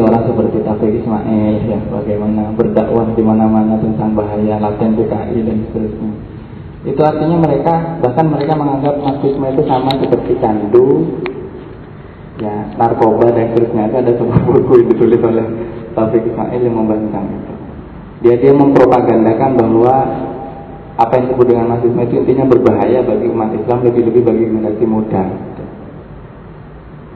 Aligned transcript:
orang 0.00 0.24
seperti 0.24 0.64
Taufik 0.64 1.04
Ismail 1.04 1.68
ya 1.68 1.76
bagaimana 1.92 2.48
berdakwah 2.56 3.12
di 3.12 3.20
mana-mana 3.20 3.76
tentang 3.76 4.16
bahaya 4.16 4.56
laten 4.56 4.96
PKI 4.96 5.44
dan 5.44 5.68
seterusnya. 5.68 6.12
Itu 6.88 7.02
artinya 7.04 7.36
mereka 7.36 8.00
bahkan 8.00 8.32
mereka 8.32 8.56
menganggap 8.56 8.96
marxisme 9.04 9.44
itu 9.52 9.62
sama 9.68 9.92
seperti 10.00 10.32
candu, 10.40 11.12
ya 12.40 12.72
narkoba 12.80 13.36
dan 13.36 13.52
seterusnya. 13.52 13.92
Itu 13.92 13.96
ada 14.00 14.12
sebuah 14.16 14.40
buku 14.48 14.72
yang 14.80 14.88
ditulis 14.96 15.20
oleh 15.20 15.46
Taufik 15.92 16.24
Ismail 16.24 16.60
yang 16.64 16.72
membantang 16.72 17.28
itu. 17.28 17.54
Dia 18.24 18.40
dia 18.40 18.52
mempropagandakan 18.56 19.50
bahwa 19.60 19.96
apa 20.96 21.12
yang 21.20 21.24
disebut 21.28 21.46
dengan 21.52 21.68
marxisme 21.68 22.00
itu 22.00 22.16
intinya 22.16 22.48
berbahaya 22.48 23.04
bagi 23.04 23.28
umat 23.28 23.52
Islam 23.60 23.84
lebih-lebih 23.84 24.24
bagi 24.24 24.44
generasi 24.48 24.84
muda. 24.88 25.24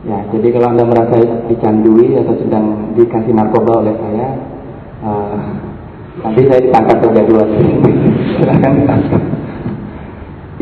Ya, 0.07 0.23
jadi 0.31 0.55
kalau 0.55 0.71
Anda 0.71 0.87
merasa 0.87 1.19
dicandui 1.51 2.15
atau 2.15 2.39
sedang 2.39 2.95
dikasih 2.95 3.35
narkoba 3.35 3.83
oleh 3.83 3.95
saya, 3.99 4.29
uh, 5.03 5.51
nanti 6.23 6.47
saya 6.47 6.63
ditangkap 6.63 7.03
terlebih 7.03 7.35
dua. 7.35 7.45
Silahkan 8.39 8.71
ditangkap. 8.71 9.23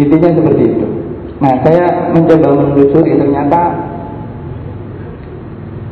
Intinya 0.00 0.30
seperti 0.32 0.62
itu. 0.64 0.86
Nah, 1.44 1.54
saya 1.60 2.08
mencoba 2.16 2.48
menelusuri 2.56 3.20
ternyata 3.20 3.60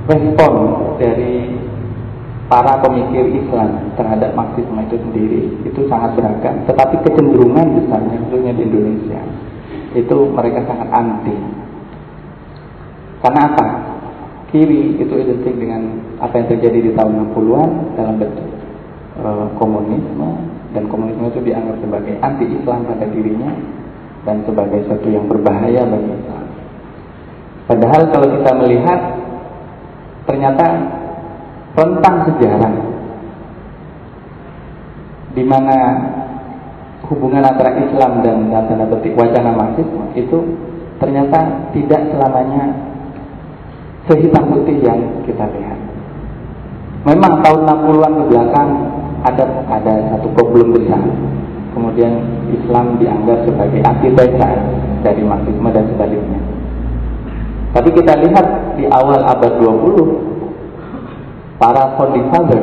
respon 0.09 0.52
dari 0.96 1.52
para 2.48 2.80
pemikir 2.80 3.37
Islam 3.37 3.93
terhadap 4.01 4.32
Marxisme 4.32 4.80
itu 4.80 4.96
sendiri 4.96 5.41
itu 5.69 5.80
sangat 5.93 6.16
beragam, 6.16 6.57
tetapi 6.69 7.05
kecenderungan 7.05 7.80
besarnya 7.80 8.16
di 8.57 8.62
Indonesia 8.65 9.21
itu 9.93 10.16
mereka 10.32 10.65
sangat 10.69 10.88
anti 10.93 11.62
karena 13.23 13.41
apa? 13.55 13.67
Kiri 14.51 14.99
itu 15.01 15.15
identik 15.17 15.55
dengan 15.57 15.97
apa 16.21 16.43
yang 16.43 16.49
terjadi 16.53 16.79
di 16.85 16.91
tahun 16.93 17.33
60-an 17.33 17.71
dalam 17.97 18.15
bentuk 18.21 18.45
e, 19.17 19.29
komunisme 19.57 20.29
dan 20.77 20.85
komunisme 20.93 21.30
itu 21.33 21.41
dianggap 21.41 21.80
sebagai 21.80 22.15
anti-Islam 22.21 22.85
pada 22.85 23.07
dirinya 23.09 23.51
dan 24.29 24.45
sebagai 24.45 24.85
sesuatu 24.85 25.09
yang 25.09 25.24
berbahaya 25.30 25.88
bagi 25.88 26.11
Islam. 26.21 26.45
Padahal 27.65 28.02
kalau 28.13 28.29
kita 28.29 28.51
melihat 28.61 29.01
ternyata 30.29 30.66
tentang 31.73 32.16
sejarah 32.29 32.74
di 35.33 35.45
mana 35.49 35.77
hubungan 37.09 37.41
antara 37.41 37.73
Islam 37.80 38.21
dan 38.21 38.52
dan 38.52 38.68
tanda 38.68 38.85
petik 38.85 39.16
wacana 39.16 39.57
Marxisme 39.57 40.13
itu 40.13 40.39
ternyata 41.01 41.73
tidak 41.73 42.13
selamanya 42.13 42.91
sehitam 44.11 44.51
putih 44.51 44.83
yang 44.83 44.99
kita 45.23 45.47
lihat. 45.47 45.79
Memang 47.03 47.43
tahun 47.43 47.67
60-an 47.67 48.13
ke 48.15 48.25
belakang 48.31 48.71
ada 49.27 49.45
ada 49.71 49.95
satu 50.15 50.29
problem 50.35 50.75
besar. 50.75 51.03
Kemudian 51.73 52.13
Islam 52.53 53.01
dianggap 53.01 53.49
sebagai 53.49 53.80
antitesa 53.80 54.49
dari 55.03 55.23
Marxisme 55.25 55.69
dan 55.73 55.85
sebaliknya. 55.89 56.41
Tapi 57.73 57.89
kita 57.97 58.13
lihat 58.21 58.77
di 58.77 58.85
awal 58.93 59.25
abad 59.25 59.57
20 59.57 61.57
para 61.57 61.97
founding 61.97 62.29
father, 62.29 62.61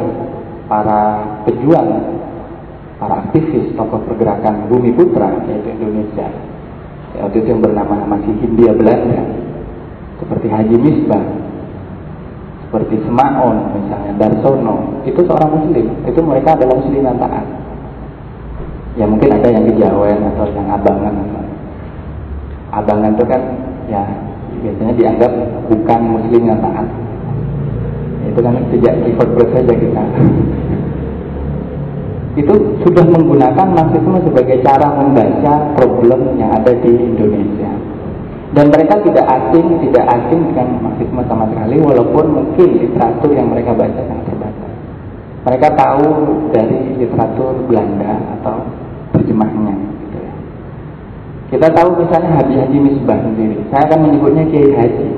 para 0.70 1.26
pejuang, 1.50 1.90
para 3.02 3.26
aktivis 3.26 3.74
tokoh 3.74 4.06
pergerakan 4.06 4.70
Bumi 4.70 4.94
Putra 4.94 5.42
yaitu 5.50 5.74
Indonesia. 5.74 6.30
Waktu 7.18 7.42
itu 7.42 7.48
yang 7.50 7.66
bernama 7.66 8.06
masih 8.06 8.38
Hindia 8.38 8.78
Belanda 8.78 9.26
seperti 10.20 10.48
Haji 10.52 10.76
Misbah, 10.76 11.24
seperti 12.68 12.96
Semaon 13.08 13.56
misalnya, 13.74 14.14
Darsono, 14.20 15.04
itu 15.08 15.20
seorang 15.24 15.50
muslim, 15.56 15.86
itu 16.06 16.20
mereka 16.22 16.60
adalah 16.60 16.76
muslim 16.78 17.02
yang 17.02 17.18
taat. 17.18 17.48
Ya 19.00 19.08
mungkin 19.08 19.32
ada 19.32 19.48
yang 19.48 19.64
kejawen 19.64 20.20
atau 20.36 20.46
yang 20.52 20.68
abangan 20.76 21.16
abangan 22.70 23.18
itu 23.18 23.26
kan 23.26 23.42
ya 23.90 24.04
biasanya 24.62 24.94
dianggap 24.94 25.32
bukan 25.72 26.02
muslim 26.20 26.42
yang 26.46 26.60
taat. 26.60 26.88
Itu 28.28 28.40
kan 28.44 28.54
sejak 28.70 28.94
keyboard 29.02 29.50
saja 29.56 29.74
kita 29.74 30.04
itu 32.40 32.56
sudah 32.86 33.06
menggunakan 33.10 33.68
marxisme 33.74 34.22
sebagai 34.22 34.62
cara 34.62 34.88
membaca 35.02 35.74
problem 35.74 36.38
yang 36.38 36.54
ada 36.54 36.72
di 36.78 36.92
Indonesia. 36.94 37.79
Dan 38.50 38.74
mereka 38.74 38.98
tidak 39.06 39.30
asing, 39.30 39.78
tidak 39.78 40.06
asing 40.10 40.42
dengan 40.50 40.82
marxisme 40.82 41.22
sama 41.30 41.46
sekali, 41.54 41.78
walaupun 41.78 42.26
mungkin 42.34 42.70
literatur 42.82 43.30
yang 43.30 43.54
mereka 43.54 43.78
baca 43.78 44.02
sangat 44.02 44.26
terbatas. 44.26 44.74
Mereka 45.46 45.68
tahu 45.78 46.06
dari 46.50 46.98
literatur 46.98 47.54
Belanda 47.70 48.18
atau 48.40 48.66
terjemahnya. 49.14 49.78
Gitu 49.78 50.18
ya. 50.18 50.34
Kita 51.54 51.68
tahu 51.78 52.02
misalnya 52.02 52.42
Haji 52.42 52.56
Haji 52.58 52.78
Misbah 52.82 53.22
sendiri. 53.22 53.62
Saya 53.70 53.86
akan 53.86 54.00
menyebutnya 54.10 54.44
Kiai 54.50 54.74
Haji, 54.74 55.10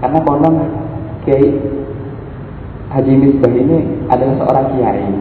karena 0.00 0.18
konon 0.24 0.54
Kiai 1.28 1.44
Haji 2.90 3.12
Misbah 3.20 3.52
ini 3.52 3.78
adalah 4.08 4.34
seorang 4.40 4.66
kiai. 4.74 5.12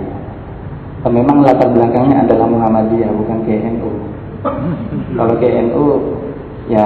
Memang 1.00 1.44
latar 1.44 1.72
belakangnya 1.72 2.28
adalah 2.28 2.48
Muhammadiyah, 2.48 3.12
bukan 3.12 3.40
KNU. 3.48 3.92
Kalau 5.16 5.36
KNU 5.40 5.84
ya 6.70 6.86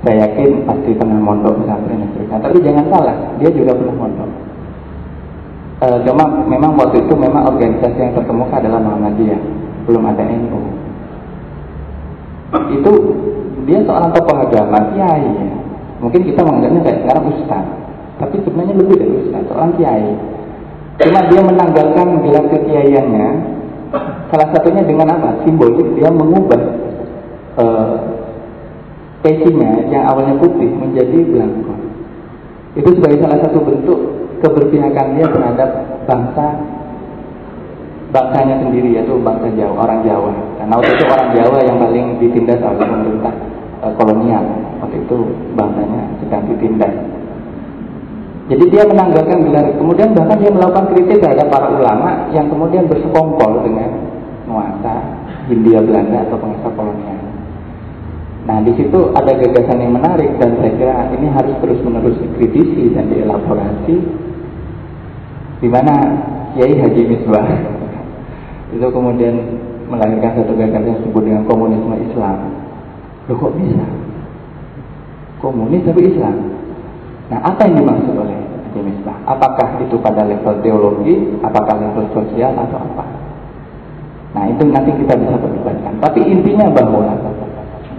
saya 0.00 0.16
yakin 0.24 0.64
pasti 0.64 0.96
pernah 0.96 1.20
mondok 1.20 1.60
pesantren 1.60 2.08
dan 2.16 2.40
Tapi 2.40 2.56
jangan 2.64 2.84
salah, 2.88 3.16
dia 3.36 3.50
juga 3.52 3.76
pernah 3.76 3.96
mondok. 4.00 4.30
E, 5.80 5.86
cuma 6.08 6.24
memang 6.48 6.72
waktu 6.80 7.04
itu 7.04 7.12
memang 7.12 7.44
organisasi 7.52 7.98
yang 8.00 8.12
terkemuka 8.16 8.64
adalah 8.64 8.80
Muhammadiyah, 8.80 9.40
belum 9.84 10.02
ada 10.08 10.24
NU. 10.24 10.60
Itu 12.80 12.92
dia 13.68 13.84
seorang 13.84 14.10
tokoh 14.16 14.40
agama, 14.40 14.80
kiai. 14.96 15.20
Ya. 15.20 15.48
Mungkin 16.00 16.20
kita 16.24 16.40
menganggapnya 16.48 16.80
kayak 16.80 17.00
sekarang 17.04 17.24
ustaz, 17.36 17.64
tapi 18.16 18.36
sebenarnya 18.40 18.74
lebih 18.80 18.96
dari 18.96 19.14
ustaz, 19.20 19.42
seorang 19.52 19.76
kiai. 19.76 20.16
Cuma 21.00 21.20
dia 21.28 21.40
menanggalkan 21.44 22.08
gelar 22.24 22.44
kekiaiannya, 22.48 23.28
salah 24.32 24.48
satunya 24.48 24.80
dengan 24.84 25.12
apa? 25.12 25.44
Simbolik 25.44 25.92
dia 25.96 26.08
mengubah 26.08 26.60
uh, 27.60 28.19
pecinya 29.20 29.84
yang 29.88 30.08
awalnya 30.08 30.36
putih 30.40 30.68
menjadi 30.68 31.18
belangko. 31.28 31.74
Itu 32.76 32.90
sebagai 32.96 33.18
salah 33.20 33.38
satu 33.44 33.58
bentuk 33.60 33.98
keberpihakan 34.40 35.06
dia 35.16 35.26
terhadap 35.28 35.70
bangsa 36.08 36.46
bangsanya 38.10 38.58
sendiri 38.62 38.98
yaitu 38.98 39.14
bangsa 39.22 39.48
Jawa, 39.54 39.86
orang 39.86 40.00
Jawa. 40.02 40.32
Karena 40.58 40.72
waktu 40.74 40.92
itu 40.98 41.04
orang 41.06 41.28
Jawa 41.36 41.58
yang 41.62 41.76
paling 41.78 42.06
ditindas 42.18 42.58
oleh 42.62 42.78
pemerintah 42.78 43.34
e, 43.82 43.86
kolonial. 43.94 44.44
Waktu 44.82 44.96
itu 45.06 45.16
bangsanya 45.54 46.02
sedang 46.24 46.42
ditindas. 46.50 46.94
Jadi 48.50 48.64
dia 48.66 48.82
menanggalkan 48.82 49.46
gelar 49.46 49.66
kemudian 49.78 50.10
bahkan 50.10 50.42
dia 50.42 50.50
melakukan 50.50 50.90
kritik 50.90 51.22
terhadap 51.22 51.46
para 51.54 51.70
ulama 51.70 52.26
yang 52.34 52.50
kemudian 52.50 52.82
bersekongkol 52.90 53.62
dengan 53.62 53.94
nuansa 54.50 55.06
Hindia 55.46 55.78
Belanda 55.78 56.26
atau 56.26 56.34
pengusaha 56.34 56.74
kolonial. 56.74 57.19
Nah, 58.48 58.64
di 58.64 58.72
situ 58.72 59.12
ada 59.12 59.36
gagasan 59.36 59.84
yang 59.84 59.92
menarik 60.00 60.32
dan 60.40 60.56
saya 60.56 60.72
kira 60.80 61.12
ini 61.12 61.28
harus 61.28 61.54
terus-menerus 61.60 62.16
dikritisi 62.24 62.96
dan 62.96 63.12
dielaborasi. 63.12 63.96
Di 65.60 65.68
mana 65.68 65.92
Kiai 66.56 66.72
Haji 66.80 67.02
Misbah 67.04 67.44
itu 68.74 68.86
kemudian 68.88 69.36
melahirkan 69.92 70.40
satu 70.40 70.56
gagasan 70.56 70.88
yang 70.88 70.96
disebut 71.04 71.22
dengan 71.26 71.42
komunisme 71.44 71.94
Islam. 72.00 72.36
Loh 73.28 73.36
kok 73.36 73.52
bisa? 73.60 73.84
Komunis 75.44 75.84
tapi 75.84 76.00
Islam. 76.08 76.36
Nah, 77.28 77.38
apa 77.44 77.68
yang 77.68 77.84
dimaksud 77.84 78.14
oleh 78.16 78.40
Haji 78.40 78.80
Misbah? 78.88 79.20
Apakah 79.28 79.84
itu 79.84 80.00
pada 80.00 80.24
level 80.24 80.64
teologi, 80.64 81.36
apakah 81.44 81.76
level 81.76 82.08
sosial 82.16 82.56
atau 82.56 82.80
apa? 82.80 83.04
Nah, 84.32 84.48
itu 84.48 84.64
nanti 84.64 84.96
kita 84.96 85.12
bisa 85.18 85.36
perdebatkan. 85.36 85.94
Tapi 86.00 86.24
intinya 86.24 86.70
bahwa 86.72 87.10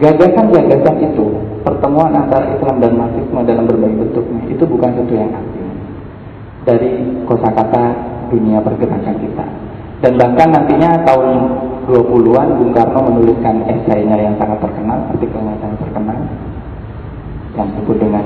Gagasan-gagasan 0.01 1.13
itu, 1.13 1.25
pertemuan 1.61 2.09
antara 2.17 2.49
Islam 2.57 2.81
dan 2.81 2.97
Marxisme 2.97 3.37
dalam 3.45 3.69
berbagai 3.69 4.01
bentuknya, 4.01 4.41
itu 4.49 4.63
bukan 4.65 4.89
sesuatu 4.97 5.13
yang 5.13 5.29
asing 5.29 5.69
dari 6.65 6.91
kosakata 7.29 7.93
dunia 8.33 8.65
pergerakan 8.65 9.13
kita. 9.21 9.45
Dan 10.01 10.17
bahkan 10.17 10.49
nantinya 10.49 11.05
tahun 11.05 11.29
20-an 11.85 12.49
Bung 12.57 12.73
Karno 12.73 13.13
menuliskan 13.13 13.61
esainya 13.69 14.17
yang 14.17 14.33
sangat 14.41 14.57
terkenal, 14.65 15.05
artikelnya 15.13 15.53
sangat 15.61 15.79
terkenal, 15.85 16.17
yang 17.53 17.67
disebut 17.69 17.97
dengan 18.01 18.25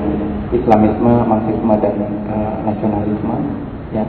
Islamisme, 0.56 1.12
Marxisme, 1.28 1.74
dan 1.76 1.96
e, 2.24 2.36
nasionalisme. 2.64 3.36
Ya. 3.92 4.04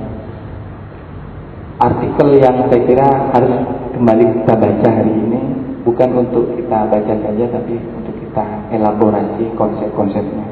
Artikel 1.84 2.28
yang 2.40 2.64
saya 2.72 2.82
kira 2.88 3.10
harus 3.36 3.54
kembali 3.92 4.24
kita 4.40 4.54
baca 4.56 4.88
hari 4.88 5.12
ini 5.12 5.42
bukan 5.88 6.10
untuk 6.20 6.52
kita 6.60 6.84
baca 6.92 7.14
saja 7.16 7.46
tapi 7.48 7.80
untuk 7.80 8.12
kita 8.20 8.44
elaborasi 8.76 9.56
konsep-konsepnya. 9.56 10.44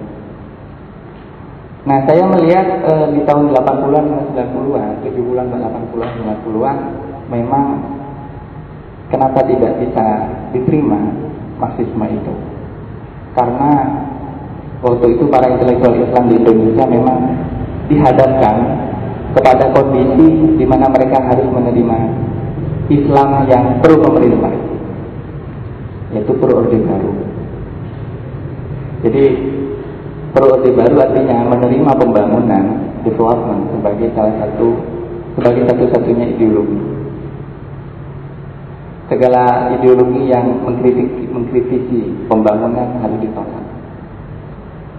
Nah, 1.86 2.02
saya 2.08 2.24
melihat 2.26 2.66
e, 2.82 2.94
di 3.14 3.22
tahun 3.28 3.52
80-an, 3.52 4.06
90-an, 4.34 4.90
70-an, 5.06 5.46
80-an, 5.54 6.12
90-an 6.24 6.78
memang 7.30 7.66
kenapa 9.12 9.44
tidak 9.44 9.76
bisa 9.84 10.06
diterima 10.56 10.98
Marxisme 11.62 12.06
itu? 12.10 12.34
Karena 13.38 14.02
waktu 14.82 15.20
itu 15.20 15.30
para 15.30 15.52
intelektual 15.52 15.94
Islam 16.00 16.32
di 16.32 16.36
Indonesia 16.42 16.86
memang 16.90 17.20
dihadapkan 17.92 18.56
kepada 19.36 19.70
kondisi 19.76 20.58
di 20.58 20.66
mana 20.66 20.90
mereka 20.90 21.22
harus 21.22 21.46
menerima 21.54 21.98
Islam 22.90 23.46
yang 23.46 23.78
pro 23.84 24.00
pemerintah, 24.02 24.54
yaitu 26.16 26.32
pro 26.40 26.64
orde 26.64 26.80
baru. 26.80 27.12
Jadi 29.04 29.24
pro 30.32 30.46
orde 30.56 30.72
baru 30.72 30.96
artinya 31.04 31.38
menerima 31.52 31.92
pembangunan 32.00 32.66
development 33.04 33.62
sebagai 33.76 34.08
salah 34.16 34.36
satu 34.40 34.68
sebagai 35.36 35.68
satu-satunya 35.68 36.40
ideologi. 36.40 36.80
Segala 39.06 39.70
ideologi 39.78 40.34
yang 40.34 40.66
mengkritik, 40.66 41.30
mengkritisi 41.30 42.26
pembangunan 42.26 42.98
harus 43.04 43.20
ditolak. 43.22 43.66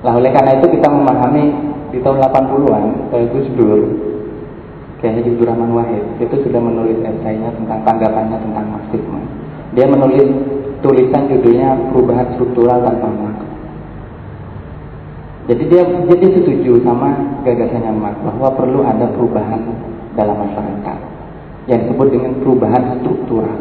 Nah 0.04 0.12
oleh 0.14 0.30
karena 0.30 0.62
itu 0.62 0.78
kita 0.78 0.86
memahami 0.86 1.44
di 1.90 1.98
tahun 2.04 2.22
80-an 2.22 2.84
eh, 3.16 3.26
Gus 3.32 3.48
Dur 3.58 3.80
Haji 5.06 5.38
Rahman 5.38 5.70
Wahid 5.70 6.02
itu 6.18 6.34
sudah 6.42 6.58
menulis 6.58 6.98
esainya 6.98 7.54
tentang 7.54 7.84
tanggapannya 7.86 8.38
tentang 8.42 8.66
marxisme. 8.74 9.20
Dia 9.76 9.86
menulis 9.86 10.28
tulisan 10.80 11.28
judulnya 11.30 11.92
perubahan 11.92 12.26
struktural 12.36 12.78
tanpa 12.84 13.08
Marx. 13.08 13.38
Jadi 15.46 15.62
dia 15.70 15.82
jadi 15.86 16.26
setuju 16.42 16.82
sama 16.82 17.14
gagasannya 17.46 17.92
Marx 17.94 18.18
bahwa 18.26 18.48
perlu 18.58 18.82
ada 18.82 19.06
perubahan 19.14 19.62
dalam 20.18 20.36
masyarakat 20.42 20.98
yang 21.70 21.78
disebut 21.86 22.08
dengan 22.10 22.32
perubahan 22.42 22.82
struktural. 22.98 23.60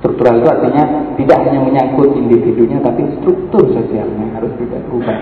Struktural 0.00 0.40
itu 0.40 0.48
artinya 0.50 0.84
tidak 1.14 1.38
hanya 1.46 1.60
menyangkut 1.62 2.10
individunya 2.16 2.80
tapi 2.80 3.06
struktur 3.20 3.70
sosialnya 3.70 4.34
harus 4.34 4.50
juga 4.56 4.80
berubah. 4.88 5.18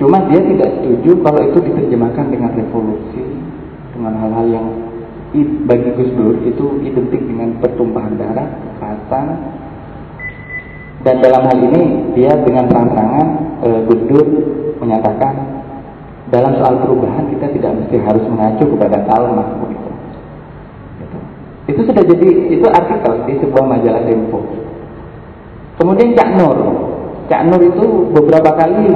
Cuma 0.00 0.16
dia 0.32 0.40
tidak 0.40 0.80
setuju 0.80 1.20
kalau 1.20 1.40
itu 1.44 1.58
diterjemahkan 1.60 2.26
dengan 2.32 2.56
revolusi, 2.56 3.20
dengan 3.92 4.16
hal-hal 4.16 4.46
yang 4.48 4.66
bagi 5.68 5.90
Gus 5.94 6.10
Dur 6.16 6.34
itu 6.42 6.66
identik 6.82 7.20
dengan 7.20 7.60
pertumpahan 7.60 8.16
darah, 8.16 8.48
kekerasan, 8.80 9.26
dan 11.04 11.16
dalam 11.20 11.42
hal 11.44 11.58
ini 11.60 12.12
dia 12.16 12.32
dengan 12.40 12.64
tantangan 12.72 13.28
e, 13.60 13.68
Gus 13.84 14.00
Dur 14.08 14.26
menyatakan 14.80 15.36
dalam 16.32 16.56
soal 16.56 16.80
perubahan 16.80 17.28
kita 17.28 17.52
tidak 17.52 17.72
mesti 17.76 17.96
harus 18.00 18.24
mengacu 18.24 18.64
kepada 18.72 19.04
Karl 19.04 19.36
Marx 19.36 19.52
itu. 19.68 19.90
Gitu. 21.00 21.18
Itu 21.76 21.80
sudah 21.84 22.04
jadi 22.08 22.28
itu 22.56 22.66
artikel 22.72 23.12
di 23.28 23.34
sebuah 23.44 23.64
majalah 23.68 24.02
Tempo. 24.08 24.40
Kemudian 25.80 26.12
Cak 26.12 26.30
Nur, 26.36 26.56
Cak 27.28 27.42
Nur 27.48 27.60
itu 27.64 27.84
beberapa 28.12 28.52
kali 28.52 28.92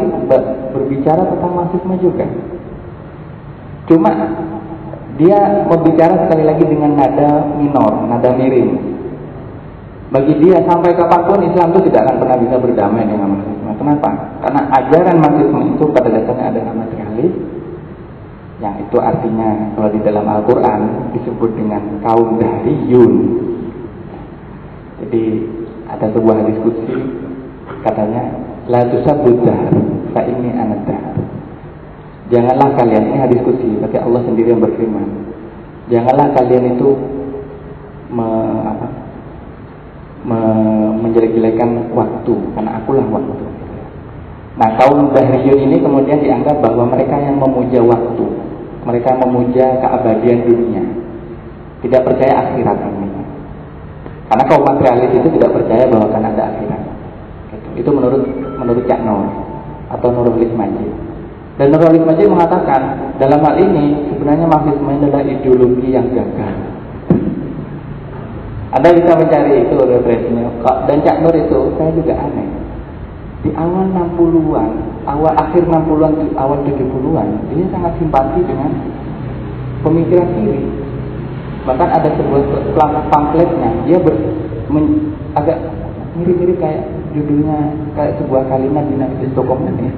berbicara 0.73 1.25
tentang 1.29 1.53
marxisme 1.57 1.97
juga. 2.01 2.29
Cuma 3.89 4.13
dia 5.17 5.65
berbicara 5.69 6.29
sekali 6.29 6.45
lagi 6.45 6.65
dengan 6.69 7.01
nada 7.01 7.57
minor, 7.57 8.05
nada 8.09 8.31
miring. 8.37 8.94
Bagi 10.15 10.39
dia 10.39 10.63
sampai 10.63 10.95
kapan 10.95 11.27
pun 11.27 11.43
Islam 11.43 11.75
itu 11.75 11.91
tidak 11.91 12.07
akan 12.07 12.17
pernah 12.23 12.39
bisa 12.39 12.57
berdamai 12.63 13.03
dengan 13.03 13.35
marxisme. 13.35 13.71
Kenapa? 13.75 14.11
Karena 14.47 14.63
ajaran 14.79 15.17
marxisme 15.19 15.61
itu 15.75 15.85
pada 15.91 16.09
dasarnya 16.15 16.55
adalah 16.55 16.73
materialis, 16.87 17.35
yang 18.63 18.79
itu 18.79 18.97
artinya 19.03 19.75
kalau 19.75 19.91
di 19.91 20.01
dalam 20.07 20.23
Al-Quran 20.31 20.81
disebut 21.19 21.51
dengan 21.59 21.83
kaum 22.07 22.39
dahriyun. 22.39 23.13
Jadi 25.03 25.25
ada 25.91 26.07
sebuah 26.15 26.47
diskusi 26.47 26.95
katanya 27.83 28.23
la 28.71 28.87
tusabbud 28.87 29.43
fa 30.15 30.23
ini 30.23 30.55
Janganlah 32.33 32.73
kalian 32.79 33.05
ini 33.11 33.17
hadis 33.21 33.43
kursi, 33.45 33.83
tapi 33.83 34.01
Allah 34.01 34.23
sendiri 34.25 34.55
yang 34.55 34.63
berfirman. 34.63 35.07
Janganlah 35.93 36.33
kalian 36.33 36.79
itu 36.79 36.97
me, 38.09 38.25
apa, 38.65 39.04
me, 40.25 40.41
menjelek-jelekan 41.05 41.93
waktu, 41.93 42.35
karena 42.57 42.71
akulah 42.81 43.07
waktu. 43.13 43.45
Nah 44.55 44.71
kaum 44.79 45.11
Dahriyun 45.13 45.71
ini 45.71 45.77
kemudian 45.83 46.23
dianggap 46.23 46.63
bahwa 46.63 46.89
mereka 46.89 47.19
yang 47.21 47.37
memuja 47.37 47.81
waktu, 47.85 48.27
mereka 48.87 49.11
memuja 49.21 49.83
keabadian 49.83 50.47
dunia, 50.47 50.83
tidak 51.85 52.01
percaya 52.07 52.35
akhirat 52.49 52.79
ini. 52.81 53.09
Karena 54.25 54.45
kaum 54.49 54.65
materialis 54.65 55.13
itu 55.13 55.29
tidak 55.37 55.53
percaya 55.53 55.85
bahwa 55.91 56.09
akan 56.09 56.23
ada 56.33 56.43
akhirat. 56.55 56.83
Itu 57.75 57.91
menurut 57.91 58.23
menurut 58.57 58.85
Cak 58.87 59.01
Nur 59.03 59.27
atau 59.91 60.09
Nurul 60.11 60.39
Majid. 60.55 60.91
Dan 61.59 61.71
Nurul 61.75 62.07
Majid 62.07 62.27
mengatakan 62.31 63.15
dalam 63.19 63.43
hal 63.43 63.55
ini 63.59 64.11
sebenarnya 64.11 64.47
Marxisme 64.47 64.91
adalah 64.91 65.23
ideologi 65.27 65.89
yang 65.91 66.07
gagal. 66.15 66.55
Anda 68.75 68.91
bisa 68.91 69.15
mencari 69.15 69.71
itu 69.71 69.77
referensinya. 69.79 70.51
Dan 70.91 70.99
Cak 71.07 71.23
Nur 71.23 71.35
itu 71.39 71.71
saya 71.79 71.95
juga 71.95 72.19
aneh. 72.19 72.49
Di 73.47 73.51
awal 73.55 73.87
60-an, 73.93 74.71
awal 75.07 75.31
akhir 75.39 75.63
60-an, 75.69 76.13
awal 76.35 76.59
70-an, 76.67 77.29
dia 77.55 77.67
sangat 77.71 77.93
simpati 78.03 78.41
dengan 78.43 78.73
pemikiran 79.85 80.27
kiri. 80.33 80.65
Bahkan 81.69 81.89
ada 81.93 82.09
sebuah 82.19 82.43
pamfletnya, 83.13 83.71
dia 83.85 84.01
ber, 84.01 84.17
men, 84.73 85.13
agak 85.39 85.61
mirip-mirip 86.19 86.57
kayak 86.59 86.89
judulnya 87.15 87.79
kayak 87.95 88.17
sebuah 88.19 88.43
kalimat 88.49 88.85
di 88.91 88.97
Nabi 88.99 89.29
Stockholm 89.37 89.71
ini. 89.71 89.93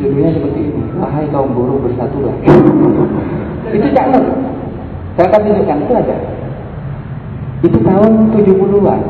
Judulnya 0.00 0.30
seperti 0.32 0.60
ini, 0.70 0.82
wahai 0.96 1.28
kaum 1.28 1.52
buruh 1.52 1.82
bersatulah. 1.82 2.34
itu 3.74 3.88
jangan. 3.90 4.22
Saya 5.18 5.26
akan 5.30 5.40
tunjukkan 5.46 5.78
itu 5.82 5.92
aja. 5.94 6.16
Itu 7.64 7.78
tahun 7.80 8.36
70-an. 8.36 9.00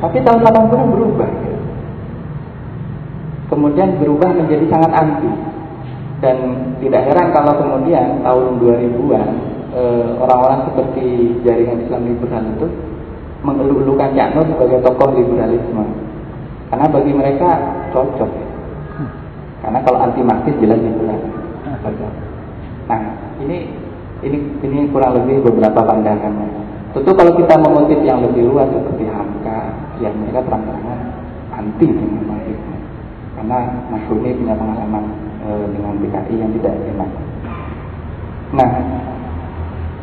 Tapi 0.00 0.16
tahun 0.24 0.38
80-an 0.40 0.88
berubah. 0.96 1.30
Kemudian 3.52 4.00
berubah 4.00 4.32
menjadi 4.32 4.64
sangat 4.72 4.92
anti. 4.96 5.30
Dan 6.18 6.36
tidak 6.82 7.04
heran 7.12 7.30
kalau 7.30 7.54
kemudian 7.60 8.24
tahun 8.26 8.58
2000-an 8.58 9.30
eh, 9.70 10.08
orang-orang 10.18 10.66
seperti 10.66 11.36
jaringan 11.46 11.86
Islam 11.86 12.10
liberal 12.10 12.42
itu 12.58 12.66
mengeluh-elukan 13.46 14.18
Cak 14.18 14.34
Nur 14.34 14.46
sebagai 14.50 14.82
tokoh 14.82 15.14
liberalisme. 15.14 15.84
Karena 16.72 16.86
bagi 16.90 17.12
mereka 17.14 17.48
cocok. 17.94 18.30
Karena 19.62 19.78
kalau 19.84 19.98
anti 20.02 20.20
marxis 20.26 20.58
jelas 20.58 20.80
liberal. 20.82 21.22
Nah, 22.88 23.00
ini 23.44 23.68
ini 24.26 24.38
ini 24.64 24.90
kurang 24.90 25.14
lebih 25.22 25.44
beberapa 25.46 25.86
pandangannya. 25.86 26.67
Tentu 26.88 27.10
kalau 27.12 27.32
kita 27.36 27.54
mengutip 27.60 28.00
yang 28.00 28.24
lebih 28.24 28.48
luas 28.48 28.68
seperti 28.72 29.04
Hamka, 29.12 29.60
yang 30.00 30.14
mereka 30.16 30.40
terang-terangan 30.48 30.98
anti 31.52 31.84
dengan 31.84 32.22
marxisme. 32.24 32.76
Karena 33.36 33.58
Mas 33.92 34.04
Rumi 34.08 34.34
punya 34.34 34.54
pengalaman 34.56 35.04
e, 35.44 35.48
dengan 35.76 35.92
PKI 36.00 36.34
yang 36.40 36.50
tidak 36.58 36.74
enak. 36.80 37.10
Nah, 38.56 38.70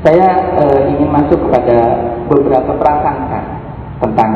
saya 0.06 0.28
e, 0.62 0.64
ingin 0.94 1.10
masuk 1.10 1.42
kepada 1.50 1.78
beberapa 2.30 2.72
prasangka 2.78 3.42
tentang 4.00 4.32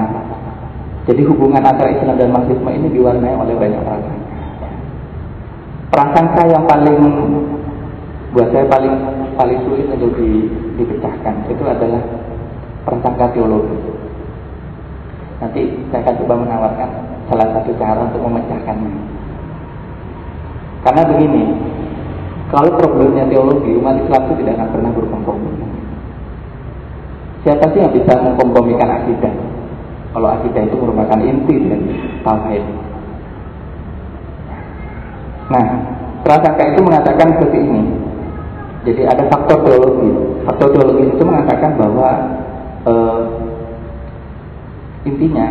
jadi 1.09 1.25
hubungan 1.25 1.65
antara 1.65 1.89
Islam 1.89 2.21
dan 2.21 2.29
Marxisme 2.29 2.69
ini 2.69 2.87
diwarnai 2.93 3.33
oleh 3.33 3.55
banyak 3.57 3.81
prasangka. 3.81 4.37
Prasangka 5.89 6.41
yang 6.49 6.65
paling 6.69 7.01
buat 8.29 8.49
saya 8.53 8.65
paling 8.69 8.93
paling 9.33 9.57
sulit 9.65 9.89
untuk 9.89 10.13
di, 10.21 10.45
dipecahkan 10.77 11.49
itu 11.49 11.63
adalah 11.65 12.28
prasangka 12.83 13.31
teologi. 13.36 13.77
Nanti 15.39 15.62
saya 15.89 16.03
akan 16.03 16.15
coba 16.24 16.33
menawarkan 16.43 16.89
salah 17.31 17.48
satu 17.55 17.71
cara 17.79 18.00
untuk 18.12 18.21
memecahkannya. 18.27 18.93
Karena 20.83 21.01
begini, 21.12 21.43
kalau 22.50 22.75
problemnya 22.75 23.29
teologi, 23.29 23.77
umat 23.77 24.00
Islam 24.00 24.21
itu 24.25 24.33
tidak 24.43 24.53
akan 24.57 24.69
pernah 24.74 24.91
berkompromi. 24.95 25.51
Siapa 27.45 27.71
sih 27.71 27.79
yang 27.79 27.93
bisa 27.95 28.19
mengkompromikan 28.19 28.89
akidah? 28.89 29.31
Kalau 30.12 30.27
akidah 30.33 30.65
itu 30.65 30.75
merupakan 30.75 31.19
inti 31.21 31.55
dari 31.69 31.88
tauhid. 32.25 32.63
Nah, 35.50 35.65
prasangka 36.25 36.63
itu 36.74 36.79
mengatakan 36.83 37.38
seperti 37.38 37.57
ini. 37.63 37.83
Jadi 38.89 39.01
ada 39.05 39.24
faktor 39.29 39.62
teologi. 39.63 40.09
Faktor 40.50 40.67
teologi 40.74 41.03
itu 41.13 41.24
mengatakan 41.24 41.77
bahwa 41.77 42.09
e, 42.89 42.93
intinya 45.05 45.46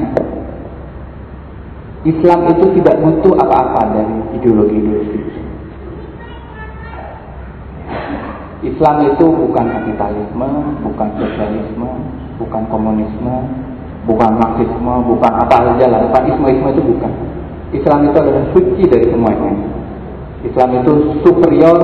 Islam 2.07 2.40
itu 2.54 2.66
tidak 2.78 2.99
butuh 3.02 3.35
apa-apa 3.42 3.83
dari 3.90 4.16
ideologi-ideologi. 4.38 5.21
Islam 8.59 8.97
itu 9.07 9.26
bukan 9.26 9.66
kapitalisme, 9.71 10.49
bukan 10.83 11.09
sosialisme, 11.18 11.90
bukan 12.42 12.62
komunisme, 12.71 13.35
bukan 14.07 14.30
marxisme, 14.35 14.95
bukan 15.07 15.33
apa 15.47 15.57
saja 15.75 15.85
lah, 15.90 16.00
bukan 16.11 16.23
isme-isme 16.33 16.68
itu 16.75 16.83
bukan. 16.87 17.12
Islam 17.75 17.99
itu 18.09 18.16
adalah 18.16 18.45
suci 18.57 18.83
dari 18.88 19.07
semuanya. 19.11 19.50
Islam 20.42 20.71
itu 20.80 20.92
superior 21.26 21.78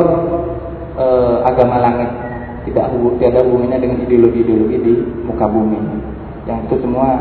eh, 0.97 1.37
agama 1.47 1.83
langit, 1.83 2.11
tidak 2.65 2.85
ada 3.21 3.41
hubungannya 3.45 3.77
dengan 3.77 3.99
ideologi-ideologi 4.09 4.77
di 4.81 4.95
muka 5.29 5.45
bumi. 5.45 5.81
Yang 6.49 6.59
itu 6.69 6.75
semua 6.81 7.21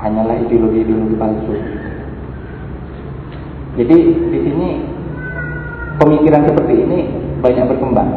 hanyalah 0.00 0.36
ideologi-ideologi 0.48 1.16
palsu. 1.20 1.54
Jadi 3.76 3.96
di 4.32 4.38
sini 4.40 4.68
pemikiran 6.00 6.48
seperti 6.48 6.74
ini 6.80 6.98
banyak 7.44 7.64
berkembang. 7.68 8.10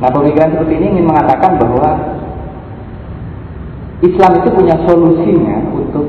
Nah 0.00 0.10
pemikiran 0.14 0.54
seperti 0.54 0.74
ini 0.78 0.86
ingin 0.96 1.06
mengatakan 1.10 1.58
bahwa 1.58 1.90
Islam 4.00 4.32
itu 4.40 4.48
punya 4.54 4.76
solusinya 4.86 5.56
untuk 5.76 6.06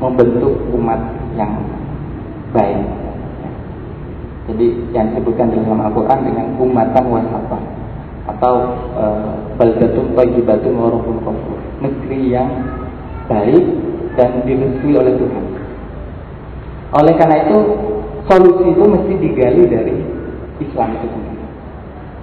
membentuk 0.00 0.56
umat 0.74 0.98
yang 1.36 1.52
baik. 2.50 3.03
Jadi 4.44 4.66
yang 4.92 5.12
disebutkan 5.12 5.56
dalam 5.56 5.80
Al-Quran 5.80 6.20
dengan 6.28 6.46
umatan 6.60 7.04
wasata 7.08 7.58
atau 8.24 8.54
eh, 8.96 9.32
baldatun 9.56 10.12
tayyibatun 10.16 10.72
warahun 10.76 11.16
kafur 11.24 11.58
negeri 11.80 12.32
yang 12.32 12.50
baik 13.28 13.64
dan 14.16 14.44
direstui 14.44 14.94
oleh 14.96 15.16
Tuhan. 15.16 15.44
Oleh 16.94 17.14
karena 17.18 17.36
itu, 17.48 17.58
solusi 18.30 18.64
itu 18.70 18.84
mesti 18.86 19.12
digali 19.18 19.62
dari 19.66 19.96
Islam 20.62 20.88
itu 20.94 21.06
sendiri. 21.10 21.44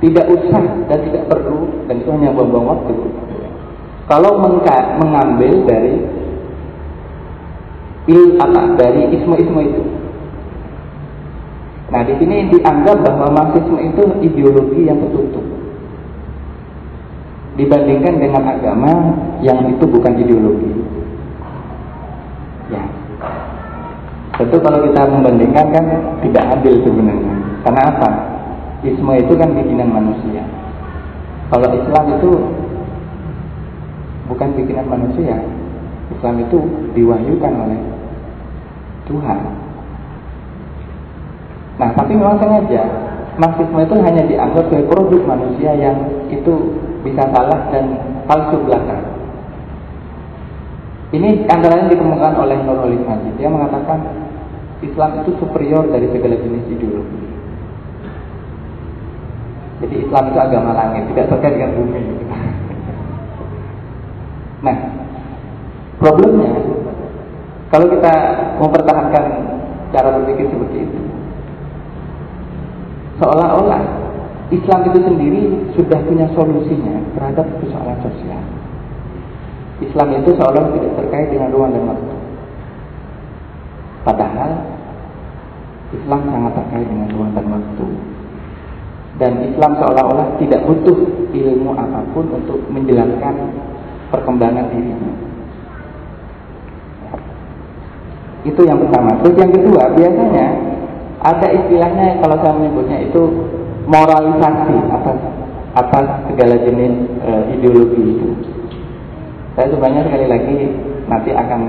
Tidak 0.01 0.25
usah 0.31 0.63
dan 0.87 0.99
tidak 1.05 1.23
perlu, 1.29 1.85
dan 1.85 2.01
itu 2.01 2.09
hanya 2.09 2.31
buang-buang 2.33 2.67
waktu. 2.73 2.93
Kalau 4.09 4.39
mengambil 4.41 5.53
dari 5.67 5.93
il 8.09 8.39
apa 8.41 8.75
dari 8.79 9.13
isme-isme 9.13 9.61
itu. 9.61 9.83
Nah 11.91 12.01
di 12.07 12.13
sini 12.15 12.47
dianggap 12.47 13.03
bahwa 13.03 13.27
marxisme 13.35 13.75
itu 13.75 14.03
ideologi 14.23 14.87
yang 14.87 14.97
tertutup 15.03 15.43
dibandingkan 17.59 18.15
dengan 18.15 18.43
agama 18.47 18.91
yang 19.43 19.59
itu 19.67 19.83
bukan 19.83 20.15
ideologi. 20.15 20.71
Ya, 22.71 22.83
Tentu 24.39 24.57
kalau 24.63 24.79
kita 24.87 25.05
membandingkan 25.05 25.65
kan 25.69 25.85
tidak 26.23 26.45
adil 26.57 26.79
sebenarnya. 26.81 27.35
Karena 27.67 27.81
apa? 27.93 28.09
Isme 28.81 29.13
itu 29.19 29.33
kan 29.37 29.53
bikinan 29.53 29.91
manusia. 29.91 30.41
Kalau 31.51 31.69
Islam 31.75 32.05
itu 32.17 32.31
bukan 34.31 34.49
bikinan 34.57 34.87
manusia. 34.87 35.37
Islam 36.09 36.41
itu 36.41 36.57
diwahyukan 36.97 37.53
oleh 37.53 37.79
Tuhan. 39.05 39.60
Nah, 41.79 41.89
tapi 41.95 42.11
memang 42.17 42.39
sengaja 42.41 42.83
Marxisme 43.39 43.79
itu 43.79 43.95
hanya 44.03 44.23
dianggap 44.27 44.67
sebagai 44.67 44.91
produk 44.91 45.21
manusia 45.23 45.71
yang 45.71 45.95
itu 46.27 46.75
bisa 47.01 47.23
salah 47.31 47.71
dan 47.71 47.95
palsu 48.27 48.59
belakang. 48.67 49.01
Ini 51.15 51.47
antara 51.47 51.79
yang 51.79 51.89
dikemukakan 51.91 52.35
oleh 52.43 52.59
Nurul 52.63 52.99
Majid. 53.03 53.35
Dia 53.39 53.47
mengatakan 53.47 54.03
Islam 54.83 55.23
itu 55.23 55.31
superior 55.39 55.87
dari 55.91 56.11
segala 56.11 56.35
jenis 56.39 56.65
ideologi. 56.71 57.21
Jadi 59.81 59.95
Islam 60.07 60.23
itu 60.29 60.39
agama 60.39 60.71
langit, 60.77 61.03
tidak 61.11 61.27
terkait 61.31 61.55
dengan 61.55 61.71
bumi. 61.79 62.01
Nah, 64.61 64.77
problemnya 65.97 66.53
kalau 67.73 67.89
kita 67.89 68.13
mempertahankan 68.61 69.25
cara 69.89 70.21
berpikir 70.21 70.53
seperti 70.53 70.85
itu, 70.85 70.99
seolah-olah 73.21 73.83
Islam 74.51 74.81
itu 74.91 74.99
sendiri 74.99 75.41
sudah 75.79 75.99
punya 76.03 76.27
solusinya 76.35 76.99
terhadap 77.15 77.47
persoalan 77.63 77.95
sosial. 78.03 78.43
Islam 79.79 80.07
itu 80.19 80.35
seolah 80.35 80.75
tidak 80.75 80.93
terkait 80.99 81.27
dengan 81.31 81.49
ruang 81.55 81.71
dan 81.71 81.87
waktu. 81.87 82.15
Padahal 84.03 84.51
Islam 85.95 86.19
sangat 86.27 86.53
terkait 86.59 86.87
dengan 86.89 87.07
ruang 87.15 87.31
dan 87.31 87.45
waktu. 87.47 87.85
Dan 89.21 89.33
Islam 89.53 89.71
seolah-olah 89.79 90.27
tidak 90.41 90.65
butuh 90.67 90.97
ilmu 91.31 91.71
apa 91.77 92.01
pun 92.11 92.25
untuk 92.35 92.59
menjelaskan 92.73 93.35
perkembangan 94.11 94.67
dirinya. 94.73 95.13
Itu 98.41 98.61
yang 98.65 98.81
pertama. 98.81 99.15
Terus 99.21 99.35
yang 99.37 99.51
kedua, 99.53 99.83
biasanya 99.93 100.70
ada 101.21 101.47
istilahnya 101.53 102.17
kalau 102.17 102.35
saya 102.41 102.53
menyebutnya 102.57 102.97
itu 103.05 103.21
moralisasi 103.85 104.77
atas 104.89 105.17
atas 105.77 106.05
segala 106.27 106.55
jenis 106.65 106.93
e, 107.21 107.29
ideologi 107.57 108.01
itu. 108.17 108.27
Saya 109.53 109.69
sebenarnya 109.69 110.09
sekali 110.09 110.25
lagi 110.27 110.57
nanti 111.05 111.29
akan 111.31 111.61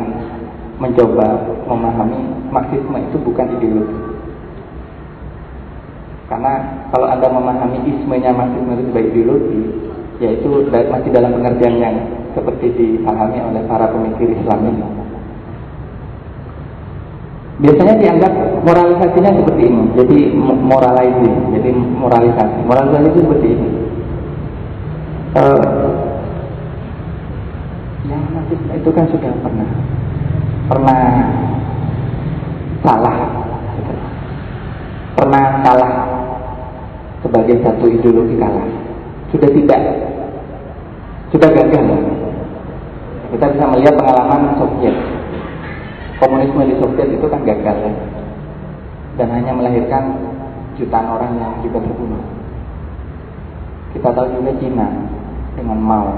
mencoba 0.80 1.26
memahami 1.68 2.18
Marxisme 2.49 2.99
itu 2.99 3.16
bukan 3.21 3.47
ideologi. 3.61 3.99
Karena 6.32 6.52
kalau 6.88 7.06
Anda 7.12 7.28
memahami 7.28 7.85
ismenya 7.92 8.32
Marxisme 8.32 8.73
itu 8.73 8.85
sebagai 8.88 9.11
ideologi, 9.12 9.62
yaitu 10.25 10.49
masih 10.73 11.11
dalam 11.12 11.37
pengertian 11.37 11.76
yang 11.76 11.97
seperti 12.32 12.73
dipahami 12.73 13.38
oleh 13.44 13.62
para 13.68 13.92
pemikir 13.92 14.32
Islam 14.32 14.64
ini. 14.64 15.01
Biasanya 17.62 17.95
dianggap 17.95 18.33
moralisasinya 18.66 19.38
seperti 19.38 19.62
ini, 19.71 19.83
jadi 19.95 20.19
moralizing, 20.42 21.54
jadi 21.54 21.71
moralisasi. 21.71 22.59
Moralisasi 22.66 23.07
itu 23.07 23.21
seperti 23.23 23.47
ini. 23.54 23.69
Uh, 25.38 25.95
yang 28.11 28.19
Marxisme 28.35 28.73
itu 28.75 28.90
kan 28.90 29.07
sudah 29.14 29.31
pernah 29.47 29.69
pernah 30.66 31.00
salah, 32.83 33.16
pernah 35.14 35.45
salah 35.62 35.92
sebagai 37.23 37.62
satu 37.62 37.87
ideologi 37.87 38.42
kalah. 38.42 38.66
Sudah 39.31 39.50
tidak, 39.54 39.81
sudah 41.31 41.50
gagal. 41.54 41.87
Kita 43.33 43.47
bisa 43.54 43.64
melihat 43.71 43.95
pengalaman 43.97 44.59
Soviet. 44.59 45.12
Komunisme 46.23 46.71
di 46.71 46.79
Soviet 46.79 47.11
itu 47.11 47.26
kan 47.26 47.43
gagal 47.43 47.76
ya. 47.83 47.93
Dan 49.19 49.26
hanya 49.35 49.59
melahirkan 49.59 50.23
jutaan 50.79 51.11
orang 51.11 51.35
yang 51.35 51.59
juga 51.67 51.83
terbunuh. 51.83 52.23
Kita 53.91 54.14
tahu 54.14 54.31
juga 54.38 54.55
Cina 54.62 54.87
dengan 55.59 55.83
Mao 55.83 56.14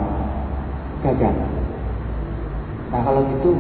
gagal. 1.01 1.33
Nah 2.93 3.01
kalau 3.01 3.25
gitu, 3.33 3.57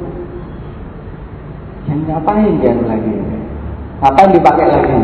yang 1.88 2.04
ngapain 2.12 2.60
dia 2.60 2.76
lagi? 2.76 3.14
Ngapain 4.04 4.30
dipakai 4.36 4.66
lagi? 4.68 4.96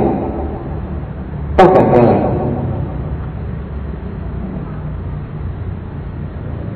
Toh 1.56 1.68
gagal. 1.72 2.08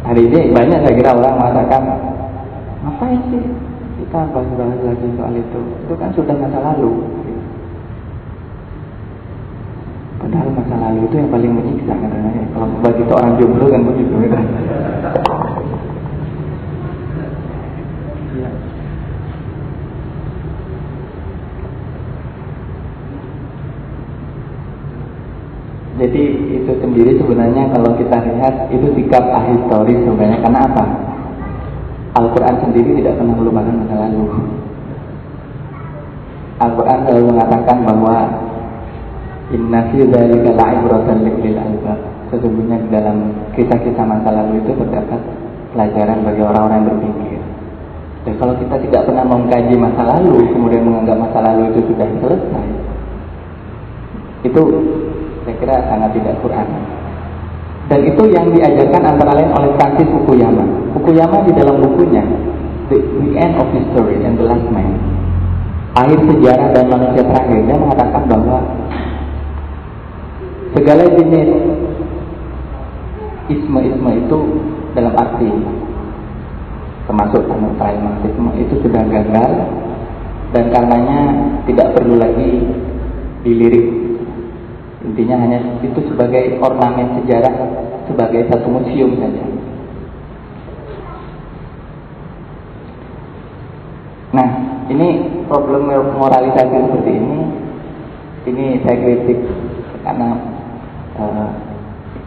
Hari 0.08 0.22
ini 0.24 0.40
banyak 0.56 0.78
saya 0.88 0.96
kira 0.96 1.12
orang 1.12 1.36
mengatakan, 1.36 1.82
ngapain 2.80 3.20
sih 3.28 3.44
kita 3.94 4.18
bahas-bahas 4.34 4.80
lagi 4.82 5.08
soal 5.14 5.34
itu? 5.38 5.60
Itu 5.86 5.94
kan 5.94 6.10
sudah 6.18 6.34
masa 6.34 6.58
lalu. 6.58 6.92
Padahal 10.18 10.48
masa 10.56 10.74
lalu 10.80 11.00
itu 11.06 11.14
yang 11.20 11.30
paling 11.30 11.52
menyiksa 11.54 11.94
katanya. 11.94 12.42
Kalau 12.54 12.66
bagi 12.82 13.02
orang 13.06 13.32
jomblo 13.38 13.66
kan 13.70 13.82
begitu. 13.86 14.14
Gitu. 14.24 14.38
Jadi 25.94 26.22
itu 26.58 26.72
sendiri 26.82 27.14
sebenarnya 27.22 27.70
kalau 27.70 27.94
kita 27.94 28.18
lihat 28.18 28.66
itu 28.74 28.86
sikap 28.98 29.24
ahistoris 29.30 30.02
sebenarnya 30.02 30.42
karena 30.42 30.60
apa? 30.66 31.13
Al-Quran 32.14 32.56
sendiri 32.62 33.02
tidak 33.02 33.18
pernah 33.18 33.34
melupakan 33.34 33.74
masa 33.74 33.94
lalu. 34.06 34.22
Al-Quran 36.62 36.98
selalu 37.04 37.26
mengatakan 37.34 37.78
bahwa 37.82 38.16
Inna 39.50 39.80
fi 39.90 39.98
dzalika 40.06 40.50
la'ibratan 40.54 41.26
lil 41.26 41.58
albab. 41.58 41.98
Sesungguhnya 42.30 42.80
di 42.80 42.88
dalam 42.88 43.34
kisah-kisah 43.58 44.06
masa 44.06 44.30
lalu 44.30 44.62
itu 44.62 44.72
terdapat 44.78 45.20
pelajaran 45.74 46.22
bagi 46.22 46.42
orang-orang 46.42 46.78
yang 46.80 46.88
berpikir. 46.94 47.40
Dan 48.24 48.34
kalau 48.40 48.54
kita 48.56 48.76
tidak 48.88 49.02
pernah 49.04 49.24
mengkaji 49.28 49.74
masa 49.76 50.02
lalu, 50.16 50.48
kemudian 50.48 50.86
menganggap 50.86 51.18
masa 51.28 51.38
lalu 51.44 51.74
itu 51.74 51.80
sudah 51.92 52.08
selesai, 52.24 52.68
itu 54.48 54.62
saya 55.44 55.54
kira 55.60 55.76
sangat 55.92 56.10
tidak 56.16 56.34
Quran. 56.40 56.68
Dan 57.84 58.00
itu 58.00 58.22
yang 58.32 58.48
diajarkan 58.48 59.02
antara 59.04 59.32
lain 59.36 59.50
oleh 59.52 59.70
Francis 59.76 60.08
Fukuyama. 60.08 60.64
Fukuyama 60.96 61.44
di 61.44 61.52
dalam 61.52 61.84
bukunya 61.84 62.24
The, 62.88 62.96
End 63.36 63.54
of 63.60 63.68
History 63.72 64.24
and 64.24 64.40
the 64.40 64.44
Last 64.48 64.68
Man, 64.72 64.92
akhir 65.96 66.18
sejarah 66.24 66.68
dan 66.72 66.86
manusia 66.88 67.22
terakhir, 67.24 67.58
dia 67.64 67.76
mengatakan 67.76 68.22
bahwa 68.28 68.58
segala 70.76 71.04
jenis 71.16 71.48
isme-isme 73.48 74.10
itu 74.24 74.38
dalam 74.96 75.12
arti 75.16 75.50
termasuk 77.04 77.44
anarkisme 77.52 78.50
itu 78.56 78.74
sudah 78.80 79.04
gagal 79.04 79.52
dan 80.56 80.64
karenanya 80.72 81.20
tidak 81.68 81.92
perlu 81.92 82.16
lagi 82.16 82.64
dilirik 83.44 84.03
intinya 85.14 85.36
hanya 85.46 85.58
itu 85.78 86.00
sebagai 86.10 86.58
ornamen 86.58 87.22
sejarah 87.22 87.54
sebagai 88.10 88.50
satu 88.50 88.66
museum 88.66 89.14
saja 89.22 89.42
nah 94.34 94.48
ini 94.90 95.06
problem 95.46 95.86
moralisasi 96.18 96.74
seperti 96.90 97.12
ini 97.14 97.38
ini 98.50 98.64
saya 98.82 98.96
kritik 98.98 99.38
karena 100.02 100.34
uh, 101.14 101.48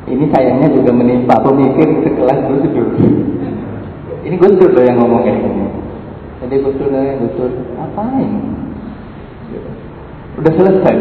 ini 0.08 0.24
sayangnya 0.32 0.72
juga 0.72 0.96
menimpa 0.96 1.36
pemikir 1.44 1.84
sekelas 2.08 2.40
Gus 2.48 2.64
Dur. 2.72 2.90
Ini 4.24 4.36
Gus 4.40 4.56
Dur 4.56 4.72
yang 4.80 5.04
ngomong 5.04 5.28
kayak 5.28 5.44
gini. 5.44 5.68
Jadi 6.40 6.56
Gus 6.64 6.76
Dur, 6.80 6.96
Gus 6.96 7.34
Dur, 7.36 7.52
ngapain? 7.76 8.32
Udah 10.40 10.54
selesai. 10.56 10.96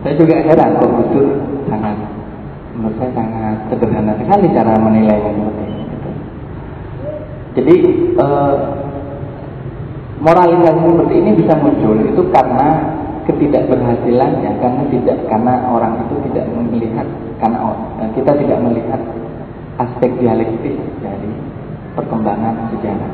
Saya 0.00 0.14
juga 0.16 0.36
heran 0.40 0.80
kok 0.80 1.12
Dur 1.12 1.28
sangat, 1.68 1.96
menurut 2.72 2.96
saya 2.96 3.12
sangat 3.12 3.56
sederhana 3.68 4.16
sekali 4.16 4.46
cara 4.56 4.72
menilainya 4.80 5.32
seperti 5.36 5.64
ini. 5.68 5.84
Jadi 7.50 7.74
eh, 8.16 8.54
moralisasi 10.24 10.80
seperti 10.88 11.14
ini 11.20 11.30
bisa 11.36 11.52
muncul 11.60 11.96
itu 12.00 12.22
karena 12.32 12.68
ketidakberhasilannya 13.28 14.50
karena 14.62 14.82
tidak 14.88 15.16
karena 15.28 15.52
orang 15.68 16.00
itu 16.08 16.14
tidak 16.30 16.48
melihat 16.48 17.06
karena 17.36 17.58
eh, 18.00 18.10
kita 18.16 18.32
tidak 18.40 18.58
melihat 18.64 19.00
aspek 19.80 20.10
dialektis 20.16 20.76
dari 21.04 21.30
perkembangan 21.92 22.72
sejarah. 22.72 23.12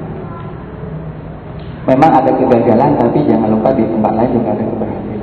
Memang 1.87 2.11
ada 2.19 2.35
kegagalan, 2.35 2.99
tapi 2.99 3.23
jangan 3.31 3.47
lupa 3.47 3.71
di 3.71 3.87
tempat 3.87 4.12
lain 4.19 4.31
juga 4.35 4.50
ada 4.59 4.64
keberhasilan. 4.66 5.15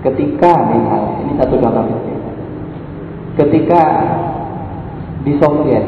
Ketika 0.00 0.50
misalnya, 0.72 1.14
ini 1.20 1.32
satu 1.36 1.54
contoh 1.60 1.84
kecil. 1.84 2.18
Ketika 3.36 3.80
di 5.24 5.36
Soviet, 5.36 5.84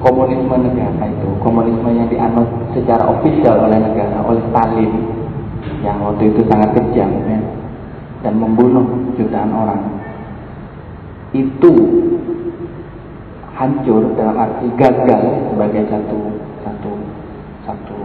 komunisme 0.00 0.56
negara 0.64 1.04
itu, 1.08 1.28
komunisme 1.44 1.92
yang 1.92 2.08
dianut 2.08 2.48
secara 2.72 3.04
ofisial 3.08 3.68
oleh 3.68 3.80
negara, 3.80 4.24
oleh 4.24 4.40
Stalin, 4.48 4.92
yang 5.84 6.00
waktu 6.00 6.32
itu 6.32 6.40
sangat 6.48 6.72
kejam 6.72 7.12
ya, 7.28 7.40
dan 8.24 8.40
membunuh 8.40 8.84
jutaan 9.16 9.52
orang 9.52 9.80
itu 11.34 11.72
hancur 13.54 14.14
dalam 14.14 14.38
arti 14.38 14.66
gagal 14.78 15.50
sebagai 15.50 15.82
satu 15.90 16.20
satu 16.62 16.92
satu 17.66 17.98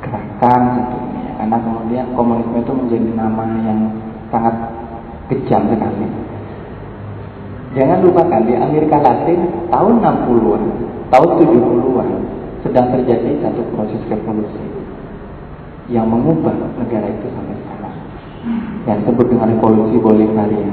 gerakan 0.00 0.62
satu. 0.80 1.09
Karena 1.40 1.56
kemudian 1.56 2.04
komunisme 2.12 2.60
itu 2.60 2.72
menjadi 2.76 3.10
nama 3.16 3.44
yang 3.64 3.80
sangat 4.28 4.54
kejam 5.32 5.64
sekali 5.72 6.06
jangan 7.72 8.04
lupakan 8.04 8.44
di 8.44 8.52
Amerika 8.60 9.00
Latin 9.00 9.40
tahun 9.72 9.94
60-an 10.04 10.62
tahun 11.08 11.30
70-an 11.40 12.08
sedang 12.60 12.92
terjadi 12.92 13.40
satu 13.40 13.64
proses 13.72 14.04
revolusi 14.12 14.80
yang 15.90 16.06
mengubah 16.06 16.54
negara 16.78 17.10
itu 17.10 17.26
sampai 17.34 17.56
sekarang. 17.66 17.94
Yang 18.86 18.96
disebut 19.04 19.26
dengan 19.26 19.50
revolusi 19.50 19.98
Bolivarian. 19.98 20.70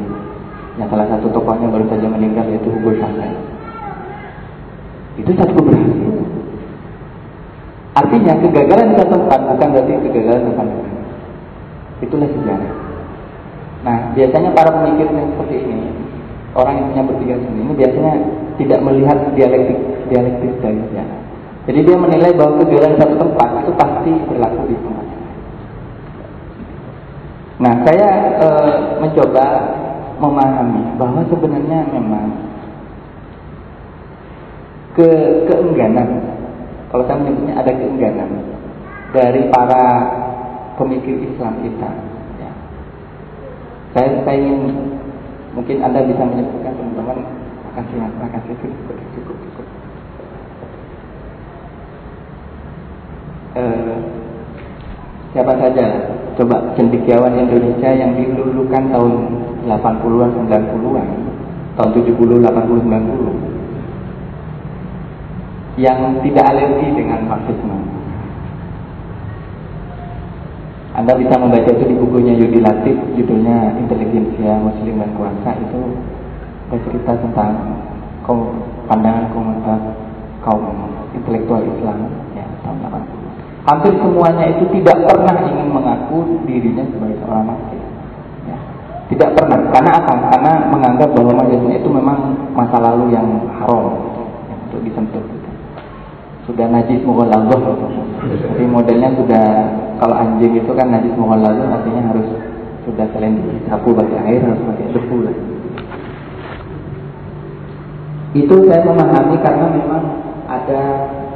Yang 0.77 0.87
salah 0.93 1.07
satu 1.09 1.27
tokohnya 1.33 1.73
baru 1.73 1.89
saja 1.89 2.05
meninggal 2.05 2.45
yaitu 2.53 2.69
Hugo 2.69 2.93
Chavez. 3.01 3.33
Itu 5.17 5.33
satu 5.33 5.57
keberhasilan. 5.57 6.36
Artinya 7.97 8.33
kegagalan 8.37 8.93
di 8.93 8.95
satu 9.01 9.13
tempat 9.17 9.39
bukan 9.57 9.67
berarti 9.73 9.91
kegagalan 10.05 10.41
di 10.45 10.53
tempat. 10.53 10.67
Itulah 12.05 12.29
sejarah. 12.29 12.71
Nah, 13.81 13.97
biasanya 14.13 14.49
para 14.53 14.69
pemikir 14.69 15.07
yang 15.09 15.33
seperti 15.33 15.55
ini, 15.65 15.89
orang 16.53 16.73
yang 16.77 16.85
punya 16.93 17.03
berpikir 17.09 17.35
seperti 17.41 17.59
ini 17.61 17.73
biasanya 17.73 18.13
tidak 18.61 18.79
melihat 18.85 19.17
dialektik 19.33 19.79
dialektis 20.13 20.53
dari 20.61 20.77
sejarah. 20.89 21.19
Jadi 21.67 21.79
dia 21.83 21.97
menilai 21.97 22.31
bahwa 22.37 22.61
kegagalan 22.61 22.93
di 22.95 22.99
satu 23.01 23.15
tempat 23.17 23.49
itu 23.65 23.71
pasti 23.75 24.11
berlaku 24.29 24.61
di 24.71 24.77
tempat 24.77 25.07
Nah, 27.57 27.73
saya 27.81 28.09
e, 28.37 28.47
mencoba 29.01 29.45
memahami 30.21 30.93
bahwa 31.01 31.25
sebenarnya 31.25 31.89
memang 31.89 32.29
ke 34.93 35.09
keengganan, 35.49 36.36
kalau 36.87 37.03
saya 37.03 37.19
menyebutnya 37.19 37.53
ada 37.59 37.71
keengganan 37.75 38.31
dari 39.11 39.41
para 39.51 39.83
pemikir 40.79 41.19
Islam 41.19 41.59
kita. 41.59 41.89
Ya. 42.39 42.51
Saya, 43.91 44.23
saya 44.23 44.37
ingin 44.39 44.95
mungkin 45.51 45.83
anda 45.83 46.05
bisa 46.05 46.23
menyebutkan 46.23 46.71
teman-teman 46.77 47.17
makasih 47.71 47.97
ya, 47.99 48.07
makasih 48.21 48.55
cukup 48.61 48.97
cukup 49.17 49.37
cukup. 49.41 49.67
Uh, 53.57 53.97
siapa 55.33 55.53
saja 55.57 55.85
coba 56.37 56.61
cendekiawan 56.77 57.33
Indonesia 57.35 57.89
yang 57.89 58.13
dilulukan 58.13 58.83
tahun 58.93 59.13
80-an 59.65 60.29
90-an 60.45 61.07
tahun 61.73 61.89
70 61.93 62.15
80 62.15 62.85
90 62.85 63.56
yang 65.77 66.19
tidak 66.25 66.45
alergi 66.49 66.87
dengan 66.97 67.29
Marxisme 67.29 67.77
Anda 70.97 71.13
bisa 71.13 71.37
membaca 71.37 71.69
itu 71.69 71.85
di 71.85 71.93
bukunya 71.93 72.33
Yudi 72.33 72.57
Latif 72.57 72.97
judulnya 73.13 73.77
Intelijensia 73.77 74.57
Muslim 74.57 74.97
dan 74.97 75.13
Kuasa 75.13 75.53
itu 75.61 75.81
bercerita 76.73 77.13
tentang 77.21 77.53
pandangan 78.89 79.29
komunitas 79.31 79.81
kaum 80.41 80.89
intelektual 81.13 81.61
Islam 81.61 82.09
ya 82.33 82.43
tahun 82.65 82.81
80 82.81 83.17
hampir 83.67 83.93
semuanya 83.99 84.45
itu 84.47 84.63
tidak 84.79 84.97
pernah 85.11 85.35
ingin 85.43 85.67
mengaku 85.75 86.39
dirinya 86.47 86.87
sebagai 86.87 87.19
seorang 87.19 87.51
marxis. 87.51 87.83
Ya. 88.47 88.57
Tidak 89.11 89.29
pernah. 89.35 89.59
Karena 89.75 89.91
apa? 89.99 90.13
Karena 90.31 90.51
menganggap 90.71 91.11
bahwa 91.11 91.43
marxisme 91.43 91.75
itu 91.75 91.89
memang 91.91 92.31
masa 92.55 92.79
lalu 92.79 93.11
yang 93.11 93.27
haram 93.59 93.91
yang 94.47 94.59
untuk 94.71 94.81
disentuh. 94.87 95.36
Sudah 96.47 96.65
najis 96.71 97.03
mughaladzah. 97.03 97.59
Jadi 98.55 98.65
modelnya 98.65 99.11
sudah 99.19 99.45
kalau 99.99 100.15
anjing 100.15 100.55
itu 100.55 100.71
kan 100.71 100.87
najis 100.89 101.13
mughaladzah 101.19 101.67
artinya 101.67 102.15
harus 102.15 102.27
sudah 102.87 103.05
selain 103.11 103.35
disapu 103.35 103.91
pakai 103.91 104.19
air 104.31 104.41
harus 104.41 104.63
pakai 104.63 104.85
debu. 104.95 105.17
Itu 108.31 108.55
saya 108.71 108.81
memahami 108.87 109.35
karena 109.43 109.65
memang 109.75 110.03
ada 110.47 110.81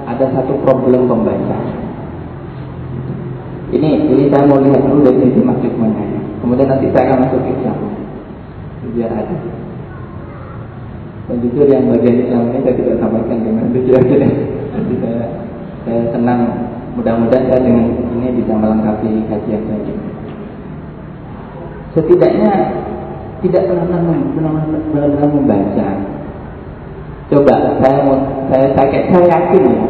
ada 0.07 0.25
satu 0.31 0.55
problem 0.63 1.11
pembaca 1.11 1.81
ini 3.71 4.03
ini 4.03 4.27
saya 4.27 4.43
mau 4.51 4.59
lihat 4.59 4.83
dulu 4.83 4.99
dari 5.07 5.31
sisi 5.31 5.39
marxismenya 5.39 6.03
ya. 6.03 6.21
Kemudian 6.43 6.67
nanti 6.67 6.91
saya 6.91 7.07
akan 7.07 7.17
masuk 7.23 7.39
ke 7.39 7.49
Islam. 7.55 7.77
Biar 8.91 9.11
ada. 9.15 9.35
Dan 11.31 11.35
jujur 11.39 11.65
yang 11.71 11.87
bagian 11.87 12.27
Islam 12.27 12.51
ini 12.51 12.59
saya 12.67 12.75
tidak 12.75 12.99
sampaikan 12.99 13.39
dengan 13.39 13.71
jujur 13.71 14.03
Jadi 14.71 14.93
saya, 15.03 15.23
saya 15.83 16.01
senang 16.15 16.41
mudah-mudahan 16.95 17.47
saya 17.51 17.59
dengan 17.59 17.91
ini 18.15 18.39
bisa 18.39 18.53
melengkapi 18.55 19.27
kajian 19.27 19.61
saya. 19.67 19.95
Setidaknya 21.91 22.51
tidak 23.43 23.67
pernah 23.67 23.99
benar-benar 23.99 25.27
membaca. 25.27 25.87
Coba 27.31 27.53
saya 27.79 27.97
mau 28.03 28.17
saya 28.51 28.67
saya, 28.75 28.99
saya 29.07 29.23
yakin 29.27 29.63
ya, 29.71 29.83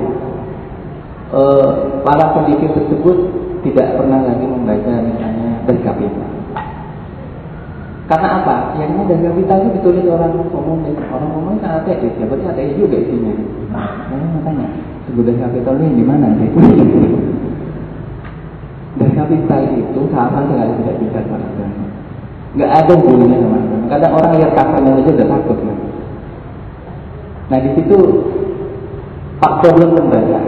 uh, 1.33 1.69
para 2.05 2.37
pendidik 2.37 2.69
tersebut 2.73 3.17
tidak 3.65 3.97
pernah 3.97 4.25
lagi 4.25 4.45
membaca 4.45 4.93
misalnya 5.05 5.49
berkapita. 5.65 6.30
Karena 8.09 8.43
apa? 8.43 8.55
Yang 8.81 9.07
dari 9.07 9.23
kapital 9.29 9.57
itu 9.61 9.69
ditulis 9.77 10.05
orang 10.09 10.33
umum, 10.35 10.81
orang 10.85 11.31
umum 11.37 11.55
kan 11.61 11.81
ateis, 11.83 12.13
ya 12.17 12.25
berarti 12.25 12.45
ateis 12.49 12.75
juga 12.75 12.97
isinya. 12.97 13.33
Nah, 13.71 14.09
makanya, 14.41 14.67
sebuah 15.07 15.35
kapital 15.37 15.75
ini 15.79 16.01
di 16.01 16.05
mana 16.05 16.27
sih? 16.37 16.49
Kapital 19.21 19.61
itu 19.77 20.01
sama 20.11 20.43
sekali 20.49 20.73
tidak 20.81 20.95
bisa 20.97 21.19
sama. 21.29 21.47
Nggak 22.51 22.71
ada 22.83 22.91
hubungannya 22.99 23.37
sama 23.39 23.57
agama. 23.63 23.85
Kadang 23.87 24.11
orang 24.17 24.31
lihat 24.35 24.51
kafannya 24.57 24.91
aja 24.99 25.11
udah 25.15 25.27
takut. 25.29 25.57
Kan? 25.61 25.77
Nah 27.47 27.59
di 27.63 27.69
situ 27.79 27.97
pak 29.39 29.53
problem 29.63 29.95
lembaga. 29.95 30.41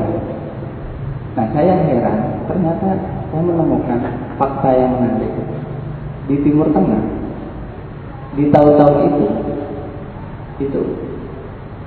Nah 1.33 1.45
saya 1.55 1.73
heran, 1.87 2.17
ternyata 2.49 2.87
saya 3.31 3.41
menemukan 3.41 3.99
fakta 4.35 4.69
yang 4.75 4.91
menarik 4.99 5.31
di 6.27 6.35
Timur 6.43 6.67
Tengah 6.75 7.22
di 8.34 8.50
tahun-tahun 8.50 8.96
itu 9.13 9.26
itu 10.62 10.82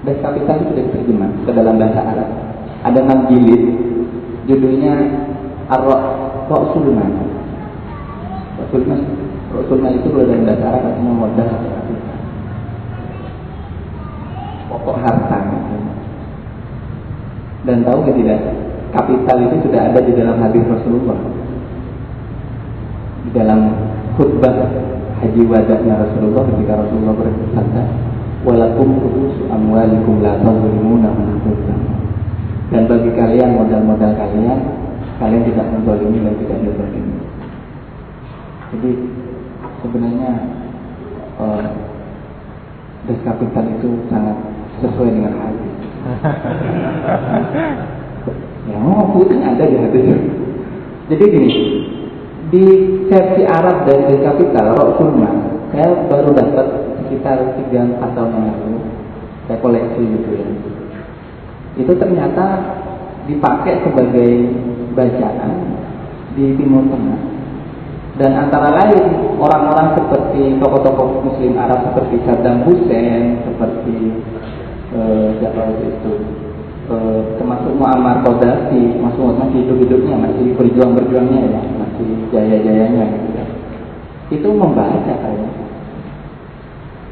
das 0.07 0.19
kapital 0.23 0.63
itu 0.63 0.71
sudah 0.71 0.85
diterjemah 0.87 1.31
ke 1.43 1.51
dalam 1.51 1.75
bahasa 1.83 2.01
Arab. 2.03 2.31
Ada 2.87 2.99
enam 3.03 3.21
jilid, 3.27 3.63
judulnya 4.47 4.95
Ar-Rasulman. 5.67 7.13
Rasulman, 8.63 9.01
Rasulman 9.51 9.93
itu 9.99 10.07
kalau 10.15 10.27
dalam 10.31 10.47
bahasa 10.47 10.67
Arab 10.71 10.95
pokok 14.71 14.97
harta. 15.03 15.39
Dan 17.67 17.83
tahu 17.83 17.99
nggak 18.07 18.17
tidak, 18.23 18.41
kapital 18.95 19.37
itu 19.43 19.57
sudah 19.67 19.91
ada 19.91 19.99
di 19.99 20.13
dalam 20.15 20.39
hadis 20.39 20.63
Rasulullah. 20.71 21.19
Di 23.27 23.31
dalam 23.35 23.75
khutbah 24.15 24.55
haji 25.23 25.43
wadahnya 25.49 25.95
Rasulullah 25.97 26.45
ketika 26.53 26.73
Rasulullah 26.85 27.15
bersabda, 27.17 27.83
"Walakum 28.45 28.89
ru'usu 29.01 29.49
amwalikum 29.49 30.21
la 30.21 30.37
tazlimuna 30.41 31.11
Dan 32.67 32.91
bagi 32.91 33.15
kalian 33.15 33.55
modal-modal 33.55 34.11
kalian 34.19 34.59
kalian 35.17 35.49
tidak 35.49 35.67
menzalimi 35.73 36.19
dan 36.21 36.35
tidak 36.37 36.59
dizalimi. 36.61 37.17
Jadi 38.75 38.91
sebenarnya 39.81 40.31
uh, 41.41 41.65
das 43.07 43.19
kapital 43.25 43.65
itu 43.71 43.89
sangat 44.13 44.37
sesuai 44.83 45.11
dengan 45.15 45.33
hadis. 45.41 45.73
ya, 48.69 48.77
oh, 48.83 49.25
ada 49.25 49.65
di 49.65 49.77
hadis. 49.79 50.05
Jadi 51.07 51.25
gini, 51.31 51.51
di 52.51 52.65
versi 53.11 53.43
Arab 53.43 53.91
dari 53.91 54.03
das 54.07 54.21
kapital, 54.23 54.67
Rasulullah, 54.79 55.35
saya 55.75 55.89
baru 56.07 56.31
dapat 56.31 56.67
sekitar 57.03 57.59
3 57.59 57.99
tahun 57.99 58.31
yang 58.31 58.47
lalu. 58.55 58.79
Saya 59.47 59.59
koleksi 59.63 60.03
gitu 60.03 60.31
ya. 60.35 60.47
Itu 61.79 61.93
ternyata 61.99 62.47
dipakai 63.27 63.83
sebagai 63.83 64.31
bacaan 64.95 65.53
di 66.39 66.55
Timur 66.55 66.87
Tengah. 66.87 67.21
Dan 68.17 68.33
antara 68.33 68.73
lain 68.73 69.37
orang-orang 69.37 69.93
seperti 69.93 70.57
tokoh-tokoh 70.57 71.21
Muslim 71.21 71.53
Arab 71.61 71.93
seperti 71.93 72.17
Saddam 72.25 72.65
Hussein, 72.65 73.45
seperti 73.45 73.97
eh, 74.97 75.29
siapa 75.37 75.69
itu, 75.85 76.13
eh, 76.89 77.21
termasuk 77.37 77.77
Muammar 77.77 78.25
Gaddafi, 78.25 78.97
masuk 79.05 79.37
masih 79.37 79.69
hidup-hidupnya, 79.69 80.17
masih 80.17 80.57
berjuang-berjuangnya 80.57 81.41
ya, 81.45 81.61
masih 81.97 82.29
jaya-jayanya 82.29 83.05
gitu 83.09 83.29
ya. 83.33 83.45
Itu 84.29 84.49
membaca 84.53 85.01
kayaknya. 85.01 85.51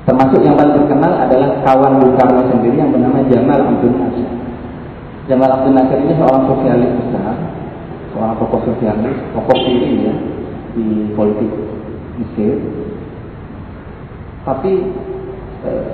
Termasuk 0.05 0.45
yang 0.45 0.61
paling 0.61 0.77
terkenal 0.77 1.13
adalah 1.17 1.65
kawan 1.65 1.97
Bung 1.97 2.13
Karno 2.21 2.45
sendiri 2.53 2.77
yang 2.77 2.93
bernama 2.93 3.25
Jamal 3.33 3.61
Abdul 3.65 3.97
Nasir. 3.97 4.29
Jamal 5.25 5.49
Abdul 5.49 5.73
Nasir 5.73 5.99
ini 6.05 6.13
seorang 6.21 6.45
sosialis 6.45 6.93
besar 7.01 7.37
seorang 8.15 8.39
tokoh 8.39 8.61
sosialis, 8.63 9.17
tokoh 9.35 9.57
kiri 9.59 10.07
ya 10.07 10.15
di 10.77 11.11
politik 11.19 11.51
Mesir. 12.15 12.63
Tapi 14.47 14.73
eh, 15.67 15.85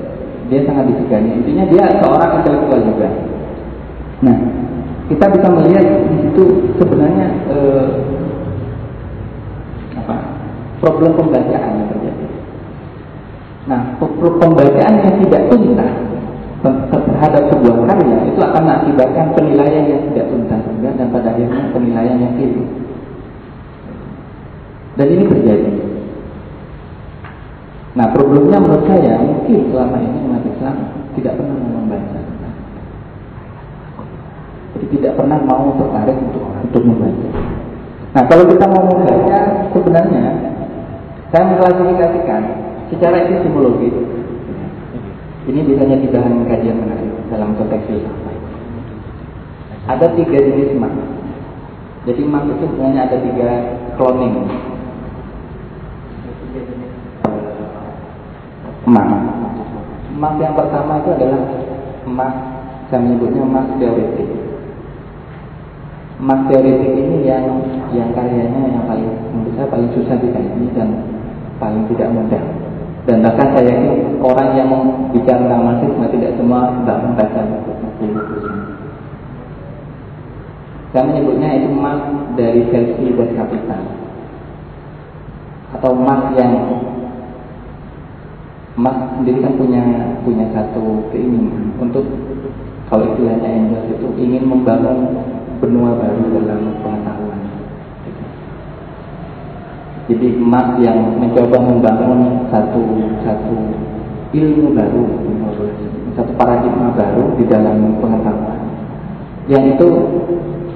dia 0.52 0.60
sangat 0.68 0.90
disegani. 0.90 1.38
Intinya 1.40 1.64
dia 1.70 1.84
seorang 2.02 2.42
intelektual 2.42 2.80
juga. 2.82 3.08
Nah, 4.20 4.36
kita 5.08 5.26
bisa 5.32 5.48
melihat 5.48 5.86
di 6.10 6.16
situ 6.26 6.44
sebenarnya 6.76 7.26
eh, 7.48 7.86
problem 10.80 11.12
pembacaan 11.14 11.72
yang 11.84 11.88
terjadi. 11.92 12.26
Nah, 13.68 13.80
pembacaan 14.00 14.94
yang 15.04 15.14
tidak 15.22 15.42
tuntas 15.52 15.92
terhadap 16.60 17.42
sebuah 17.48 17.76
karya 17.88 18.18
itu 18.28 18.40
akan 18.40 18.62
mengakibatkan 18.68 19.26
penilaian 19.32 19.84
yang 19.88 20.02
tidak 20.12 20.28
tuntas 20.28 20.60
dan 20.80 21.08
pada 21.08 21.28
akhirnya 21.32 21.72
penilaian 21.72 22.16
yang 22.20 22.32
keliru. 22.36 22.64
Dan 25.00 25.06
ini 25.08 25.24
terjadi. 25.24 25.72
Nah 27.96 28.06
problemnya 28.12 28.60
menurut 28.60 28.84
saya 28.86 29.18
mungkin 29.24 29.72
selama 29.72 29.96
ini 29.98 30.18
umat 30.28 30.44
Islam 30.44 30.76
tidak 31.16 31.32
pernah 31.40 31.56
membaca. 31.56 32.20
Jadi 34.76 34.86
tidak 35.00 35.12
pernah 35.18 35.38
mau 35.42 35.74
tertarik 35.74 36.16
untuk 36.20 36.44
untuk 36.44 36.82
membaca. 36.84 37.28
Nah 38.12 38.22
kalau 38.28 38.44
kita 38.46 38.66
mau 38.68 38.84
membaca 38.84 39.38
sebenarnya 39.72 40.24
saya 41.30 41.46
mengklasifikasikan 41.46 42.42
secara 42.90 43.22
epistemologis 43.22 43.94
ini 45.48 45.66
biasanya 45.66 45.96
di 46.02 46.08
bahan 46.10 46.46
kajian 46.46 46.78
menarik 46.78 47.10
dalam 47.32 47.56
konteks 47.56 47.86
filsafat. 47.88 48.36
Ada 49.88 50.06
tiga 50.14 50.38
jenis 50.38 50.76
mak. 50.76 50.92
Jadi 52.04 52.22
mak 52.28 52.44
itu 52.46 52.64
sebenarnya 52.70 53.08
ada 53.08 53.16
tiga 53.18 53.50
cloning. 53.96 54.46
Mak. 58.84 59.08
Mak 60.20 60.34
yang 60.38 60.54
pertama 60.58 61.00
itu 61.00 61.10
adalah 61.16 61.42
mak, 62.04 62.32
saya 62.92 63.00
menyebutnya 63.00 63.42
mak 63.48 63.66
teoretik. 63.80 64.28
Mak 66.20 66.52
teoretik 66.52 66.92
ini 66.94 67.24
yang 67.24 67.48
yang 67.96 68.12
karyanya 68.12 68.60
yang 68.76 68.84
paling 68.84 69.08
menurut 69.32 69.56
saya 69.56 69.66
paling 69.72 69.90
susah 69.96 70.20
dikaji 70.20 70.68
dan 70.76 71.19
paling 71.60 71.84
tidak 71.92 72.08
mudah. 72.10 72.42
Dan 73.04 73.22
bahkan 73.24 73.52
saya 73.52 73.68
yakin 73.68 74.18
orang 74.24 74.48
yang 74.56 74.70
bicara 75.12 75.44
tentang 75.44 75.62
marxisme 75.64 76.04
tidak 76.10 76.32
semua 76.40 76.72
tidak 76.80 76.98
membaca 77.04 77.40
Saya 80.90 81.02
menyebutnya 81.06 81.48
itu 81.60 81.68
mark 81.70 82.02
dari 82.34 82.66
versi 82.66 83.04
das 83.14 83.30
kapital. 83.36 83.82
Atau 85.70 85.94
mark 85.94 86.34
yang 86.34 86.52
Marx 88.80 89.18
sendiri 89.20 89.44
kan 89.44 89.60
punya 89.60 89.82
punya 90.24 90.46
satu 90.56 91.04
keinginan. 91.12 91.76
Untuk 91.76 92.06
kalau 92.88 93.12
istilahnya 93.12 93.50
Engels 93.50 93.92
itu 93.92 94.08
ingin 94.16 94.48
membangun 94.48 95.20
benua 95.60 96.00
baru 96.00 96.40
dalam 96.40 96.80
pengetahuan. 96.80 97.19
Jadi 100.10 100.26
emas 100.42 100.74
yang 100.82 101.22
mencoba 101.22 101.62
membangun 101.62 102.50
satu 102.50 102.82
satu 103.22 103.54
ilmu 104.34 104.74
baru, 104.74 105.06
satu 106.18 106.34
paradigma 106.34 106.90
baru 106.98 107.38
di 107.38 107.46
dalam 107.46 107.94
pengetahuan. 108.02 108.58
Yang 109.46 109.78
itu 109.78 109.88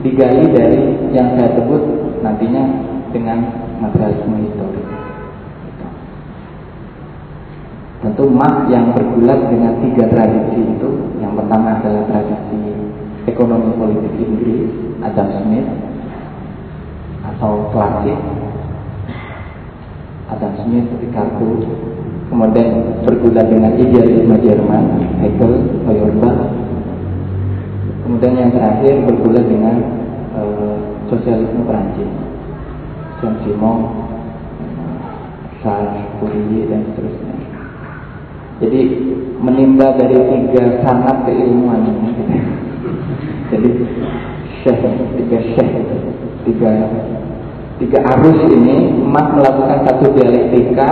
digali 0.06 0.54
dari 0.54 0.82
yang 1.10 1.34
saya 1.34 1.50
sebut 1.58 1.82
nantinya 2.22 2.62
dengan 3.10 3.42
materialisme 3.82 4.38
historis. 4.46 4.86
Tentu 8.06 8.30
emas 8.30 8.70
yang 8.70 8.94
bergulat 8.94 9.50
dengan 9.50 9.82
tiga 9.82 10.14
tradisi 10.14 10.62
itu, 10.62 10.90
yang 11.18 11.34
pertama 11.34 11.82
adalah 11.82 12.06
tradisi 12.06 12.70
ekonomi 13.26 13.74
politik 13.82 14.14
Inggris, 14.14 14.70
Adam 15.02 15.26
Smith, 15.42 15.66
atau 17.24 17.72
klasik, 17.72 18.14
Adam 20.32 20.52
Smith, 20.64 20.88
Ricardo, 21.00 21.64
kemudian 22.32 22.68
bergula 23.04 23.44
dengan 23.44 23.76
idealisme 23.76 24.37
Jerman, 24.40 24.84
Hegel, 25.20 25.52
Feuerbach, 25.84 26.40
kemudian 28.04 28.34
yang 28.40 28.50
terakhir 28.52 29.04
bergula 29.04 29.40
dengan 29.44 29.76
uh, 30.32 30.76
sosialisme 31.12 31.64
Perancis, 31.68 32.12
Jean 33.20 33.34
Simon, 33.44 33.78
Charles 35.60 36.08
Fourier 36.20 36.68
dan 36.72 36.80
seterusnya. 36.92 37.37
Jadi 38.62 38.80
menimba 39.42 39.92
dari 39.98 40.14
tiga 40.14 40.80
sangat 40.87 41.26
keilmuan 41.28 41.84
ini. 41.84 42.10
Jadi 43.52 43.70
syekh, 44.64 44.80
tiga 45.20 45.38
syekh, 45.52 45.72
tiga 46.48 46.70
tiga 47.82 47.98
arus 48.16 48.38
ini 48.50 49.02
emas 49.02 49.26
melakukan 49.34 49.78
satu 49.87 50.14
dialektika 50.14 50.88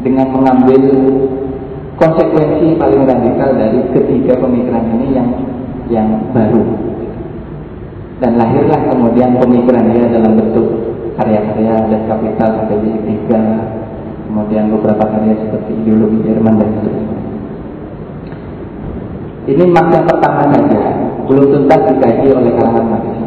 dengan 0.00 0.28
mengambil 0.32 0.82
konsekuensi 1.96 2.76
paling 2.80 3.04
radikal 3.04 3.50
dari 3.56 3.80
ketiga 3.92 4.36
pemikiran 4.40 4.84
ini 4.96 5.06
yang 5.16 5.28
yang 5.90 6.08
baru. 6.32 6.64
Dan 8.20 8.36
lahirlah 8.36 8.80
kemudian 8.92 9.36
pemikiran 9.40 9.88
dia 9.88 10.04
dalam 10.12 10.36
bentuk 10.36 10.90
karya-karya 11.20 11.88
dan 11.88 12.02
kapital 12.08 12.48
seperti 12.64 12.88
tiga 13.04 13.42
kemudian 14.30 14.70
beberapa 14.70 15.04
karya 15.04 15.34
seperti 15.36 15.74
ideologi 15.84 16.22
Jerman 16.22 16.54
dan 16.56 16.68
seterusnya 16.78 17.18
ini 19.50 19.64
masa 19.68 19.98
pertama 20.06 20.48
saja 20.54 20.82
belum 21.26 21.46
tuntas 21.50 21.82
dikaji 21.90 22.26
oleh 22.30 22.52
kalangan 22.54 22.86
manusia 22.86 23.19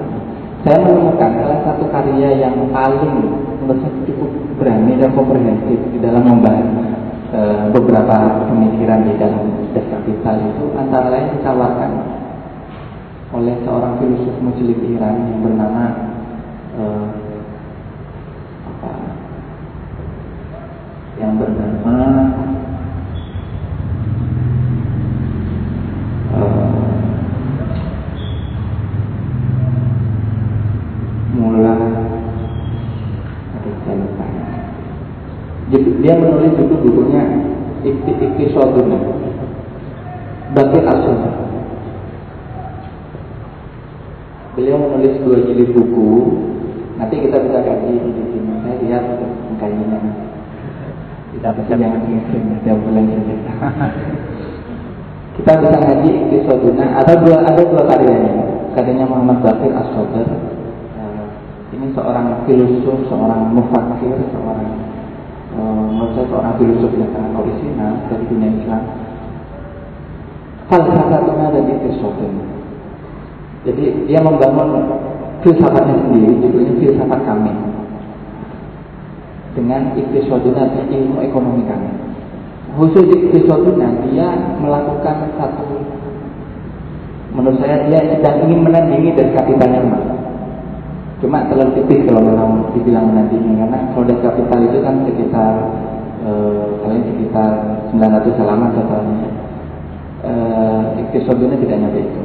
saya 0.64 0.80
menemukan 0.80 1.32
salah 1.44 1.60
satu 1.68 1.92
karya 1.92 2.40
yang 2.40 2.56
paling 2.72 3.20
menurut 3.60 3.84
saya 3.84 3.92
cukup 4.08 4.32
berani 4.56 4.96
dan 4.96 5.12
komprehensif 5.12 5.76
di 5.92 6.00
dalam 6.00 6.24
membahas 6.24 6.68
e, 7.36 7.40
beberapa 7.76 8.48
pemikiran 8.48 9.04
di 9.04 9.14
dalam 9.20 9.44
Das 9.76 9.84
Kapital 9.92 10.40
itu. 10.40 10.72
Antara 10.80 11.12
lain 11.12 11.36
ditawarkan 11.36 11.92
oleh 13.36 13.56
seorang 13.68 14.00
filosof 14.00 14.40
Muslim 14.40 14.78
Iran 14.88 15.16
yang 15.28 15.40
bernama 15.44 15.84
e, 16.80 16.84
apa? 18.72 18.92
Yang 21.20 21.34
bernama 21.44 21.96
uh, 26.34 26.84
Mullah 31.34 32.04
dia 35.82 36.14
menulis 36.14 36.54
buku 36.54 36.76
bukunya 36.86 37.24
Ikti 37.82 38.46
Soduna 38.54 39.00
Bakir 40.54 40.86
Asum 40.86 41.18
Beliau 44.54 44.78
menulis 44.78 45.18
dua 45.26 45.42
jilid 45.50 45.74
buku. 45.74 46.10
Nanti 47.02 47.26
kita 47.26 47.42
bisa 47.42 47.58
kaji 47.66 47.90
di 47.90 48.22
sini 48.30 48.54
Saya 48.62 48.76
lihat 48.86 49.04
kajinya 49.58 50.00
Kita 51.34 51.50
bisa 51.58 51.74
jangan 51.74 52.02
ngirim 52.06 52.44
Setiap 52.62 52.78
bulan 52.86 53.04
Kita 55.42 55.52
bisa 55.58 55.78
ngaji 55.82 56.10
Ikti 56.22 56.38
Soduna 56.46 56.86
Ada 57.02 57.14
dua, 57.18 57.38
ada 57.50 57.62
dua 57.66 57.84
karyanya. 57.90 58.46
Karyanya 58.78 59.10
Muhammad 59.10 59.42
Bakir 59.42 59.74
As-Sodar 59.74 60.30
eh, 60.30 61.26
Ini 61.74 61.90
seorang 61.98 62.46
filosof, 62.46 63.10
seorang 63.10 63.50
mufakir, 63.58 64.22
seorang 64.30 64.93
menurut 65.58 66.12
saya 66.18 66.26
seorang 66.30 66.54
filosof 66.58 66.92
yang 66.98 67.12
sangat 67.14 67.32
orisinal 67.38 67.92
dari 68.10 68.26
dunia 68.28 68.50
Islam. 68.62 68.84
Ada 70.74 71.60
di 71.60 71.74
Filosofen 71.86 72.54
jadi 73.64 73.86
dia 74.12 74.20
membangun 74.20 74.84
filsafatnya 75.40 75.96
sendiri 76.04 76.36
judulnya 76.44 76.74
filsafat 76.84 77.20
kami. 77.24 77.52
Dengan 79.54 79.94
iktisoduna 79.96 80.66
ilmu 80.90 81.22
ekonomi 81.24 81.64
kami. 81.70 81.92
Khusus 82.76 83.06
iktisoduna 83.06 83.88
dia 84.10 84.34
melakukan 84.60 85.30
satu 85.38 85.78
menurut 87.34 87.58
saya 87.62 87.90
dia 87.90 88.02
sedang 88.14 88.46
ingin 88.46 88.62
menandingi 88.62 89.10
dari 89.18 89.34
kapitalnya 89.34 89.82
mas 89.82 90.06
Cuma 91.24 91.48
terlalu 91.48 91.72
tipis 91.80 92.04
kalau 92.04 92.20
memang 92.20 92.76
dibilang 92.76 93.16
nanti 93.16 93.40
ini 93.40 93.56
karena 93.56 93.80
produk 93.96 94.20
kapital 94.20 94.60
itu 94.60 94.84
kan 94.84 95.08
sekitar 95.08 95.54
eh, 96.28 96.68
paling 96.84 97.04
sekitar 97.08 97.52
900 97.96 98.40
halaman 98.44 98.76
totalnya. 98.76 99.32
Eh, 100.28 100.84
tidak 101.64 101.80
nyampe 101.80 102.00
itu. 102.04 102.22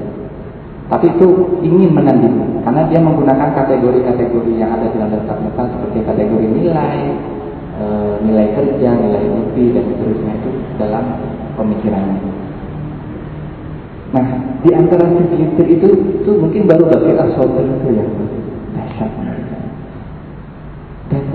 Tapi 0.88 1.06
itu 1.14 1.26
ingin 1.62 1.92
menandingi 1.94 2.64
karena 2.64 2.82
dia 2.88 3.00
menggunakan 3.00 3.52
kategori-kategori 3.54 4.52
yang 4.56 4.72
ada 4.72 4.88
di 4.88 4.96
dalam 4.96 5.20
kapital 5.28 5.68
seperti 5.68 5.98
kategori 6.00 6.46
nilai, 6.48 7.00
e, 7.76 7.84
nilai 8.24 8.46
kerja, 8.56 8.96
nilai 8.96 9.20
lebih 9.20 9.76
dan 9.76 9.84
seterusnya 9.84 10.32
itu 10.40 10.50
dalam 10.80 11.04
pemikirannya. 11.60 12.20
Nah, 14.16 14.26
di 14.64 14.70
antara 14.72 15.12
segelintir 15.12 15.66
itu, 15.68 15.88
itu 16.24 16.30
mungkin 16.40 16.64
baru 16.64 16.88
bagi 16.88 17.12
asal 17.20 17.52
itu 17.52 17.88
ya 17.92 18.06
dahsyat 18.72 19.12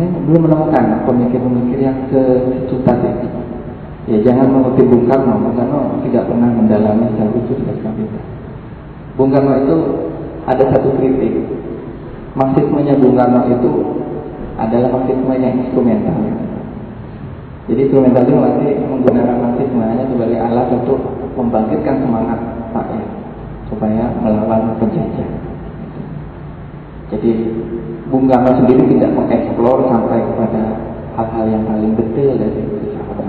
saya 0.03 0.19
belum 0.27 0.41
menemukan 0.51 0.83
pemikir-pemikir 1.07 1.79
yang 1.79 1.95
setuntas 2.11 2.99
itu. 3.07 3.27
Ya 4.03 4.17
jangan 4.19 4.51
mengutip 4.51 4.83
Bung 4.83 5.07
Karno. 5.07 5.39
Bung 5.39 5.55
Karno 5.55 6.03
tidak 6.03 6.27
pernah 6.27 6.51
mendalami 6.51 7.07
secara 7.15 7.31
khusus 7.31 7.55
tentang 7.63 7.95
itu. 7.95 8.19
Bung 9.15 9.31
Karno 9.31 9.63
itu 9.63 9.75
ada 10.43 10.63
satu 10.75 10.91
kritik. 10.99 11.39
Marxismenya 12.35 12.99
Bung 12.99 13.15
Karno 13.15 13.47
itu 13.47 13.71
adalah 14.59 14.91
marxisme 14.91 15.33
yang 15.39 15.55
instrumental. 15.63 16.19
Jadi 17.71 17.79
instrumental 17.87 18.27
itu 18.27 18.35
masih 18.35 18.71
menggunakan 18.83 19.39
marxisme 19.39 19.79
hanya 19.79 20.03
sebagai 20.03 20.35
alat 20.35 20.67
untuk 20.67 20.99
membangkitkan 21.39 22.03
semangat 22.03 22.39
rakyat 22.75 23.07
supaya 23.71 24.11
melawan 24.19 24.75
penjajah. 24.83 25.31
Jadi 27.07 27.31
Bung 28.13 28.29
Karno 28.29 28.61
sendiri 28.61 28.93
tidak 28.93 29.09
mengeksplor 29.17 29.89
sampai 29.89 30.21
kepada 30.21 30.61
hal-hal 31.17 31.45
yang 31.49 31.65
paling 31.65 31.97
detail 31.97 32.37
dari 32.37 32.61
filsafat 32.61 33.25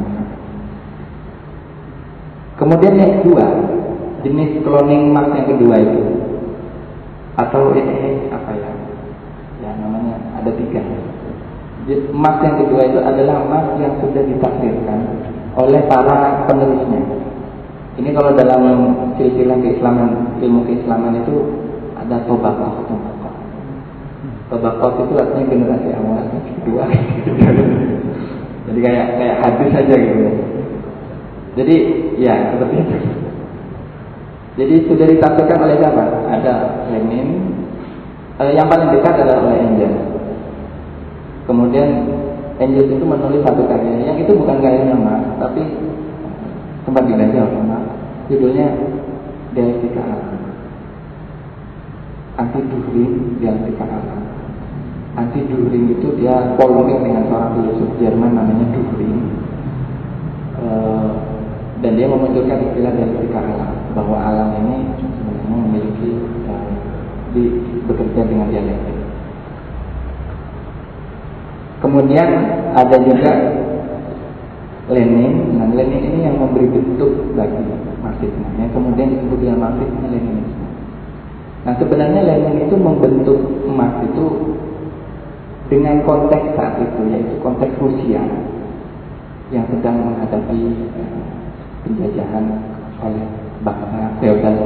Kemudian 2.60 3.00
yang 3.00 3.12
kedua, 3.24 3.46
jenis 4.20 4.60
cloning 4.60 5.08
Marx 5.08 5.32
yang 5.40 5.48
kedua 5.56 5.80
itu 5.80 6.04
atau 7.40 7.72
eh, 7.72 8.28
apa 8.28 8.52
ya? 8.52 8.70
Ya 9.64 9.70
namanya 9.80 10.20
ada 10.36 10.52
tiga. 10.52 10.84
Marx 12.12 12.44
yang 12.44 12.56
kedua 12.60 12.84
itu 12.84 13.00
adalah 13.00 13.40
Marx 13.40 13.80
yang 13.80 13.96
sudah 14.04 14.20
ditafsirkan 14.20 15.00
oleh 15.64 15.80
para 15.88 16.44
penulisnya. 16.44 17.00
Ini 18.04 18.12
kalau 18.12 18.36
dalam 18.36 18.62
silsilah 19.16 19.56
keislaman, 19.64 20.36
ilmu 20.44 20.68
keislaman 20.68 21.24
itu 21.24 21.56
ada 21.96 22.20
tobakah, 22.28 22.84
tobakah 22.84 23.13
Tabakot 24.52 25.08
itu 25.08 25.14
artinya 25.16 25.44
generasi 25.48 25.88
awal, 25.96 26.28
kedua. 26.60 26.84
Jadi 28.68 28.78
kayak 28.80 29.06
kayak 29.16 29.36
hadis 29.40 29.68
saja 29.72 29.94
gitu. 29.96 30.24
Jadi 31.56 31.76
ya 32.20 32.52
seperti 32.52 32.74
itu. 32.80 32.96
Jadi 34.54 34.74
sudah 34.86 35.06
ditafsirkan 35.08 35.64
oleh 35.64 35.76
siapa? 35.80 36.04
Ada 36.28 36.54
Lenin. 36.92 37.28
Eh, 38.42 38.52
yang 38.52 38.68
paling 38.68 38.92
dekat 38.92 39.14
adalah 39.16 39.48
oleh 39.48 39.58
Engel. 39.64 39.94
Kemudian 41.48 41.88
Engel 42.60 42.84
itu 42.90 43.04
menulis 43.04 43.40
satu 43.46 43.64
karya 43.64 44.12
yang 44.12 44.18
itu 44.20 44.32
bukan 44.36 44.60
karya 44.60 44.92
Marx, 44.92 45.24
tapi 45.40 45.62
sempat 46.84 47.04
dibaca 47.08 47.48
oleh. 47.48 47.84
Judulnya 48.28 48.66
Dialektika 49.52 50.00
Alam. 50.00 50.40
Anti 52.34 52.60
Durin 52.66 53.38
Dialektika 53.38 53.84
Alam 53.86 54.33
anti 55.14 55.40
During 55.46 55.94
itu 55.94 56.08
dia 56.18 56.58
polemik 56.58 56.98
dengan 57.06 57.22
seorang 57.30 57.50
filosof 57.54 57.90
Jerman 58.02 58.34
namanya 58.34 58.66
During 58.74 59.18
e, 60.58 60.66
dan 61.82 61.92
dia 61.94 62.06
memunculkan 62.10 62.58
istilah 62.70 62.92
dialektika 62.96 63.38
alam 63.38 63.72
bahwa 63.94 64.16
alam 64.18 64.48
ini 64.64 64.76
sebenarnya 64.98 65.56
memiliki 65.70 66.10
e, 66.50 66.54
di, 67.34 67.42
bekerja 67.86 68.20
dengan 68.26 68.50
dialektik. 68.50 68.98
Kemudian 71.78 72.28
ada 72.74 72.96
juga 73.04 73.32
Lenin, 74.88 75.56
nah 75.56 75.68
Lenin 75.68 76.00
ini 76.00 76.18
yang 76.28 76.36
memberi 76.40 76.68
bentuk 76.68 77.36
bagi 77.36 77.60
Marxisme, 78.00 78.48
yang 78.60 78.72
kemudian 78.72 79.16
disebut 79.16 79.38
dengan 79.40 79.68
Marxisme 79.68 80.04
Leninisme. 80.10 80.68
Nah 81.64 81.72
sebenarnya 81.80 82.20
Lenin 82.20 82.68
itu 82.68 82.76
membentuk 82.76 83.40
Marx 83.68 84.04
itu 84.04 84.24
dengan 85.72 86.04
konteks 86.04 86.56
saat 86.56 86.76
itu 86.80 87.00
yaitu 87.08 87.34
konteks 87.40 87.72
Rusia 87.80 88.20
yang 89.52 89.64
sedang 89.72 89.96
menghadapi 90.00 90.60
eh, 90.76 91.22
penjajahan 91.84 92.44
oleh 93.00 93.24
bangsa 93.64 94.12
feodal 94.20 94.56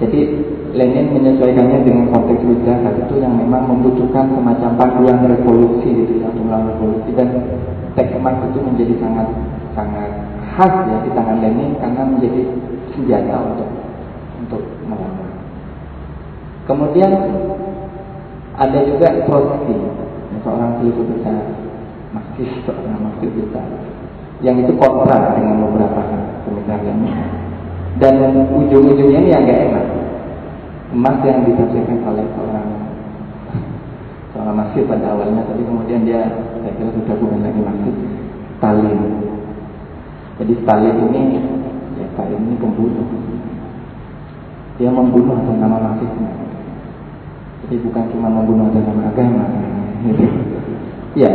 Jadi 0.00 0.20
Lenin 0.72 1.12
menyesuaikannya 1.12 1.84
dengan 1.84 2.06
konteks 2.08 2.40
Rusia 2.40 2.80
saat 2.80 2.96
itu 2.96 3.20
yang 3.20 3.36
memang 3.36 3.68
membutuhkan 3.68 4.32
semacam 4.32 4.70
panduan 4.80 5.18
revolusi 5.28 5.92
gitu 5.92 6.24
ya, 6.24 6.32
panduan 6.32 6.72
revolusi 6.72 7.10
dan 7.12 7.28
teks 7.92 8.16
emas 8.16 8.40
itu 8.48 8.58
menjadi 8.64 8.94
sangat 9.02 9.28
sangat 9.76 10.10
khas 10.56 10.74
ya 10.88 10.96
di 11.04 11.10
tangan 11.12 11.38
Lenin 11.42 11.76
karena 11.76 12.02
menjadi 12.06 12.40
senjata 12.96 13.36
untuk 13.52 13.68
untuk 14.40 14.62
melawan. 14.88 15.30
Kemudian 16.64 17.12
ada 18.60 18.78
juga 18.84 19.08
Trotsky, 19.24 19.72
seorang 20.44 20.76
filsuf 20.84 21.08
besar, 21.16 21.40
Marxis, 22.12 22.52
seorang 22.68 23.00
Marxis 23.00 23.32
yang 24.44 24.56
itu 24.60 24.72
kontra 24.76 25.36
dengan 25.36 25.64
beberapa 25.64 26.00
pemikiran 26.44 26.80
lainnya. 26.84 27.24
Dan 27.96 28.20
ujung-ujungnya 28.52 29.20
ini 29.20 29.32
yang 29.32 29.48
gak 29.48 29.60
enak. 29.68 29.86
Emas 30.92 31.16
yang 31.24 31.44
ditafsirkan 31.46 32.02
oleh 32.04 32.24
seorang 32.36 32.68
seorang 34.32 34.56
masjid 34.56 34.82
pada 34.84 35.16
awalnya, 35.16 35.44
tapi 35.48 35.62
kemudian 35.64 36.04
dia 36.04 36.28
saya 36.60 36.72
kira 36.76 36.90
sudah 36.92 37.16
bukan 37.16 37.40
lagi 37.40 37.60
masjid, 37.64 37.94
Stalin. 38.60 39.00
Jadi 40.40 40.52
Stalin 40.64 40.96
ini, 41.00 41.40
ya 41.96 42.04
Stalin 42.12 42.40
ini 42.44 42.56
pembunuh. 42.60 43.08
Dia 44.80 44.88
membunuh 44.92 45.36
atas 45.36 45.56
nama 45.60 45.76
masjidnya. 45.92 46.49
Jadi 47.70 47.86
bukan 47.86 48.04
cuma 48.10 48.26
membunuh 48.26 48.66
nama 48.74 49.14
agama. 49.14 49.46
Gitu. 50.02 50.26
Ya, 51.14 51.30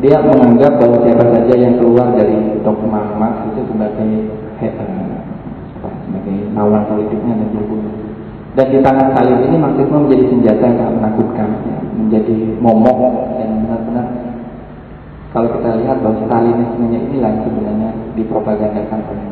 dia 0.00 0.16
menganggap 0.24 0.80
bahwa 0.80 1.04
siapa 1.04 1.24
saja 1.36 1.52
yang 1.52 1.76
keluar 1.76 2.16
dari 2.16 2.64
dogma 2.64 3.12
Marx 3.20 3.44
itu 3.52 3.60
sebagai 3.68 4.32
uh, 4.64 5.94
sebagai 6.08 6.36
lawan 6.56 6.88
politiknya 6.88 7.44
dan 7.44 7.48
dibunuh. 7.52 7.92
Dan 8.56 8.72
di 8.72 8.80
tangan 8.80 9.12
salib 9.12 9.44
ini 9.44 9.56
maksudnya 9.60 10.00
menjadi 10.00 10.24
senjata 10.32 10.64
yang 10.64 10.96
menakutkan, 10.96 11.48
ya, 11.68 11.78
menjadi 11.92 12.36
momok 12.56 13.36
dan 13.36 13.48
benar-benar 13.68 14.06
kalau 15.36 15.52
kita 15.52 15.68
lihat 15.84 16.00
bahwa 16.00 16.16
Stalinismenya 16.24 17.00
inilah 17.12 17.28
yang 17.36 17.44
sebenarnya 17.44 17.90
dipropagandakan 18.16 19.00
oleh 19.12 19.26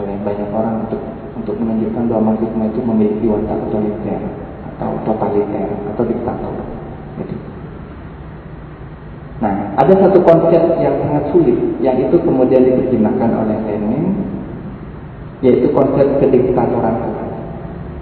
oleh 0.00 0.16
banyak 0.24 0.48
orang 0.56 0.88
untuk 0.88 1.04
untuk 1.36 1.60
menunjukkan 1.60 2.08
bahwa 2.08 2.32
marxisme 2.32 2.64
itu 2.64 2.80
memiliki 2.80 3.28
watak 3.28 3.68
otoriter 3.68 4.20
atau 4.80 4.96
totaliter 5.04 5.68
atau 5.92 6.04
diktator. 6.08 6.56
Gitu. 7.20 7.36
Nah, 9.44 9.76
ada 9.76 9.92
satu 9.96 10.20
konsep 10.24 10.60
yang 10.80 10.96
sangat 11.04 11.28
sulit, 11.32 11.56
yang 11.84 11.96
itu 12.00 12.16
kemudian 12.20 12.64
diterjemahkan 12.64 13.28
oleh 13.44 13.56
Lenin, 13.68 14.24
yaitu 15.44 15.68
konsep 15.72 16.04
kediktatoran, 16.20 16.96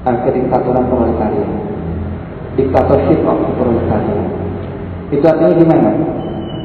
uh, 0.06 0.18
kediktatoran 0.22 0.86
proletarian, 0.86 1.50
dictatorship 2.58 3.22
of 3.26 3.38
proletarian. 3.58 4.26
Itu 5.10 5.24
artinya 5.26 5.54
gimana? 5.58 5.90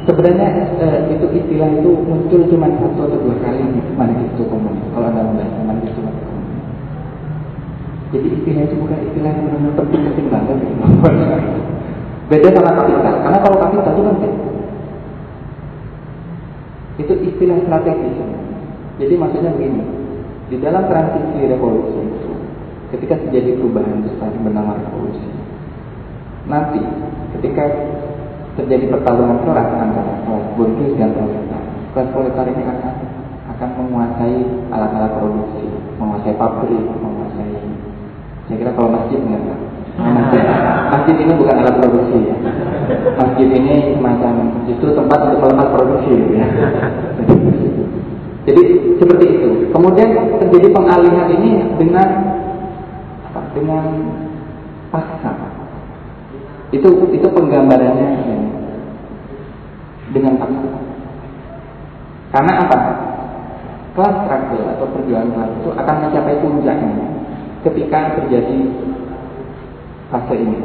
Sebenarnya 0.09 0.73
uh, 0.77 0.99
itu 1.09 1.25
istilah 1.41 1.69
itu 1.73 1.89
muncul 2.05 2.41
cuma 2.49 2.69
satu 2.77 3.09
atau 3.09 3.17
dua 3.17 3.37
kali 3.45 3.61
di 3.77 3.81
manifesto 3.93 4.45
komunis. 4.49 4.85
Kalau 4.93 5.09
anda 5.09 5.21
membaca 5.21 5.61
manifesto 5.69 6.01
komunis. 6.01 6.32
Jadi 8.13 8.27
istilah 8.29 8.61
itu 8.69 8.75
bukan 8.77 8.99
istilah 9.09 9.31
yang 9.33 9.43
benar-benar 9.49 9.73
penting-penting 9.73 10.27
banget. 10.29 10.57
Gitu. 10.61 11.61
Beda 12.29 12.49
sama 12.53 12.71
kapital, 12.77 13.15
karena 13.25 13.37
kalau 13.41 13.57
kapital 13.57 13.93
itu 13.93 14.01
kan 14.05 14.17
itu 16.93 17.13
istilah 17.25 17.57
strategis. 17.65 18.17
Jadi 19.01 19.13
maksudnya 19.17 19.49
begini, 19.57 19.81
di 20.53 20.61
dalam 20.61 20.85
transisi 20.85 21.41
revolusi 21.49 22.05
ketika 22.93 23.17
terjadi 23.17 23.57
perubahan 23.57 24.05
besar 24.05 24.29
bernama 24.37 24.77
revolusi, 24.77 25.25
nanti 26.45 26.85
ketika 27.33 27.65
terjadi 28.61 28.93
pertarungan 28.93 29.41
keras 29.41 29.69
antara 29.73 30.13
kelas 30.21 30.45
dan 31.01 31.09
proletar, 31.17 31.61
kelas 31.97 32.53
ini 32.53 32.63
akan 32.69 32.93
akan 33.57 33.69
menguasai 33.81 34.37
alat-alat 34.69 35.11
produksi, 35.17 35.65
menguasai 35.97 36.37
pabrik. 36.37 36.85
Saya 38.43 38.59
kira 38.59 38.71
kalau 38.75 38.91
masjid 38.91 39.23
enggak, 39.23 39.55
masjid, 39.95 40.43
masjid 40.91 41.15
ini 41.15 41.33
bukan 41.39 41.63
alat 41.63 41.75
produksi 41.79 42.17
ya. 42.27 42.35
Masjid 43.15 43.47
ini 43.47 43.95
semacam 43.95 44.33
justru 44.67 44.91
tempat 44.91 45.19
untuk 45.31 45.39
melepas 45.47 45.67
produksi 45.71 46.11
ya. 46.35 46.47
Jadi 48.43 48.63
seperti 48.99 49.25
itu. 49.39 49.49
Kemudian 49.71 50.11
terjadi 50.43 50.67
pengalihan 50.75 51.27
ini 51.31 51.63
dengan 51.79 52.07
apa? 53.31 53.41
Dengan 53.55 53.85
paksa. 54.91 55.31
Itu 56.75 57.07
itu 57.15 57.27
penggambarannya 57.31 58.07
ya. 58.27 58.37
dengan 60.11 60.35
paksa. 60.35 60.67
Karena 62.35 62.53
apa? 62.67 62.77
Kelas 63.93 64.15
struggle 64.25 64.67
atau 64.73 64.85
perjuangan 64.89 65.31
kelas 65.31 65.51
itu 65.63 65.69
akan 65.69 65.95
mencapai 66.01 66.41
puncaknya 66.41 67.22
ketika 67.63 68.19
terjadi 68.19 68.57
fase 70.11 70.35
ini. 70.37 70.59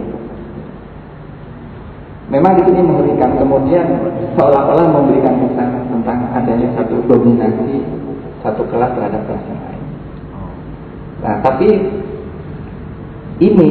Memang 2.29 2.61
di 2.61 2.63
sini 2.69 2.85
mengerikan, 2.85 3.41
kemudian 3.41 3.89
seolah-olah 4.37 4.87
memberikan 4.93 5.49
kesan 5.49 5.89
tentang 5.89 6.29
adanya 6.37 6.69
satu 6.77 7.01
dominasi 7.09 7.81
satu 8.45 8.69
kelas 8.69 8.93
terhadap 8.93 9.25
kelas 9.25 9.45
yang 9.49 9.61
lain. 9.65 9.83
Nah, 11.25 11.35
tapi 11.41 11.69
ini 13.41 13.71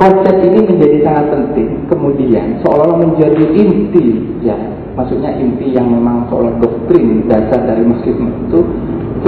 konsep 0.00 0.34
ini 0.48 0.58
menjadi 0.64 0.96
sangat 1.04 1.26
penting. 1.28 1.68
Kemudian 1.92 2.64
seolah-olah 2.64 3.04
menjadi 3.04 3.44
inti, 3.52 4.06
ya, 4.40 4.56
maksudnya 4.96 5.36
inti 5.36 5.76
yang 5.76 5.92
memang 5.92 6.24
seolah 6.32 6.56
doktrin 6.56 7.28
dasar 7.28 7.68
dari 7.68 7.84
Muslim 7.84 8.32
itu 8.48 8.60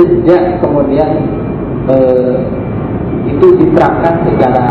sejak 0.00 0.64
kemudian 0.64 1.12
eh, 1.92 2.36
itu 3.28 3.46
diterapkan 3.60 4.14
secara 4.24 4.64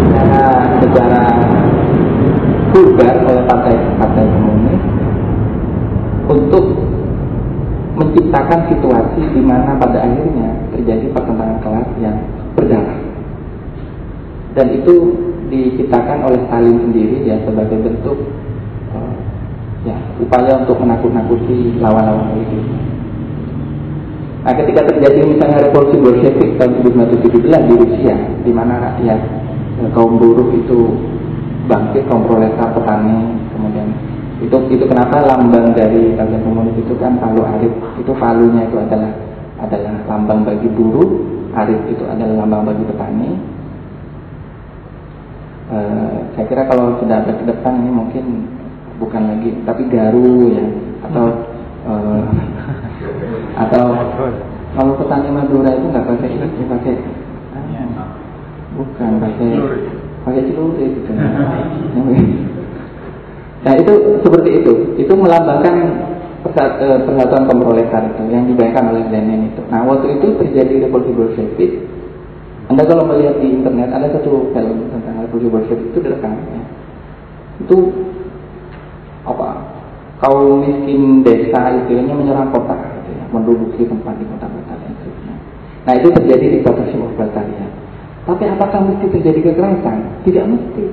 secara 0.00 0.42
secara 0.80 1.22
vulgar 2.72 3.14
oleh 3.28 3.44
partai-partai 3.44 4.24
komunis 4.24 4.82
untuk 6.30 6.64
menciptakan 8.00 8.60
situasi 8.72 9.22
di 9.36 9.42
mana 9.44 9.76
pada 9.76 10.00
akhirnya 10.00 10.56
terjadi 10.72 11.12
pertentangan 11.12 11.58
kelas 11.60 11.88
yang 12.00 12.16
berdarah 12.56 12.98
dan 14.54 14.66
itu 14.74 14.94
diciptakan 15.50 16.26
oleh 16.26 16.40
Stalin 16.46 16.78
sendiri 16.78 17.26
ya 17.26 17.38
sebagai 17.42 17.78
bentuk 17.82 18.18
uh, 18.94 19.14
ya 19.82 19.98
upaya 20.22 20.62
untuk 20.62 20.78
menakut-nakuti 20.78 21.78
lawan-lawan. 21.82 22.38
Nah, 24.40 24.56
ketika 24.56 24.88
terjadi 24.88 25.20
misalnya 25.28 25.68
revolusi 25.68 26.00
Bolshevik 26.00 26.56
tahun 26.56 26.80
1917 26.80 27.68
di 27.68 27.74
Rusia, 27.76 28.16
di 28.40 28.52
mana 28.56 28.80
rakyat 28.80 29.20
ya, 29.76 29.88
kaum 29.92 30.16
buruh 30.16 30.48
itu 30.56 30.96
bangkit, 31.68 32.08
kaum 32.08 32.24
proletar, 32.24 32.72
petani, 32.72 33.36
kemudian 33.52 33.92
itu 34.40 34.56
itu 34.72 34.84
kenapa 34.88 35.20
lambang 35.20 35.76
dari 35.76 36.16
kalian 36.16 36.40
komunis 36.40 36.72
itu 36.80 36.96
kan 36.96 37.20
palu 37.20 37.44
arit, 37.44 37.68
itu 38.00 38.12
palunya 38.16 38.64
itu 38.64 38.80
adalah 38.80 39.12
adalah 39.60 39.92
lambang 40.08 40.48
bagi 40.48 40.68
buruh, 40.72 41.10
arit 41.52 41.80
itu 41.92 42.04
adalah 42.08 42.40
lambang 42.40 42.72
bagi 42.72 42.84
petani. 42.88 43.30
E, 45.68 45.78
saya 46.32 46.44
kira 46.48 46.64
kalau 46.64 46.96
sudah 46.96 47.28
ada 47.28 47.36
ke 47.36 47.44
depan 47.44 47.84
ini 47.84 47.92
mungkin 47.92 48.24
bukan 48.96 49.22
lagi, 49.36 49.52
tapi 49.68 49.84
garu 49.92 50.48
ya 50.48 50.64
atau 51.04 51.49
atau 53.60 53.84
kalau 54.72 54.96
petani 54.96 55.28
Madura 55.28 55.70
itu 55.76 55.86
nggak 55.92 56.06
pakai 56.06 56.28
ini 56.32 56.64
pakai 56.64 56.94
bukan 58.78 59.12
pakai 59.20 59.48
pakai 60.24 60.42
celurit 60.48 60.90
gitu 60.96 61.12
nah 63.60 63.76
itu 63.76 63.92
seperti 64.24 64.50
itu. 64.64 64.72
Itu 64.96 65.12
melambangkan 65.20 65.74
eh, 66.48 66.98
persatuan 67.04 67.44
komproletar 67.44 68.08
itu 68.08 68.22
yang 68.32 68.48
dibayangkan 68.48 68.88
oleh 68.88 69.04
Lenin 69.12 69.52
itu. 69.52 69.60
Nah 69.68 69.84
waktu 69.84 70.16
itu 70.16 70.32
terjadi 70.40 70.88
revolusi 70.88 71.12
Bolshevik 71.12 71.72
anda 72.72 72.86
kalau 72.86 73.02
melihat 73.04 73.42
di 73.42 73.50
internet 73.50 73.90
ada 73.90 74.08
satu 74.14 74.54
film 74.54 74.88
tentang 74.88 75.28
revolusi 75.28 75.52
Bolshevik 75.52 75.92
itu 75.92 75.98
direkam 76.00 76.32
ya. 76.38 76.62
itu 77.60 77.76
apa? 79.28 79.48
Kaum 80.24 80.64
miskin 80.64 81.20
desa 81.20 81.84
itu 81.84 82.00
menyerang 82.00 82.48
kota 82.52 82.89
menduduki 83.30 83.86
tempat 83.86 84.14
di 84.18 84.24
kota-kota 84.26 84.74
seterusnya. 84.84 85.34
Nah 85.88 85.94
itu 85.96 86.08
terjadi 86.12 86.46
di 86.54 86.58
kota 86.60 86.82
proletariat. 86.86 87.72
Tapi 88.28 88.44
apakah 88.46 88.80
mesti 88.84 89.06
terjadi 89.08 89.40
kekerasan? 89.50 90.22
Tidak 90.28 90.44
mesti. 90.44 90.84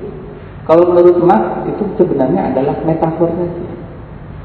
Kalau 0.64 0.90
menurut 0.92 1.20
Marx 1.24 1.64
itu 1.68 1.84
sebenarnya 1.96 2.52
adalah 2.52 2.76
metafor 2.84 3.30
saja. 3.36 3.68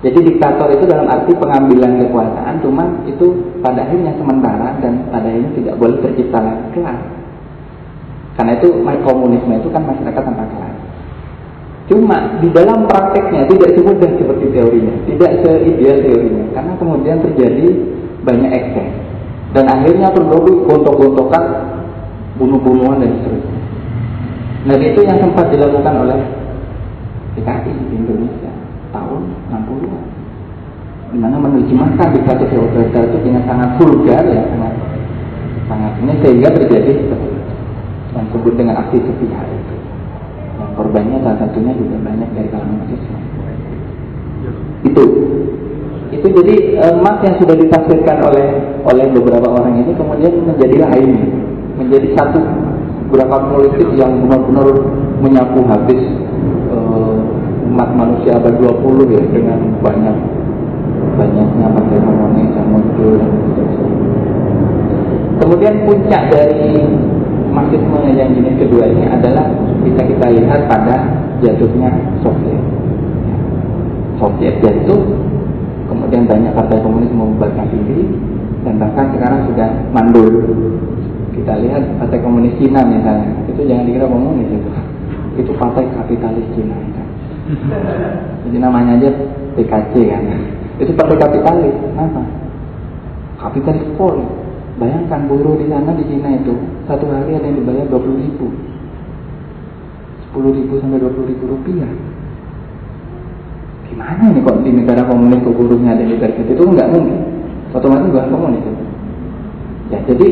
Jadi 0.04 0.20
diktator 0.20 0.68
itu 0.76 0.84
dalam 0.84 1.08
arti 1.08 1.32
pengambilan 1.32 1.96
kekuasaan, 2.04 2.60
cuma 2.60 2.84
itu 3.08 3.56
pada 3.64 3.88
akhirnya 3.88 4.12
sementara 4.20 4.76
dan 4.84 5.08
pada 5.08 5.32
akhirnya 5.32 5.52
tidak 5.56 5.76
boleh 5.80 5.96
tercipta 6.04 6.44
lagi 6.44 6.68
kelas. 6.76 7.02
Karena 8.36 8.52
itu 8.60 8.68
komunisme 8.84 9.54
itu 9.64 9.72
kan 9.72 9.84
masyarakat 9.88 10.24
tanpa 10.28 10.44
kelas. 10.44 10.73
Cuma 11.92 12.40
di 12.40 12.48
dalam 12.56 12.88
prakteknya 12.88 13.44
tidak 13.52 13.76
semudah 13.76 14.10
seperti 14.16 14.46
teorinya, 14.56 14.94
tidak 15.04 15.32
seideal 15.44 15.98
teorinya, 16.00 16.44
karena 16.56 16.74
kemudian 16.80 17.18
terjadi 17.20 17.68
banyak 18.24 18.52
ekses. 18.56 18.90
Dan 19.52 19.68
akhirnya 19.68 20.08
produk 20.16 20.64
gontok-gontokan, 20.66 21.44
bunuh-bunuhan 22.40 23.04
dan 23.04 23.12
seterusnya. 23.20 23.62
Dan 24.64 24.80
itu 24.80 25.00
yang 25.04 25.20
sempat 25.20 25.52
dilakukan 25.52 25.94
oleh 26.08 26.20
PKI 27.36 27.72
di 27.92 27.96
Indonesia 28.00 28.52
tahun 28.96 29.22
60-an 29.52 30.04
di 31.14 31.22
mana 31.22 31.38
menerjemahkan 31.38 32.10
diktator 32.10 32.50
otoriter 32.50 33.06
itu 33.06 33.18
dengan 33.22 33.46
sangat 33.46 33.70
vulgar 33.78 34.26
ya 34.26 34.42
sangat 34.50 34.74
sangat 35.70 35.94
ini 36.02 36.14
sehingga 36.26 36.50
terjadi 36.58 36.90
yang 38.18 38.26
disebut 38.30 38.54
dengan 38.58 38.82
aksi 38.82 38.98
sepihak 38.98 39.46
korbannya 40.76 41.18
salah 41.24 41.38
satunya 41.44 41.74
juga 41.76 41.98
banyak 42.02 42.30
dari 42.34 42.48
kalangan 42.50 42.76
mahasiswa. 42.80 43.18
Itu. 44.84 45.04
Itu 46.14 46.28
jadi 46.30 46.56
emas 46.94 47.18
yang 47.26 47.36
sudah 47.42 47.56
ditafsirkan 47.58 48.18
oleh 48.22 48.48
oleh 48.86 49.06
beberapa 49.12 49.50
orang 49.50 49.82
ini 49.82 49.92
kemudian 49.98 50.34
menjadi 50.46 50.78
lain. 50.90 51.12
Menjadi 51.80 52.08
satu. 52.16 52.42
Beberapa 53.10 53.46
politik 53.54 53.94
yang 53.94 54.26
benar-benar 54.26 54.74
menyapu 55.22 55.62
habis 55.70 56.02
uh, 56.74 57.18
umat 57.70 57.90
manusia 57.94 58.42
abad 58.42 58.58
20 58.58 59.14
ya 59.14 59.22
dengan 59.30 59.60
banyak 59.86 60.18
banyaknya 61.14 61.68
partai 61.70 61.98
yang 62.02 62.68
muncul 62.74 63.22
Kemudian 65.34 65.76
puncak 65.86 66.24
dari 66.32 66.74
marxisme 67.54 67.98
yang 68.16 68.32
jenis 68.34 68.56
kedua 68.64 68.88
ini 68.90 69.06
adalah 69.10 69.50
bisa 69.84 70.02
kita 70.08 70.28
lihat 70.32 70.66
pada 70.72 70.96
jatuhnya 71.44 71.92
Soviet. 72.24 72.64
Soviet 74.18 74.56
jatuh, 74.64 75.04
kemudian 75.92 76.24
banyak 76.24 76.56
partai 76.56 76.80
komunis 76.80 77.12
membubarkan 77.12 77.68
diri, 77.68 78.08
dan 78.64 78.80
bahkan 78.80 79.12
sekarang 79.12 79.52
sudah 79.52 79.70
mandul. 79.92 80.32
Kita 81.36 81.60
lihat 81.60 82.00
partai 82.00 82.24
komunis 82.24 82.56
Cina 82.56 82.82
misalnya, 82.88 83.36
itu 83.52 83.62
jangan 83.68 83.84
dikira 83.90 84.08
komunis 84.08 84.48
itu, 84.48 84.70
itu 85.44 85.52
partai 85.60 85.86
kapitalis 85.92 86.48
Cina. 86.56 86.78
Jadi 88.48 88.58
namanya 88.60 88.96
aja 88.96 89.12
PKC 89.60 89.94
kan. 90.08 90.24
Itu 90.80 90.96
partai 90.96 91.20
kapitalis. 91.20 91.76
Kenapa? 91.76 92.24
Kapitalis 93.42 93.84
pol. 94.00 94.24
Bayangkan 94.80 95.30
buruh 95.30 95.54
di 95.60 95.70
sana 95.70 95.94
di 95.94 96.02
Cina 96.10 96.34
itu 96.34 96.56
satu 96.90 97.06
hari 97.12 97.38
ada 97.38 97.46
yang 97.46 97.62
dibayar 97.62 97.86
20 97.94 98.24
ribu, 98.26 98.48
10 100.34 100.58
ribu 100.58 100.82
sampai 100.82 100.98
20 100.98 101.30
ribu 101.30 101.44
rupiah. 101.46 101.92
Gimana 103.86 104.34
nih 104.34 104.42
kok 104.42 104.58
di 104.66 104.72
negara 104.74 105.06
komunis 105.06 105.46
kok 105.46 105.54
buruhnya 105.54 105.94
ada 105.94 106.02
yang 106.02 106.18
dibayar 106.18 106.42
itu 106.42 106.64
enggak 106.66 106.90
mungkin. 106.90 107.18
Otomatis 107.78 108.10
bukan 108.10 108.30
komunis 108.34 108.66
itu. 108.66 108.84
Ya 109.94 110.00
jadi 110.10 110.28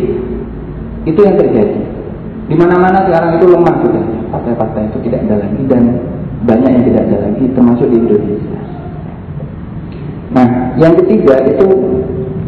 itu 1.06 1.20
yang 1.22 1.38
terjadi. 1.38 1.78
Di 2.50 2.56
mana-mana 2.58 3.06
sekarang 3.06 3.38
itu 3.38 3.46
lemah 3.46 3.76
sudah. 3.86 4.06
Partai-partai 4.34 4.90
itu 4.90 4.98
tidak 5.06 5.30
ada 5.30 5.46
lagi 5.46 5.62
dan 5.70 5.84
banyak 6.50 6.70
yang 6.74 6.84
tidak 6.90 7.02
ada 7.06 7.18
lagi 7.30 7.44
termasuk 7.54 7.86
di 7.86 7.98
Indonesia. 8.02 8.60
Nah, 10.32 10.48
yang 10.80 10.98
ketiga 10.98 11.44
itu 11.46 11.68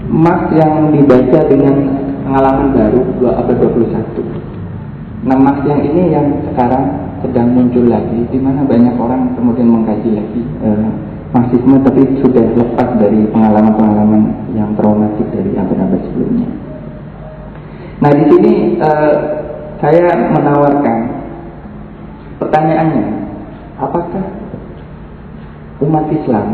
Marx 0.09 0.49
yang 0.55 0.89
dibaca 0.89 1.39
dengan 1.51 1.75
pengalaman 2.25 2.73
baru 2.73 3.01
abad 3.37 3.57
21. 3.59 5.29
Nah, 5.29 5.37
yang 5.67 5.79
ini 5.83 6.03
yang 6.15 6.27
sekarang 6.51 7.02
sedang 7.23 7.55
muncul 7.55 7.87
lagi, 7.87 8.27
di 8.27 8.39
mana 8.39 8.67
banyak 8.67 8.99
orang 8.99 9.31
kemudian 9.39 9.71
mengkaji 9.71 10.09
lagi 10.11 10.41
eh, 10.61 10.89
Marxisme, 11.33 11.81
tapi 11.81 12.05
sudah 12.21 12.45
lepas 12.53 12.89
dari 13.01 13.25
pengalaman-pengalaman 13.33 14.53
yang 14.53 14.69
traumatik 14.77 15.25
dari 15.33 15.57
abad-abad 15.57 15.97
sebelumnya. 16.11 16.45
Nah, 18.03 18.11
di 18.13 18.23
sini 18.29 18.53
eh, 18.77 19.15
saya 19.81 20.13
menawarkan 20.29 20.97
pertanyaannya, 22.37 23.05
apakah 23.81 24.25
umat 25.81 26.05
Islam 26.13 26.47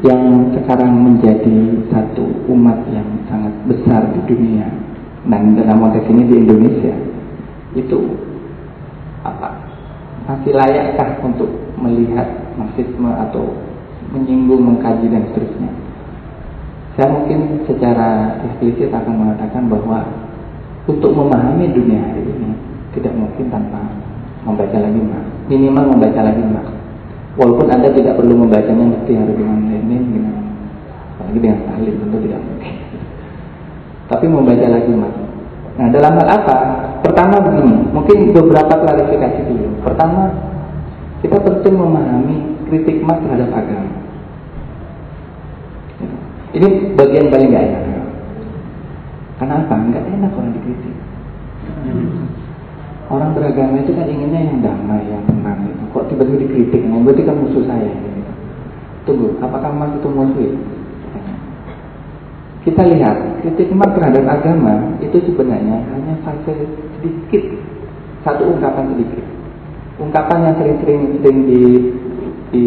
yang 0.00 0.48
sekarang 0.56 0.92
menjadi 0.96 1.84
satu 1.92 2.24
umat 2.48 2.80
yang 2.88 3.04
sangat 3.28 3.52
besar 3.68 4.08
di 4.16 4.20
dunia 4.24 4.64
dan 5.28 5.52
dalam 5.52 5.84
konteks 5.84 6.08
ini 6.08 6.22
di 6.24 6.34
Indonesia 6.40 6.94
itu 7.76 7.98
apa 9.22 9.61
masih 10.28 10.52
layakkah 10.54 11.18
untuk 11.24 11.50
melihat 11.78 12.54
marxisme 12.54 13.10
atau 13.10 13.56
menyinggung 14.12 14.62
mengkaji 14.62 15.08
dan 15.10 15.26
seterusnya 15.32 15.70
saya 16.98 17.08
mungkin 17.08 17.64
secara 17.64 18.36
eksplisit 18.44 18.92
akan 18.92 19.14
mengatakan 19.16 19.66
bahwa 19.66 20.04
untuk 20.84 21.14
memahami 21.14 21.72
dunia 21.72 22.00
hari 22.12 22.22
ini 22.26 22.52
tidak 22.92 23.14
mungkin 23.16 23.48
tanpa 23.48 23.80
membaca 24.44 24.76
lagi 24.76 25.00
Marx 25.00 25.26
minimal 25.48 25.84
membaca 25.96 26.20
lagi 26.20 26.44
Marx 26.44 26.82
Walaupun 27.32 27.64
Anda 27.72 27.88
tidak 27.96 28.20
perlu 28.20 28.44
membacanya 28.44 28.92
mesti 28.92 29.16
harus 29.16 29.32
dengan 29.32 29.64
Lenin, 29.64 30.02
dengan 30.12 30.36
apalagi 31.16 31.38
dengan 31.40 31.58
Stalin 31.64 31.94
tentu 31.96 32.16
tidak 32.28 32.40
mungkin. 32.44 32.74
Tapi 34.12 34.24
membaca 34.28 34.66
lagi 34.68 34.92
mas. 34.92 35.16
Nah 35.80 35.88
dalam 35.88 36.20
hal 36.20 36.28
apa? 36.28 36.56
Pertama 37.00 37.40
begini, 37.40 37.88
mungkin 37.90 38.30
beberapa 38.30 38.74
klarifikasi 38.76 39.40
dulu. 39.48 39.68
Pertama, 39.82 40.30
kita 41.24 41.40
penting 41.40 41.74
memahami 41.74 42.36
kritik 42.68 43.00
mas 43.02 43.18
terhadap 43.24 43.50
agama. 43.50 43.92
Ini 46.52 46.68
bagian 46.94 47.32
paling 47.32 47.48
gak 47.48 47.64
enak. 47.64 47.82
Kenapa? 49.40 49.74
Enggak 49.74 50.04
enak 50.06 50.36
orang 50.36 50.52
dikritik. 50.54 50.94
Orang 53.10 53.34
beragama 53.34 53.82
itu 53.82 53.92
kan 53.96 54.06
inginnya 54.06 54.40
yang 54.40 54.60
damai, 54.62 55.04
yang 55.08 55.24
tenang 55.26 55.68
itu. 55.68 55.84
Kok 55.90 56.06
tiba-tiba 56.12 56.46
dikritik? 56.46 56.80
Nah, 56.86 57.02
berarti 57.02 57.22
kan 57.26 57.36
musuh 57.40 57.64
saya. 57.66 57.92
Tunggu, 59.02 59.34
apakah 59.42 59.72
Mas 59.74 59.98
itu 59.98 60.08
musuh? 60.08 60.52
Kita 62.62 62.82
lihat, 62.86 63.42
kritik 63.42 63.74
Mas 63.74 63.90
terhadap 63.90 64.22
agama 64.26 64.94
itu 65.02 65.18
sebenarnya 65.26 65.82
hanya 65.90 66.14
sampai 66.22 66.54
sedikit, 66.98 67.42
satu 68.22 68.54
ungkapan 68.54 68.94
sedikit. 68.94 69.24
Ungkapan 69.98 70.46
yang 70.46 70.56
sering-sering 70.62 71.02
sering 71.18 71.38
di, 71.50 71.62
di 72.54 72.64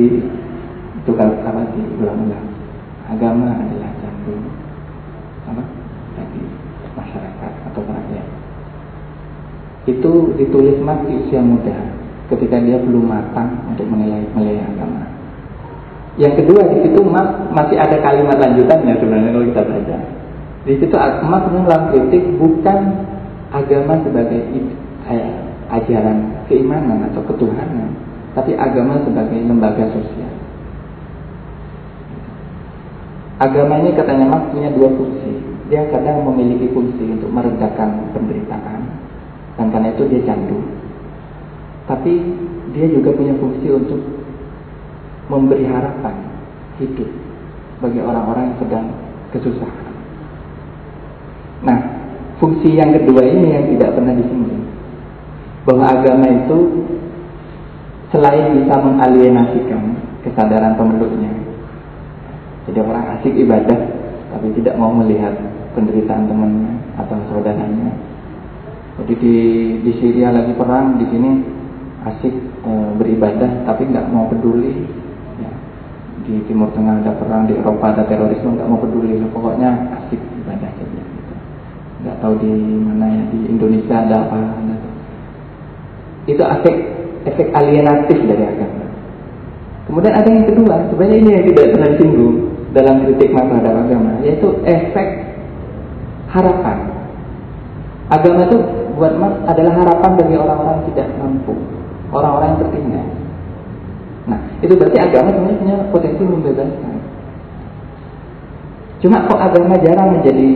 itu 1.00 1.12
kalau 1.16 1.64
di 1.72 1.82
ulang-ulang. 2.00 2.48
Agama 3.08 3.56
adalah 3.56 3.91
jantung 4.04 4.43
apa? 5.48 5.64
Tadi 6.18 6.41
masyarakat 6.98 7.52
atau 7.72 7.82
rakyat 7.86 8.28
itu 9.86 10.34
ditulis 10.41 10.82
Mas 10.82 10.98
di 11.06 11.14
usia 11.14 11.41
muda 11.46 11.78
ketika 12.34 12.58
dia 12.58 12.82
belum 12.82 13.06
matang 13.06 13.54
untuk 13.70 13.86
menilai 13.86 14.26
menilai 14.34 14.66
agama. 14.66 15.06
Yang 16.16 16.34
kedua 16.43 16.63
di 16.72 16.78
situ 16.88 16.99
Mas 17.03 17.28
masih 17.51 17.76
ada 17.76 17.99
kalimat 17.99 18.39
lanjutannya 18.39 18.95
sebenarnya 18.95 19.36
kalau 19.36 19.47
kita 19.51 19.63
baca. 19.68 19.97
Di 20.63 20.74
situ 20.80 20.95
Mas 21.28 21.43
mengulang 21.51 21.91
kritik 21.91 22.24
bukan 22.39 22.80
agama 23.51 23.99
sebagai 23.99 24.39
ajaran 25.70 26.18
keimanan 26.47 27.11
atau 27.11 27.20
ketuhanan, 27.28 27.93
tapi 28.32 28.55
agama 28.55 29.03
sebagai 29.03 29.43
lembaga 29.43 29.91
sosial. 29.91 30.34
Agama 33.36 33.84
ini 33.84 33.91
katanya 33.91 34.32
Mas 34.32 34.47
punya 34.55 34.72
dua 34.72 34.88
fungsi. 34.95 35.43
Dia 35.68 35.84
kadang 35.91 36.24
memiliki 36.24 36.72
fungsi 36.72 37.03
untuk 37.11 37.28
meredakan 37.34 38.07
penderitaan, 38.16 38.80
dan 39.59 39.68
karena 39.74 39.91
itu 39.91 40.07
dia 40.07 40.22
candu. 40.24 40.63
Tapi 41.86 42.13
dia 42.72 42.88
juga 42.88 43.11
punya 43.13 43.34
fungsi 43.36 43.68
untuk 43.74 43.99
memberi 45.32 45.65
harapan 45.65 46.15
hidup 46.78 47.09
bagi 47.82 47.99
orang-orang 47.99 48.51
yang 48.51 48.57
sedang 48.61 48.86
kesusahan. 49.34 49.93
Nah, 51.65 51.78
fungsi 52.38 52.78
yang 52.78 52.93
kedua 52.93 53.26
ini 53.26 53.47
yang 53.55 53.65
tidak 53.76 53.95
pernah 53.97 54.13
disinggung. 54.13 54.63
Bahwa 55.65 55.86
agama 55.97 56.30
itu 56.30 56.57
selain 58.13 58.53
bisa 58.53 58.76
mengalienasikan 58.80 59.82
kesadaran 60.21 60.78
pemeluknya. 60.78 61.34
Jadi 62.69 62.80
orang 62.82 63.17
asik 63.17 63.34
ibadah 63.34 63.80
tapi 64.30 64.47
tidak 64.61 64.78
mau 64.78 64.93
melihat 64.93 65.34
penderitaan 65.73 66.30
temannya 66.30 66.73
atau 67.01 67.17
saudaranya 67.30 67.93
jadi 68.95 69.13
di 69.19 69.36
di 69.84 69.91
Syria 69.99 70.32
lagi 70.32 70.55
perang, 70.55 70.95
di 70.95 71.05
sini 71.11 71.32
asik 72.07 72.32
e, 72.63 72.71
beribadah 72.95 73.67
tapi 73.67 73.91
nggak 73.91 74.07
mau 74.07 74.32
peduli. 74.32 74.88
Di 76.26 76.41
Timur 76.49 76.73
Tengah 76.73 77.05
ada 77.05 77.13
perang, 77.21 77.45
di 77.45 77.53
Eropa 77.53 77.93
ada 77.93 78.03
terorisme 78.09 78.57
nggak 78.57 78.65
mau 78.65 78.82
peduli. 78.82 79.21
Pokoknya 79.30 79.69
asik 80.01 80.17
ibadah 80.17 80.71
saja. 80.73 81.03
Nggak 82.01 82.17
tahu 82.21 82.34
di 82.41 82.53
mana 82.82 83.05
ya 83.09 83.23
di 83.30 83.39
Indonesia 83.45 83.95
ada 84.01 84.15
apa. 84.26 84.38
Ada. 84.38 84.76
Itu 86.26 86.41
efek 86.41 86.76
efek 87.30 87.47
alienatif 87.53 88.17
dari 88.26 88.41
agama. 88.41 88.86
Kemudian 89.86 90.17
ada 90.17 90.30
yang 90.34 90.49
kedua, 90.49 90.76
sebenarnya 90.89 91.17
ini 91.21 91.30
yang 91.30 91.45
tidak 91.53 91.65
pernah 91.78 91.89
disinggung 91.93 92.36
dalam 92.73 92.95
kritik 93.05 93.30
terhadap 93.30 93.73
agama, 93.86 94.11
yaitu 94.26 94.49
efek 94.65 95.07
harapan. 96.34 96.78
Agama 98.09 98.49
itu 98.49 98.57
buat 98.97 99.13
Mas 99.17 99.34
adalah 99.45 99.73
harapan 99.78 100.11
bagi 100.17 100.36
orang-orang 100.41 100.78
tidak 100.89 101.07
mampu, 101.21 101.53
orang-orang 102.09 102.47
yang 102.53 102.61
tertinggal. 102.65 103.07
Nah, 104.26 104.39
itu 104.61 104.73
berarti 104.73 104.97
agama 104.97 105.30
sebenarnya 105.30 105.61
punya 105.61 105.76
potensi 105.93 106.23
membebaskan. 106.26 106.93
Cuma 109.05 109.30
kok 109.30 109.38
agama 109.38 109.78
jarang 109.86 110.17
menjadi 110.17 110.49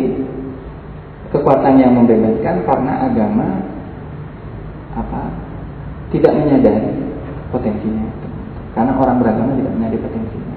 kekuatan 1.30 1.78
yang 1.78 1.94
membebaskan 1.94 2.66
karena 2.66 2.94
agama 3.06 3.48
apa 4.98 5.22
tidak 6.10 6.34
menyadari 6.34 6.98
potensinya. 7.54 8.10
Karena 8.74 8.98
orang 8.98 9.22
beragama 9.22 9.54
tidak 9.54 9.74
menyadari 9.78 10.02
potensinya. 10.02 10.56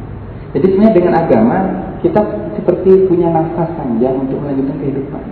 Jadi 0.57 0.67
sebenarnya 0.73 0.97
dengan 0.97 1.15
agama 1.21 1.57
kita 2.01 2.21
seperti 2.57 3.13
punya 3.13 3.29
nafas 3.29 3.69
panjang 3.77 4.25
untuk 4.25 4.41
melanjutkan 4.41 4.81
kehidupan. 4.81 5.25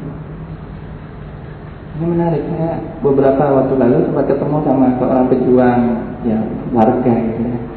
Ini 1.96 2.06
menarik. 2.08 2.44
Saya 2.44 2.80
beberapa 3.00 3.44
waktu 3.56 3.74
lalu 3.76 4.08
sempat 4.08 4.24
ketemu 4.28 4.56
sama 4.68 4.86
seorang 5.00 5.26
pejuang 5.32 5.80
ya 6.28 6.38
warga 6.76 7.12
gitu 7.12 7.40
ya 7.44 7.69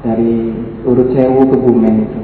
dari 0.00 0.52
Urut 0.84 1.12
Sewu 1.12 1.42
ke 1.48 1.56
Bumen 1.60 1.94
itu. 2.04 2.20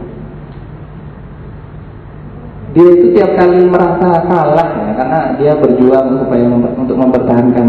Dia 2.77 2.89
itu 2.93 3.07
tiap 3.17 3.41
kali 3.41 3.65
merasa 3.73 4.21
kalah 4.29 4.69
ya 4.85 4.93
karena 5.01 5.21
dia 5.41 5.53
berjuang 5.57 6.21
supaya 6.21 6.45
memper, 6.45 6.77
untuk 6.77 6.97
mempertahankan 7.01 7.69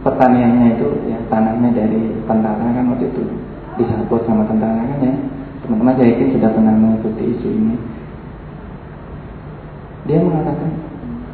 pertaniannya 0.00 0.80
itu 0.80 0.88
ya 1.04 1.20
tanahnya 1.28 1.68
dari 1.76 2.16
tentara 2.24 2.64
kan 2.72 2.84
waktu 2.96 3.12
itu 3.12 3.22
disabot 3.76 4.24
sama 4.24 4.48
tentara 4.48 4.80
kan 4.88 4.98
ya. 5.04 5.14
Teman-teman 5.62 5.94
saya 5.94 6.16
yakin 6.16 6.28
sudah 6.34 6.50
pernah 6.50 6.74
mengikuti 6.74 7.22
isu 7.38 7.48
ini. 7.52 7.76
Dia 10.08 10.18
mengatakan 10.18 10.70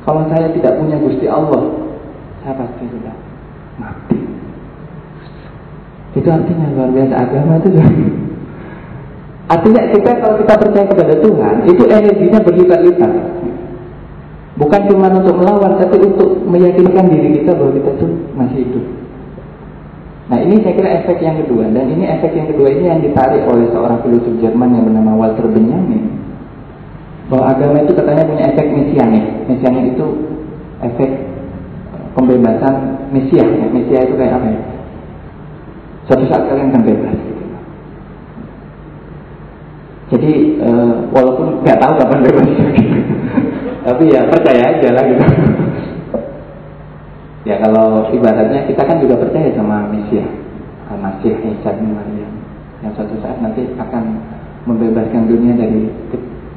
kalau 0.02 0.26
saya 0.28 0.50
tidak 0.52 0.76
punya 0.76 0.96
Gusti 0.98 1.26
Allah 1.30 1.88
saya 2.42 2.54
pasti 2.64 2.84
sudah 2.88 3.14
mati 3.78 4.18
itu 6.16 6.28
artinya 6.28 6.66
luar 6.72 6.90
biasa 6.94 7.14
agama 7.20 7.52
itu 7.60 7.68
Artinya 9.48 9.80
kita 9.96 10.12
kalau 10.20 10.36
kita 10.44 10.54
percaya 10.60 10.86
kepada 10.92 11.14
Tuhan, 11.24 11.54
itu 11.64 11.82
energinya 11.88 12.38
berlipat-lipat. 12.44 13.12
Bukan 14.60 14.80
cuma 14.92 15.08
untuk 15.08 15.40
melawan, 15.40 15.80
tapi 15.80 16.04
untuk 16.04 16.44
meyakinkan 16.44 17.08
diri 17.08 17.40
kita 17.40 17.56
bahwa 17.56 17.72
kita 17.72 17.90
tuh 17.96 18.12
masih 18.36 18.68
hidup. 18.68 18.84
Nah 20.28 20.44
ini 20.44 20.60
saya 20.60 20.76
kira 20.76 20.90
efek 21.00 21.24
yang 21.24 21.40
kedua, 21.40 21.64
dan 21.72 21.88
ini 21.88 22.04
efek 22.04 22.36
yang 22.36 22.44
kedua 22.52 22.68
ini 22.68 22.92
yang 22.92 23.00
ditarik 23.00 23.40
oleh 23.48 23.72
seorang 23.72 24.04
filosof 24.04 24.36
Jerman 24.44 24.76
yang 24.76 24.84
bernama 24.92 25.16
Walter 25.16 25.48
Benjamin. 25.48 26.12
Bahwa 27.32 27.48
agama 27.48 27.80
itu 27.80 27.92
katanya 27.96 28.28
punya 28.28 28.44
efek 28.52 28.66
mesianik. 28.68 29.24
Mesianik 29.48 29.96
itu 29.96 30.06
efek 30.84 31.10
pembebasan 32.12 33.08
mesia. 33.16 33.44
Ya. 33.48 33.64
Itu 33.72 34.16
kayak 34.16 34.36
apa 34.36 34.48
ya? 34.52 34.60
Suatu 36.08 36.24
saat 36.24 36.48
kalian 36.48 36.72
akan 36.72 36.82
bebas. 36.88 37.16
Jadi 40.08 40.56
uh, 40.64 41.04
walaupun 41.12 41.60
nggak 41.60 41.76
tahu 41.84 41.92
kapan 42.00 42.24
bebas, 42.24 42.48
tapi 43.84 44.08
ya 44.08 44.24
percaya 44.24 44.62
aja 44.72 44.88
lah 44.96 45.04
gitu. 45.04 45.24
ya 47.44 47.60
kalau 47.60 48.08
ibaratnya 48.08 48.64
kita 48.64 48.82
kan 48.88 49.04
juga 49.04 49.20
percaya 49.20 49.52
sama 49.52 49.84
Mesia, 49.92 50.24
Masih 50.96 51.36
Isa 51.44 51.76
bin 51.76 51.92
Maryam, 51.92 52.32
yang 52.80 52.92
suatu 52.96 53.20
saat 53.20 53.36
nanti 53.44 53.68
akan 53.76 54.16
membebaskan 54.64 55.28
dunia 55.28 55.60
dari, 55.60 55.92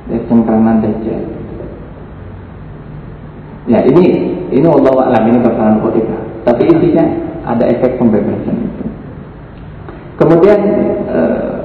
dari 0.07 0.23
cengkraman 0.31 0.79
Dajjal. 0.79 1.23
Ya 3.67 3.83
ini 3.83 4.03
ini 4.47 4.67
Allah 4.67 5.11
alam 5.11 5.23
ini 5.27 5.43
persoalan 5.43 5.83
politika. 5.83 6.17
Tapi 6.47 6.71
intinya 6.71 7.03
ada 7.51 7.67
efek 7.67 7.99
pembebasan 7.99 8.55
itu. 8.63 9.00
Kemudian 10.21 10.59
uh, 11.09 11.61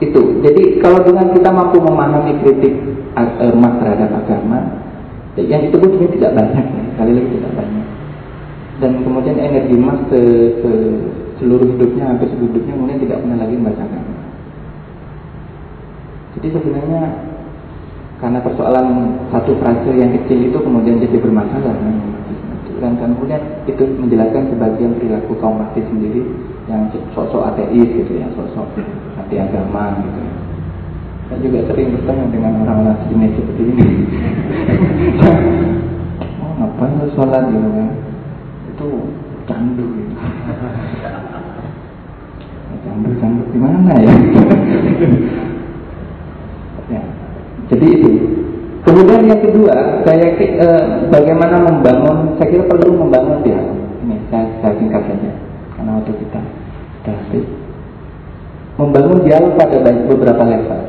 itu. 0.00 0.22
Jadi 0.40 0.62
kalau 0.80 1.04
dengan 1.04 1.36
kita 1.36 1.52
mampu 1.52 1.76
memahami 1.84 2.40
kritik 2.40 2.74
emas 3.52 3.74
terhadap 3.78 4.10
agama, 4.24 4.58
yang 5.36 5.60
disebut 5.68 5.90
ini 6.00 6.06
tidak 6.18 6.32
banyak, 6.34 6.64
ya. 6.64 6.84
kali 6.96 7.12
lagi 7.12 7.30
tidak 7.36 7.52
banyak. 7.54 7.86
Dan 8.82 8.92
kemudian 9.06 9.36
energi 9.38 9.74
emas 9.76 10.00
ke, 10.10 10.20
ke 10.64 10.72
seluruh 11.38 11.68
hidupnya, 11.76 12.10
hampir 12.10 12.26
seluruh 12.32 12.50
hidupnya 12.56 12.74
kemudian 12.74 13.00
tidak 13.04 13.18
pernah 13.22 13.38
lagi 13.38 13.54
membaca 13.54 13.82
agama. 13.84 14.14
Jadi 16.34 16.48
sebenarnya 16.50 17.02
karena 18.18 18.38
persoalan 18.42 18.86
satu 19.30 19.52
frase 19.62 19.90
yang 19.94 20.10
kecil 20.22 20.50
itu 20.50 20.58
kemudian 20.58 20.98
jadi 20.98 21.20
bermasalah 21.22 21.76
dan 22.92 23.16
kemudian 23.16 23.40
itu 23.64 23.80
menjelaskan 23.96 24.52
sebagian 24.52 24.92
perilaku 25.00 25.32
kaum 25.40 25.56
marxis 25.56 25.88
sendiri 25.88 26.20
yang 26.68 26.92
sosok 27.16 27.48
ateis 27.48 27.88
gitu 27.88 28.20
ya, 28.20 28.28
sosok 28.36 28.68
anti 29.16 29.40
agama 29.40 29.96
gitu. 30.04 30.20
Saya 31.24 31.40
juga 31.40 31.64
sering 31.72 31.96
bertanya 31.96 32.28
dengan 32.28 32.52
orang-orang 32.60 33.00
sini 33.08 33.32
seperti 33.32 33.62
ini. 33.64 33.88
oh, 36.44 36.52
ngapain 36.60 37.00
lu 37.00 37.08
sholat 37.16 37.48
gitu 37.48 37.68
kan? 37.72 37.88
Itu 38.76 38.88
candu 39.48 39.84
gitu. 39.88 40.14
candu 42.84 43.08
candu 43.16 43.42
gimana 43.56 43.96
ya? 43.96 44.12
ya. 46.92 47.02
Jadi 47.72 47.86
itu. 47.88 48.23
Kemudian 48.84 49.24
yang 49.24 49.40
kedua, 49.40 50.04
saya 50.04 50.28
eh, 50.36 50.82
bagaimana 51.08 51.56
membangun, 51.64 52.36
saya 52.36 52.52
kira 52.52 52.64
perlu 52.68 53.00
membangun 53.00 53.40
dia. 53.40 53.56
Ini 54.04 54.16
saya, 54.28 54.44
saya 54.60 54.76
singkat 54.76 55.08
saja 55.08 55.32
karena 55.72 55.90
waktu 56.00 56.12
kita 56.20 56.40
sudah 57.00 57.44
Membangun 58.74 59.22
dialog 59.24 59.54
pada 59.56 59.78
beberapa 59.86 60.42
level. 60.44 60.80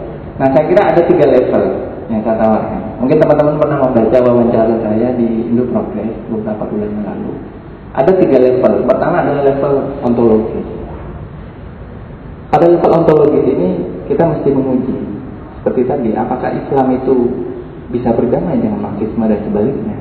Nah 0.41 0.47
saya 0.51 0.63
kira 0.67 0.81
ada 0.89 1.01
tiga 1.05 1.25
level 1.29 1.63
yang 2.11 2.19
saya 2.25 2.35
tawarkan. 2.35 2.81
Mungkin 2.99 3.17
teman-teman 3.21 3.55
pernah 3.61 3.77
membaca 3.87 4.17
wawancara 4.25 4.75
saya 4.81 5.13
di 5.15 5.53
Indo 5.53 5.69
Progress 5.69 6.11
beberapa 6.27 6.65
bulan 6.65 6.89
yang 6.91 7.05
lalu. 7.05 7.31
Ada 7.95 8.11
tiga 8.19 8.37
level. 8.41 8.73
Pertama 8.89 9.23
adalah 9.23 9.43
level 9.45 9.73
ontologi. 10.03 10.61
Pada 12.51 12.65
level 12.67 12.91
ontologi 12.91 13.41
ini 13.53 13.69
kita 14.09 14.23
mesti 14.33 14.49
menguji 14.49 14.95
seperti 15.61 15.81
tadi, 15.89 16.09
apakah 16.13 16.53
Islam 16.53 16.87
itu 16.93 17.15
bisa 17.95 18.11
berdamai 18.11 18.59
dengan 18.59 18.83
marxisme 18.83 19.23
dan 19.23 19.39
sebaliknya. 19.47 19.97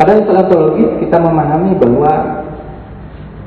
Pada 0.00 0.16
ontologi 0.16 0.84
kita 1.04 1.20
memahami 1.20 1.76
bahwa 1.76 2.12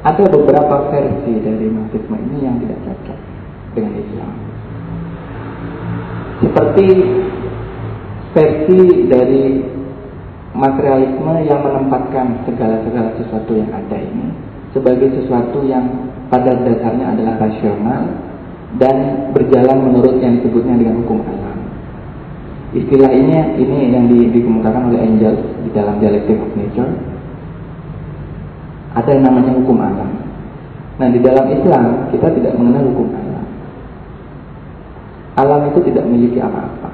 ada 0.03 0.23
beberapa 0.27 0.75
versi 0.91 1.33
dari 1.41 1.65
marxisme 1.71 2.13
ini 2.13 2.37
yang 2.45 2.61
tidak 2.61 2.79
cocok 2.83 3.19
dengan 3.73 3.93
Islam. 3.97 4.31
Seperti 6.43 6.87
versi 8.35 8.79
dari 9.07 9.45
materialisme 10.53 11.33
yang 11.49 11.61
menempatkan 11.65 12.45
segala-segala 12.45 13.17
sesuatu 13.17 13.57
yang 13.57 13.73
ada 13.73 13.97
ini 13.97 14.29
sebagai 14.73 15.09
sesuatu 15.21 15.65
yang 15.65 15.85
pada 16.29 16.53
dasarnya 16.65 17.13
adalah 17.13 17.37
rasional 17.41 18.32
dan 18.81 19.29
berjalan 19.33 19.77
menurut 19.85 20.17
yang 20.17 20.41
disebutnya 20.41 20.79
dengan 20.79 21.05
hukum 21.05 21.21
alam. 21.25 21.57
Istilah 22.73 23.11
ini 23.13 23.33
ini 23.61 23.93
yang 23.93 24.09
di, 24.09 24.33
dikemukakan 24.33 24.89
oleh 24.89 25.01
Engels 25.05 25.41
di 25.61 25.69
dalam 25.73 26.01
Dialectic 26.01 26.41
of 26.41 26.51
Nature. 26.57 26.89
Ada 28.97 29.09
yang 29.13 29.23
namanya 29.29 29.51
hukum 29.57 29.77
alam. 29.77 30.09
Nah 30.97 31.07
di 31.09 31.19
dalam 31.21 31.45
Islam 31.53 32.09
kita 32.09 32.33
tidak 32.33 32.53
mengenal 32.57 32.89
hukum 32.93 33.13
alam. 33.13 33.45
Alam 35.37 35.61
itu 35.73 35.79
tidak 35.89 36.05
memiliki 36.05 36.37
apa-apa. 36.41 36.89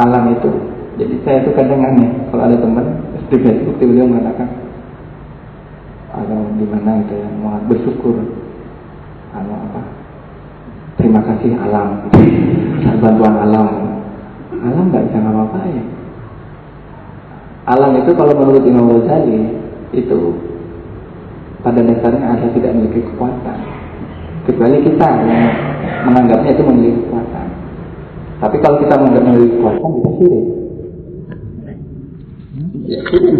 Alam 0.00 0.32
itu, 0.32 0.48
jadi 0.96 1.14
saya 1.20 1.36
itu 1.44 1.52
kadang 1.52 1.84
aneh 1.84 2.08
kalau 2.32 2.48
ada 2.48 2.56
teman 2.56 2.84
di 3.28 3.36
Facebook 3.40 3.76
tiba-tiba 3.76 4.08
mengatakan 4.08 4.48
atau 6.12 6.40
di 6.60 6.68
mana 6.68 7.00
itu 7.00 7.16
ya 7.16 7.28
mau 7.40 7.56
bersyukur 7.64 8.20
atau 9.32 9.56
apa 9.56 9.81
terima 11.02 11.20
kasih 11.26 11.58
alam 11.58 12.06
bantuan 13.02 13.34
alam 13.42 13.92
alam 14.62 14.94
nggak 14.94 15.10
bisa 15.10 15.18
ngapa-ngapain. 15.18 15.84
Alam 17.66 17.98
itu 17.98 18.10
kalau 18.14 18.34
menurut 18.38 18.62
Imam 18.62 18.94
Ghazali 18.94 19.58
itu 19.90 20.20
pada 21.62 21.82
dasarnya 21.82 22.26
ada 22.26 22.46
tidak 22.54 22.70
memiliki 22.74 23.02
kekuatan. 23.10 23.58
Kecuali 24.46 24.82
kita 24.82 25.08
yang 25.26 25.46
menganggapnya 26.06 26.50
itu 26.54 26.62
memiliki 26.62 26.98
kekuatan. 27.06 27.46
Tapi 28.38 28.56
kalau 28.62 28.76
kita 28.82 28.94
menganggap 28.98 29.22
memiliki 29.26 29.54
kekuatan, 29.58 29.90
kita 29.98 30.10
sirik. 30.18 30.44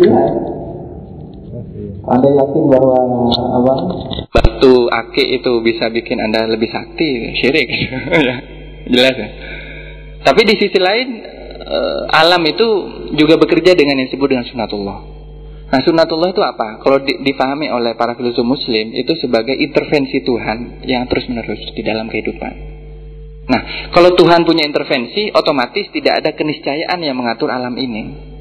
Ya. 0.02 0.22
Anda 2.02 2.28
yakin 2.34 2.62
bahwa 2.66 2.98
apa? 3.30 3.74
Batu 4.34 4.90
akik 4.90 5.28
itu 5.38 5.52
bisa 5.62 5.86
bikin 5.86 6.18
Anda 6.18 6.50
lebih 6.50 6.66
sakti, 6.66 7.38
syirik. 7.38 7.68
ya, 8.26 8.36
jelas 8.90 9.14
ya. 9.14 9.28
Tapi 10.26 10.40
di 10.46 10.54
sisi 10.58 10.78
lain 10.82 11.08
uh, 11.62 12.02
alam 12.10 12.42
itu 12.42 12.66
juga 13.14 13.38
bekerja 13.38 13.78
dengan 13.78 14.02
yang 14.02 14.10
disebut 14.10 14.28
dengan 14.34 14.46
sunatullah. 14.50 14.98
Nah 15.72 15.80
sunatullah 15.80 16.30
itu 16.34 16.42
apa? 16.42 16.82
Kalau 16.82 17.00
di, 17.00 17.22
difahami 17.22 17.70
oleh 17.70 17.94
para 17.94 18.18
filsuf 18.18 18.44
muslim 18.44 18.92
itu 18.92 19.14
sebagai 19.22 19.54
intervensi 19.54 20.20
Tuhan 20.26 20.84
yang 20.84 21.06
terus 21.06 21.30
menerus 21.30 21.62
di 21.70 21.82
dalam 21.86 22.10
kehidupan. 22.10 22.52
Nah 23.46 23.62
kalau 23.94 24.14
Tuhan 24.18 24.42
punya 24.42 24.66
intervensi 24.66 25.30
otomatis 25.30 25.86
tidak 25.94 26.22
ada 26.22 26.30
keniscayaan 26.34 26.98
yang 26.98 27.14
mengatur 27.14 27.48
alam 27.48 27.78
ini. 27.78 28.34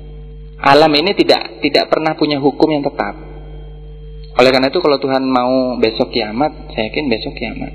Alam 0.62 0.94
ini 0.94 1.14
tidak 1.18 1.62
tidak 1.62 1.90
pernah 1.90 2.14
punya 2.14 2.38
hukum 2.38 2.70
yang 2.70 2.86
tetap. 2.86 3.31
Oleh 4.40 4.52
karena 4.52 4.72
itu 4.72 4.80
kalau 4.80 4.98
Tuhan 5.02 5.24
mau 5.28 5.76
besok 5.82 6.12
kiamat, 6.16 6.72
saya 6.72 6.88
yakin 6.88 7.06
besok 7.12 7.34
kiamat. 7.36 7.74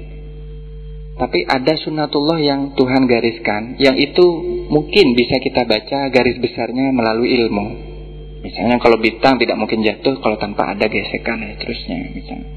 Tapi 1.16 1.48
ada 1.48 1.72
sunatullah 1.80 2.38
yang 2.40 2.76
Tuhan 2.76 3.09
gariskan, 3.09 3.80
yang 3.80 3.96
itu 3.96 4.24
mungkin 4.68 5.16
bisa 5.16 5.40
kita 5.40 5.64
baca 5.64 6.12
garis 6.12 6.36
besarnya 6.36 6.92
melalui 6.92 7.32
ilmu. 7.40 7.66
Misalnya 8.44 8.76
kalau 8.78 9.00
bintang 9.00 9.40
tidak 9.40 9.57
mungkin 9.57 9.80
jatuh 9.80 10.20
kalau 10.20 10.36
tanpa 10.36 10.76
ada 10.76 10.86
gesekan 10.86 11.40
dan 11.40 11.57
terusnya. 11.57 12.12
Misalnya. 12.12 12.48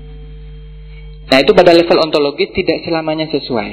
Nah 1.30 1.38
itu 1.40 1.52
pada 1.56 1.72
level 1.72 1.98
ontologis 2.04 2.52
tidak 2.52 2.84
selamanya 2.84 3.32
sesuai. 3.32 3.72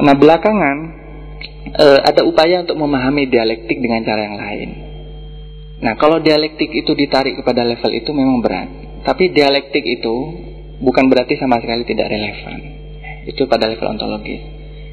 Nah 0.00 0.14
belakangan 0.14 0.76
e, 1.72 1.86
ada 2.04 2.22
upaya 2.22 2.62
untuk 2.62 2.78
memahami 2.78 3.26
dialektik 3.26 3.78
dengan 3.82 4.06
cara 4.06 4.22
yang 4.22 4.38
lain. 4.38 4.70
Nah, 5.76 5.92
kalau 6.00 6.24
dialektik 6.24 6.72
itu 6.72 6.96
ditarik 6.96 7.36
kepada 7.36 7.60
level 7.60 7.92
itu 7.92 8.10
memang 8.16 8.40
berat. 8.40 8.68
Tapi 9.06 9.30
dialektik 9.30 9.86
itu 9.86 10.14
bukan 10.82 11.06
berarti 11.06 11.38
sama 11.38 11.62
sekali 11.62 11.86
tidak 11.86 12.10
relevan. 12.10 12.58
Itu 13.30 13.46
pada 13.46 13.70
level 13.70 13.94
ontologis. 13.94 14.42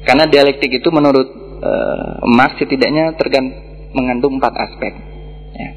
Karena 0.06 0.30
dialektik 0.30 0.70
itu 0.70 0.88
menurut 0.94 1.28
uh, 1.58 2.22
Marx 2.30 2.62
setidaknya 2.62 3.18
tergant 3.18 3.50
mengandung 3.90 4.38
empat 4.38 4.54
aspek. 4.54 4.92
Ya. 5.58 5.70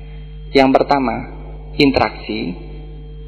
Yang 0.61 0.69
pertama, 0.77 1.15
interaksi. 1.81 2.53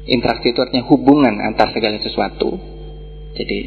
Interaksi 0.06 0.54
itu 0.54 0.62
artinya 0.62 0.86
hubungan 0.86 1.42
antar 1.42 1.74
segala 1.74 1.98
sesuatu. 1.98 2.54
Jadi 3.34 3.60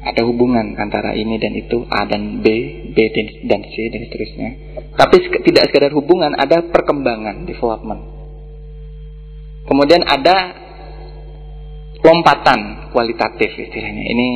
ada 0.00 0.24
hubungan 0.24 0.80
antara 0.80 1.12
ini 1.12 1.36
dan 1.36 1.52
itu 1.60 1.84
A 1.92 2.08
dan 2.08 2.40
B, 2.40 2.46
B 2.96 2.96
dan 3.44 3.60
C 3.68 3.74
dan 3.92 4.00
seterusnya. 4.08 4.50
Tapi 4.96 5.16
tidak 5.44 5.68
sekedar 5.68 5.92
hubungan, 5.92 6.32
ada 6.36 6.64
perkembangan 6.72 7.44
development. 7.44 8.19
Kemudian 9.66 10.02
ada 10.04 10.56
lompatan 12.00 12.90
kualitatif 12.92 13.50
istilahnya. 13.54 14.04
Ini 14.08 14.28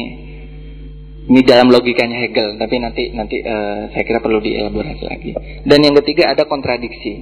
ini 1.24 1.40
dalam 1.40 1.72
logikanya 1.72 2.20
Hegel, 2.28 2.60
tapi 2.60 2.76
nanti 2.76 3.08
nanti 3.16 3.40
uh, 3.40 3.88
saya 3.88 4.04
kira 4.04 4.20
perlu 4.20 4.44
dielaborasi 4.44 5.04
lagi. 5.08 5.30
Dan 5.64 5.80
yang 5.80 5.96
ketiga 6.04 6.36
ada 6.36 6.44
kontradiksi. 6.44 7.14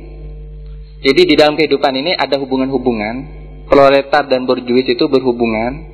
Jadi 1.02 1.22
di 1.26 1.34
dalam 1.34 1.54
kehidupan 1.54 1.94
ini 1.98 2.14
ada 2.14 2.38
hubungan-hubungan, 2.38 3.14
proletar 3.66 4.26
dan 4.26 4.46
borjuis 4.46 4.86
itu 4.86 5.04
berhubungan, 5.06 5.86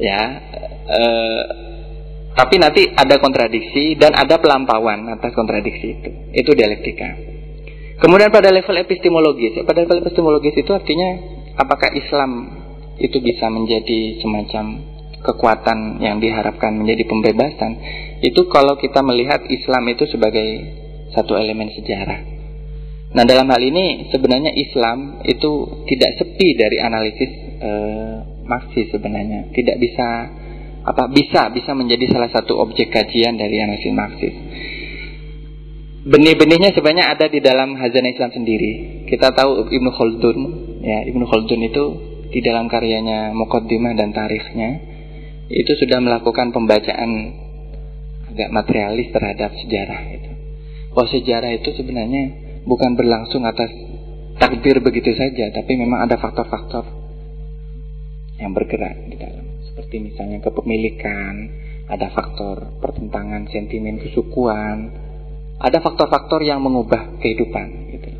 ya 0.00 0.20
Eh, 0.82 1.42
tapi 2.32 2.56
nanti 2.58 2.88
ada 2.90 3.20
kontradiksi 3.20 3.94
dan 3.94 4.16
ada 4.16 4.40
pelampauan 4.40 5.06
atas 5.08 5.30
kontradiksi 5.36 6.00
itu. 6.00 6.10
Itu 6.32 6.50
dialektika. 6.56 7.31
Kemudian 8.02 8.34
pada 8.34 8.50
level 8.50 8.76
epistemologis, 8.82 9.62
pada 9.62 9.86
level 9.86 10.02
epistemologis 10.02 10.58
itu 10.58 10.74
artinya 10.74 11.22
apakah 11.54 11.94
Islam 11.94 12.50
itu 12.98 13.22
bisa 13.22 13.46
menjadi 13.46 14.18
semacam 14.18 14.82
kekuatan 15.22 16.02
yang 16.02 16.18
diharapkan 16.18 16.74
menjadi 16.74 17.06
pembebasan 17.06 17.78
itu 18.26 18.50
kalau 18.50 18.74
kita 18.74 19.06
melihat 19.06 19.46
Islam 19.46 19.86
itu 19.86 20.10
sebagai 20.10 20.48
satu 21.14 21.38
elemen 21.38 21.70
sejarah. 21.78 22.20
Nah 23.12 23.22
dalam 23.22 23.46
hal 23.46 23.62
ini 23.62 24.10
sebenarnya 24.10 24.50
Islam 24.50 25.22
itu 25.22 25.84
tidak 25.86 26.18
sepi 26.18 26.58
dari 26.58 26.82
analisis 26.82 27.30
eh, 27.62 28.14
Marxis 28.42 28.90
sebenarnya, 28.90 29.54
tidak 29.54 29.78
bisa 29.78 30.08
apa 30.82 31.06
bisa 31.06 31.54
bisa 31.54 31.70
menjadi 31.78 32.10
salah 32.10 32.30
satu 32.34 32.58
objek 32.58 32.90
kajian 32.90 33.38
dari 33.38 33.62
analisis 33.62 33.94
Marxis. 33.94 34.34
Benih-benihnya 36.02 36.74
sebenarnya 36.74 37.14
ada 37.14 37.30
di 37.30 37.38
dalam 37.38 37.78
Hazanah 37.78 38.10
Islam 38.10 38.34
sendiri. 38.34 39.06
Kita 39.06 39.30
tahu 39.30 39.70
Ibnu 39.70 39.90
Khaldun, 39.94 40.38
ya 40.82 41.06
Ibnu 41.06 41.24
Khaldun 41.30 41.62
itu 41.62 41.84
di 42.34 42.42
dalam 42.42 42.66
karyanya 42.66 43.30
Muqaddimah 43.38 43.94
dan 43.94 44.10
Tarikhnya 44.10 44.82
itu 45.46 45.72
sudah 45.78 46.02
melakukan 46.02 46.50
pembacaan 46.50 47.10
agak 48.34 48.50
materialis 48.50 49.14
terhadap 49.14 49.54
sejarah 49.62 50.00
itu. 50.10 50.30
Bahwa 50.90 51.06
sejarah 51.06 51.50
itu 51.54 51.70
sebenarnya 51.70 52.24
bukan 52.66 52.98
berlangsung 52.98 53.46
atas 53.46 53.70
takdir 54.42 54.82
begitu 54.82 55.14
saja, 55.14 55.54
tapi 55.54 55.78
memang 55.78 56.02
ada 56.08 56.18
faktor-faktor 56.18 56.82
yang 58.42 58.50
bergerak 58.56 59.06
di 59.06 59.16
dalam 59.22 59.44
seperti 59.70 60.02
misalnya 60.02 60.42
kepemilikan, 60.42 61.34
ada 61.86 62.10
faktor 62.10 62.74
pertentangan 62.82 63.46
sentimen 63.52 64.02
kesukuan, 64.02 65.01
ada 65.62 65.78
faktor-faktor 65.78 66.42
yang 66.42 66.58
mengubah 66.58 67.22
kehidupan 67.22 67.66
gitu. 67.94 68.10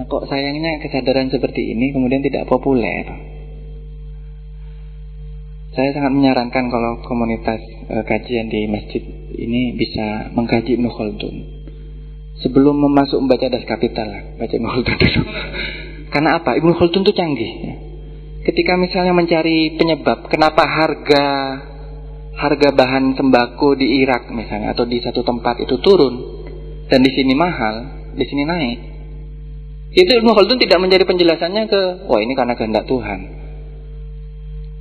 Nah 0.00 0.04
kok 0.08 0.24
sayangnya 0.26 0.80
kesadaran 0.80 1.28
seperti 1.28 1.76
ini 1.76 1.92
kemudian 1.92 2.24
tidak 2.24 2.48
populer. 2.48 3.04
Saya 5.72 5.92
sangat 5.96 6.12
menyarankan 6.12 6.68
kalau 6.68 7.00
komunitas 7.04 7.60
e, 7.88 7.96
kajian 8.04 8.52
di 8.52 8.68
masjid 8.68 9.00
ini 9.36 9.72
bisa 9.72 10.28
mengkaji 10.36 10.76
Ibnu 10.76 10.88
Khaldun. 10.92 11.36
Sebelum 12.44 12.76
memasuk 12.76 13.16
membaca 13.24 13.48
das 13.48 13.64
kapital 13.64 14.08
lah, 14.08 14.22
baca 14.36 14.52
Ibnu 14.52 14.68
Khaldun 14.68 14.96
dulu. 15.00 15.22
Karena 16.12 16.40
apa? 16.40 16.60
Ibnu 16.60 16.76
Khaldun 16.76 17.04
itu 17.08 17.12
canggih. 17.16 17.52
Ya 17.64 17.74
ketika 18.42 18.74
misalnya 18.74 19.14
mencari 19.14 19.78
penyebab 19.78 20.26
kenapa 20.26 20.66
harga 20.66 21.24
harga 22.32 22.68
bahan 22.72 23.14
sembako 23.14 23.76
di 23.76 24.00
Irak 24.00 24.32
misalnya 24.32 24.72
atau 24.72 24.88
di 24.88 24.98
satu 25.04 25.20
tempat 25.20 25.60
itu 25.60 25.76
turun 25.78 26.14
dan 26.88 27.00
di 27.04 27.10
sini 27.12 27.32
mahal, 27.36 28.08
di 28.16 28.24
sini 28.24 28.42
naik. 28.44 28.78
Itu 29.92 30.08
Ibnu 30.08 30.32
Khaldun 30.32 30.56
tidak 30.56 30.80
menjadi 30.80 31.04
penjelasannya 31.04 31.68
ke 31.68 31.82
wah 32.08 32.20
ini 32.20 32.32
karena 32.32 32.56
kehendak 32.56 32.88
Tuhan. 32.88 33.20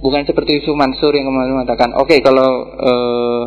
Bukan 0.01 0.23
seperti 0.25 0.59
Yusuf 0.63 0.73
Mansur 0.73 1.13
yang 1.13 1.29
kemarin 1.29 1.61
mengatakan, 1.61 1.93
oke 1.93 2.09
okay, 2.09 2.19
kalau 2.23 2.49
uh, 2.73 3.43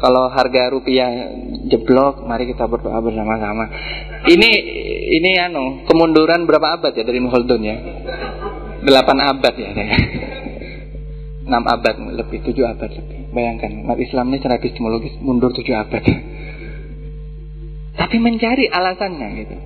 kalau 0.00 0.32
harga 0.32 0.72
rupiah 0.72 1.10
jeblok, 1.68 2.24
mari 2.24 2.48
kita 2.50 2.66
berdoa 2.66 2.98
bersama-sama. 3.04 3.68
Ini 4.26 4.50
ini 5.20 5.30
anu 5.38 5.84
kemunduran 5.86 6.48
berapa 6.48 6.80
abad 6.80 6.92
ya 6.96 7.04
dari 7.04 7.20
Ibnu 7.20 7.30
Khaldun 7.30 7.62
ya? 7.62 7.76
delapan 8.82 9.18
abad 9.34 9.54
ya 9.58 9.70
enam 11.48 11.64
abad 11.66 11.96
lebih 12.14 12.44
tujuh 12.46 12.64
abad 12.68 12.90
lebih 12.92 13.17
bayangkan 13.32 13.84
umat 13.84 13.98
Islam 14.00 14.32
ini 14.32 14.36
secara 14.40 14.56
epistemologis 14.60 15.14
mundur 15.20 15.52
tujuh 15.52 15.74
abad. 15.74 16.02
Tapi 17.98 18.16
mencari 18.22 18.70
alasannya 18.70 19.28
gitu. 19.42 19.56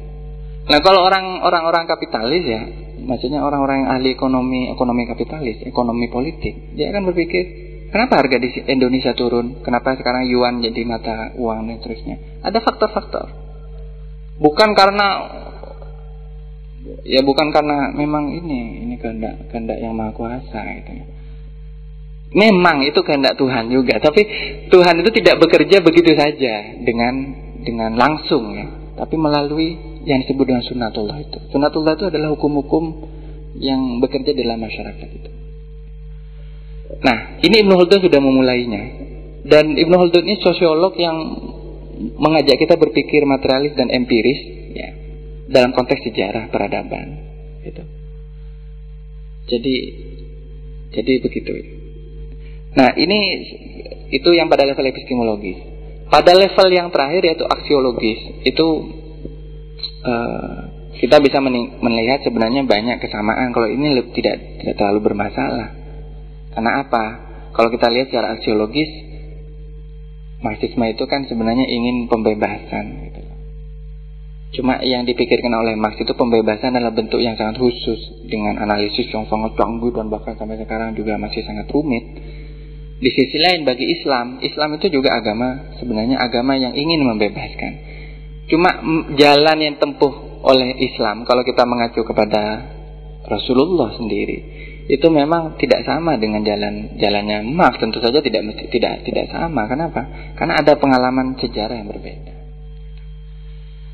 Nah 0.62 0.78
kalau 0.80 1.02
orang 1.02 1.42
orang 1.42 1.62
orang 1.66 1.84
kapitalis 1.90 2.42
ya 2.46 2.62
maksudnya 3.02 3.42
orang-orang 3.42 3.82
yang 3.82 3.90
ahli 3.98 4.14
ekonomi 4.14 4.70
ekonomi 4.70 5.10
kapitalis 5.10 5.58
ekonomi 5.66 6.06
politik 6.06 6.70
dia 6.78 6.94
akan 6.94 7.10
berpikir 7.10 7.44
kenapa 7.90 8.22
harga 8.22 8.38
di 8.38 8.48
Indonesia 8.70 9.10
turun? 9.12 9.60
Kenapa 9.66 9.98
sekarang 9.98 10.30
yuan 10.30 10.62
jadi 10.62 10.86
mata 10.86 11.34
uang 11.34 11.66
dan 11.66 11.78
terusnya 11.82 12.16
ada 12.46 12.62
faktor-faktor. 12.62 13.26
Bukan 14.38 14.70
karena 14.78 15.06
ya 17.06 17.20
bukan 17.22 17.54
karena 17.54 17.90
memang 17.94 18.30
ini 18.30 18.86
ini 18.86 18.94
kehendak 18.98 19.50
kehendak 19.50 19.78
yang 19.78 19.94
maha 19.94 20.10
kuasa 20.14 20.62
gitu 20.82 21.21
memang 22.32 22.84
itu 22.84 23.00
kehendak 23.04 23.36
Tuhan 23.36 23.68
juga 23.68 24.00
tapi 24.00 24.22
Tuhan 24.68 24.94
itu 25.04 25.10
tidak 25.22 25.40
bekerja 25.40 25.84
begitu 25.84 26.16
saja 26.16 26.80
dengan 26.80 27.14
dengan 27.62 27.92
langsung 27.96 28.52
ya 28.56 28.66
tapi 28.96 29.16
melalui 29.16 29.76
yang 30.04 30.24
disebut 30.26 30.44
dengan 30.44 30.64
sunatullah 30.64 31.18
itu 31.22 31.38
sunatullah 31.52 31.94
itu 31.96 32.06
adalah 32.08 32.32
hukum-hukum 32.34 32.84
yang 33.60 34.00
bekerja 34.00 34.32
dalam 34.32 34.58
masyarakat 34.60 35.08
itu 35.12 35.30
nah 37.00 37.40
ini 37.40 37.54
Ibnu 37.62 37.72
Khaldun 37.76 38.00
sudah 38.04 38.20
memulainya 38.20 38.82
dan 39.42 39.74
Ibnu 39.74 39.94
Khaldun 39.94 40.24
ini 40.24 40.38
sosiolog 40.38 40.94
yang 40.96 41.16
mengajak 42.18 42.58
kita 42.58 42.74
berpikir 42.78 43.22
materialis 43.26 43.74
dan 43.78 43.90
empiris 43.90 44.40
ya 44.74 44.90
dalam 45.50 45.70
konteks 45.76 46.02
sejarah 46.08 46.48
peradaban 46.48 47.20
gitu. 47.62 47.82
Jadi 49.50 49.76
jadi 50.92 51.12
begitu. 51.22 51.52
Nah, 52.72 52.90
ini 52.96 53.18
itu 54.12 54.28
yang 54.32 54.48
pada 54.48 54.64
level 54.64 54.86
epistemologis. 54.88 55.58
Pada 56.08 56.36
level 56.36 56.68
yang 56.72 56.92
terakhir 56.92 57.24
yaitu 57.24 57.44
aksiologis, 57.48 58.44
itu 58.44 58.66
uh, 60.04 60.56
kita 61.00 61.18
bisa 61.24 61.40
melihat 61.80 62.20
sebenarnya 62.20 62.68
banyak 62.68 63.00
kesamaan. 63.00 63.52
Kalau 63.56 63.68
ini 63.68 63.96
tidak 64.12 64.36
tidak 64.60 64.74
terlalu 64.76 65.00
bermasalah. 65.12 65.72
Karena 66.52 66.84
apa? 66.84 67.04
Kalau 67.56 67.68
kita 67.72 67.88
lihat 67.88 68.12
secara 68.12 68.36
aksiologis, 68.36 68.90
Marxisme 70.42 70.84
itu 70.90 71.04
kan 71.06 71.24
sebenarnya 71.24 71.64
ingin 71.64 72.10
pembebasan. 72.10 72.84
Gitu. 73.08 73.20
Cuma 74.52 74.84
yang 74.84 75.08
dipikirkan 75.08 75.48
oleh 75.48 75.78
Marx 75.80 75.96
itu 75.96 76.12
pembebasan 76.12 76.76
adalah 76.76 76.92
bentuk 76.92 77.24
yang 77.24 77.40
sangat 77.40 77.56
khusus 77.56 78.28
dengan 78.28 78.60
analisis 78.60 79.08
yang 79.08 79.24
sangat 79.24 79.56
canggih 79.56 79.96
dan 79.96 80.12
bahkan 80.12 80.36
sampai 80.36 80.60
sekarang 80.60 80.92
juga 80.92 81.16
masih 81.16 81.40
sangat 81.40 81.72
rumit. 81.72 82.04
Di 83.02 83.10
sisi 83.10 83.34
lain 83.34 83.66
bagi 83.66 83.82
Islam, 83.98 84.38
Islam 84.46 84.78
itu 84.78 84.86
juga 84.94 85.18
agama 85.18 85.74
sebenarnya 85.82 86.22
agama 86.22 86.54
yang 86.54 86.70
ingin 86.70 87.02
membebaskan. 87.02 87.72
Cuma 88.46 88.70
jalan 89.18 89.58
yang 89.58 89.74
tempuh 89.82 90.38
oleh 90.46 90.78
Islam 90.78 91.26
kalau 91.26 91.42
kita 91.42 91.66
mengacu 91.66 92.06
kepada 92.06 92.62
Rasulullah 93.26 93.94
sendiri 93.98 94.38
itu 94.86 95.06
memang 95.10 95.58
tidak 95.58 95.86
sama 95.86 96.18
dengan 96.18 96.42
jalan 96.42 96.98
jalannya 96.98 97.46
Marx 97.46 97.78
tentu 97.82 97.98
saja 97.98 98.22
tidak 98.22 98.54
tidak 98.70 99.02
tidak 99.02 99.26
sama. 99.34 99.66
Kenapa? 99.66 100.34
Karena 100.38 100.62
ada 100.62 100.78
pengalaman 100.78 101.34
sejarah 101.42 101.82
yang 101.82 101.90
berbeda. 101.90 102.34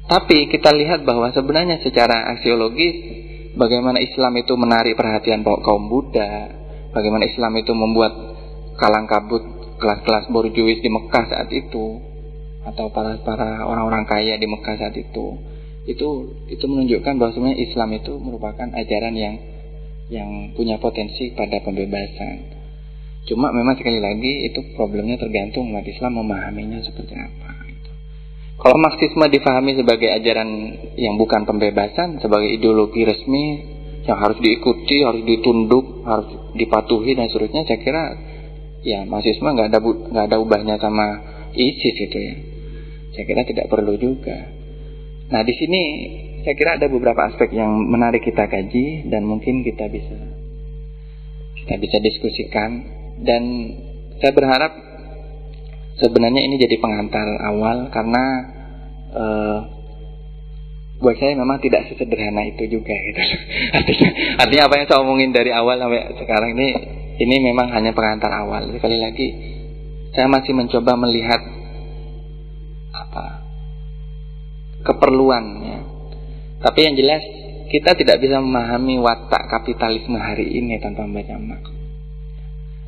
Tapi 0.09 0.53
kita 0.53 0.69
lihat 0.73 1.09
bahwa 1.09 1.33
sebenarnya 1.33 1.81
secara 1.81 2.33
aksiologis 2.37 2.97
bagaimana 3.57 4.01
Islam 4.05 4.37
itu 4.41 4.53
menarik 4.57 4.97
perhatian 4.97 5.45
kaum 5.45 5.89
Buddha 5.93 6.53
bagaimana 6.93 7.25
Islam 7.29 7.53
itu 7.61 7.73
membuat 7.77 8.38
kalang 8.79 9.11
kabut 9.11 9.43
kelas-kelas 9.83 10.31
borjuis 10.31 10.79
di 10.79 10.91
Mekah 10.91 11.25
saat 11.29 11.51
itu 11.51 11.99
atau 12.63 12.91
para 12.95 13.19
para 13.23 13.67
orang-orang 13.67 14.07
kaya 14.07 14.39
di 14.39 14.47
Mekah 14.47 14.77
saat 14.79 14.95
itu 14.95 15.39
itu 15.89 16.09
itu 16.53 16.65
menunjukkan 16.69 17.17
bahwa 17.17 17.33
sebenarnya 17.33 17.59
Islam 17.65 17.89
itu 17.97 18.13
merupakan 18.21 18.69
ajaran 18.77 19.15
yang 19.17 19.35
yang 20.09 20.53
punya 20.57 20.81
potensi 20.81 21.33
pada 21.37 21.61
pembebasan. 21.65 22.57
Cuma 23.29 23.53
memang 23.53 23.77
sekali 23.77 24.01
lagi 24.01 24.49
itu 24.49 24.73
problemnya 24.73 25.21
tergantung 25.21 25.69
umat 25.69 25.85
Islam 25.85 26.17
memahaminya 26.25 26.81
seperti 26.81 27.13
apa. 27.13 27.49
Gitu. 27.69 27.91
Kalau 28.57 28.77
Marxisme 28.81 29.25
difahami 29.29 29.77
sebagai 29.77 30.09
ajaran 30.09 30.49
yang 30.97 31.21
bukan 31.21 31.45
pembebasan, 31.45 32.25
sebagai 32.25 32.49
ideologi 32.49 33.05
resmi 33.05 33.45
yang 34.09 34.17
harus 34.17 34.41
diikuti, 34.41 35.05
harus 35.05 35.21
ditunduk, 35.29 36.09
harus 36.09 36.57
dipatuhi 36.57 37.13
dan 37.13 37.29
seterusnya, 37.29 37.69
saya 37.69 37.79
kira 37.85 38.03
ya 38.89 39.01
Marxisme 39.05 39.53
nggak 39.53 39.69
ada 39.69 39.81
nggak 39.85 40.27
ada 40.33 40.37
ubahnya 40.41 40.81
sama 40.81 41.07
ISIS 41.53 41.97
itu 41.97 42.19
ya. 42.19 42.35
Saya 43.13 43.25
kira 43.29 43.43
tidak 43.45 43.69
perlu 43.69 43.99
juga. 44.01 44.37
Nah, 45.29 45.45
di 45.45 45.53
sini 45.53 45.83
saya 46.47 46.55
kira 46.57 46.81
ada 46.81 46.89
beberapa 46.89 47.29
aspek 47.29 47.53
yang 47.53 47.69
menarik 47.85 48.25
kita 48.25 48.49
kaji 48.49 49.11
dan 49.13 49.29
mungkin 49.29 49.61
kita 49.61 49.91
bisa 49.93 50.17
kita 51.65 51.75
bisa 51.77 51.97
diskusikan 52.01 52.71
dan 53.21 53.43
saya 54.23 54.33
berharap 54.33 54.73
sebenarnya 56.01 56.41
ini 56.47 56.57
jadi 56.57 56.81
pengantar 56.81 57.27
awal 57.45 57.93
karena 57.93 58.25
uh, 59.13 59.59
buat 60.99 61.15
saya 61.19 61.39
memang 61.39 61.63
tidak 61.63 61.87
sesederhana 61.93 62.43
itu 62.49 62.67
juga 62.67 62.95
gitu. 62.95 63.21
artinya, 63.77 64.11
artinya 64.43 64.63
apa 64.67 64.75
yang 64.79 64.87
saya 64.91 64.99
omongin 65.03 65.31
dari 65.31 65.51
awal 65.55 65.79
sampai 65.79 66.17
sekarang 66.19 66.59
ini 66.59 66.69
ini 67.19 67.37
memang 67.43 67.75
hanya 67.75 67.91
pengantar 67.91 68.31
awal. 68.31 68.71
Sekali 68.71 68.99
lagi 68.99 69.29
saya 70.15 70.31
masih 70.31 70.55
mencoba 70.55 70.95
melihat 70.95 71.43
apa 72.95 73.27
keperluannya. 74.87 75.79
Tapi 76.59 76.79
yang 76.83 76.95
jelas 76.95 77.23
kita 77.69 77.93
tidak 77.99 78.23
bisa 78.25 78.41
memahami 78.41 78.97
watak 79.03 79.51
kapitalisme 79.51 80.17
hari 80.17 80.49
ini 80.59 80.81
tanpa 80.81 81.05
membaca 81.05 81.37
Marx. 81.37 81.65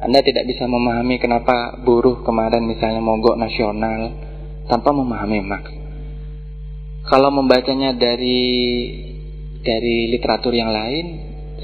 Anda 0.00 0.24
tidak 0.24 0.48
bisa 0.48 0.64
memahami 0.64 1.20
kenapa 1.20 1.76
buruh 1.84 2.24
kemarin 2.24 2.64
misalnya 2.64 3.04
mogok 3.04 3.36
nasional 3.36 4.16
tanpa 4.64 4.96
memahami 4.96 5.44
Marx. 5.44 5.66
Kalau 7.04 7.28
membacanya 7.28 7.92
dari 7.92 8.40
dari 9.60 10.08
literatur 10.08 10.56
yang 10.56 10.72
lain, 10.72 11.04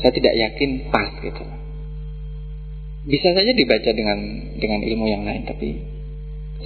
saya 0.04 0.12
tidak 0.12 0.36
yakin 0.36 0.92
pas 0.92 1.16
gitu. 1.24 1.55
Bisa 3.06 3.30
saja 3.30 3.54
dibaca 3.54 3.90
dengan 3.94 4.18
dengan 4.58 4.80
ilmu 4.82 5.06
yang 5.06 5.22
lain, 5.22 5.46
tapi 5.46 5.78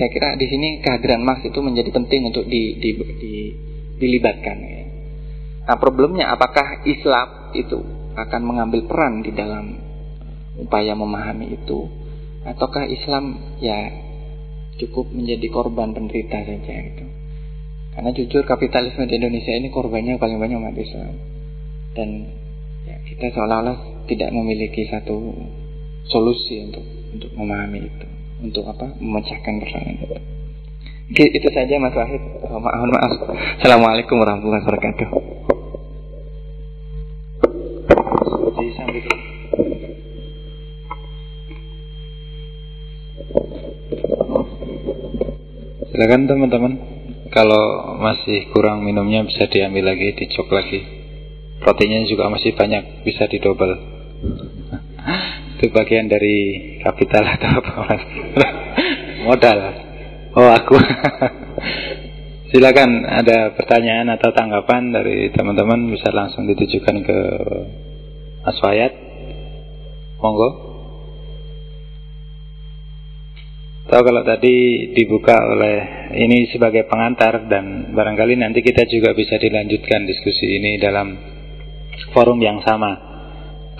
saya 0.00 0.08
kira 0.08 0.40
di 0.40 0.48
sini 0.48 0.80
kehadiran 0.80 1.20
Marx 1.20 1.44
itu 1.44 1.60
menjadi 1.60 1.92
penting 1.92 2.32
untuk 2.32 2.48
di, 2.48 2.80
di, 2.80 2.90
di, 2.96 3.32
dilibatkan. 4.00 4.56
Ya. 4.56 4.82
Nah 5.68 5.76
problemnya 5.76 6.32
apakah 6.32 6.88
Islam 6.88 7.52
itu 7.52 7.84
akan 8.16 8.40
mengambil 8.40 8.88
peran 8.88 9.20
di 9.20 9.36
dalam 9.36 9.76
upaya 10.56 10.96
memahami 10.96 11.52
itu, 11.52 11.92
ataukah 12.48 12.88
Islam 12.88 13.56
ya 13.60 13.92
cukup 14.80 15.12
menjadi 15.12 15.44
korban 15.52 15.92
penderita 15.92 16.40
saja 16.40 16.74
gitu. 16.88 17.04
Karena 17.92 18.10
jujur 18.16 18.48
kapitalisme 18.48 19.04
di 19.04 19.20
Indonesia 19.20 19.52
ini 19.52 19.68
korbannya 19.68 20.16
paling 20.16 20.40
banyak 20.40 20.56
umat 20.56 20.78
Islam 20.78 21.12
dan 21.92 22.08
ya, 22.88 22.96
kita 23.04 23.34
seolah-olah 23.36 24.08
tidak 24.08 24.30
memiliki 24.32 24.88
satu 24.88 25.36
solusi 26.08 26.64
untuk 26.64 26.84
untuk 27.10 27.30
memahami 27.34 27.90
itu 27.90 28.06
untuk 28.40 28.64
apa 28.68 28.96
memecahkan 28.96 29.54
persoalan 29.60 29.96
itu. 30.00 30.16
Itu 31.10 31.48
saja 31.50 31.74
Mas 31.82 31.92
Wahid. 31.92 32.22
Oh, 32.46 32.62
maaf, 32.62 32.86
maaf. 32.86 33.12
Assalamualaikum 33.58 34.22
warahmatullahi 34.22 34.62
wabarakatuh. 34.62 35.08
Silakan 45.90 46.30
teman-teman. 46.30 46.72
Kalau 47.28 47.94
masih 48.00 48.48
kurang 48.56 48.82
minumnya 48.82 49.20
bisa 49.22 49.46
diambil 49.52 49.92
lagi, 49.92 50.16
dicok 50.16 50.48
lagi. 50.50 50.80
Proteinnya 51.60 52.08
juga 52.08 52.32
masih 52.32 52.56
banyak, 52.56 53.04
bisa 53.04 53.28
didobel. 53.28 53.76
Itu 55.60 55.68
bagian 55.76 56.08
dari 56.08 56.72
kapital 56.80 57.36
atau 57.36 57.60
apa 57.60 57.72
mas? 57.84 58.04
Modal. 59.28 59.58
Oh 60.32 60.48
aku. 60.48 60.80
Silakan 62.48 63.04
ada 63.04 63.52
pertanyaan 63.52 64.08
atau 64.08 64.32
tanggapan 64.32 64.88
dari 64.88 65.28
teman-teman 65.28 65.92
bisa 65.92 66.08
langsung 66.16 66.48
ditujukan 66.48 67.04
ke 67.04 67.18
Mas 68.40 68.56
Wayat. 68.64 68.92
Monggo. 70.24 70.50
Tahu 73.84 74.00
kalau 74.00 74.24
tadi 74.24 74.56
dibuka 74.96 75.44
oleh 75.44 76.08
ini 76.16 76.48
sebagai 76.48 76.88
pengantar 76.88 77.52
dan 77.52 77.92
barangkali 77.92 78.32
nanti 78.40 78.64
kita 78.64 78.88
juga 78.88 79.12
bisa 79.12 79.36
dilanjutkan 79.36 80.08
diskusi 80.08 80.56
ini 80.56 80.80
dalam 80.80 81.20
forum 82.16 82.40
yang 82.40 82.64
sama 82.64 83.09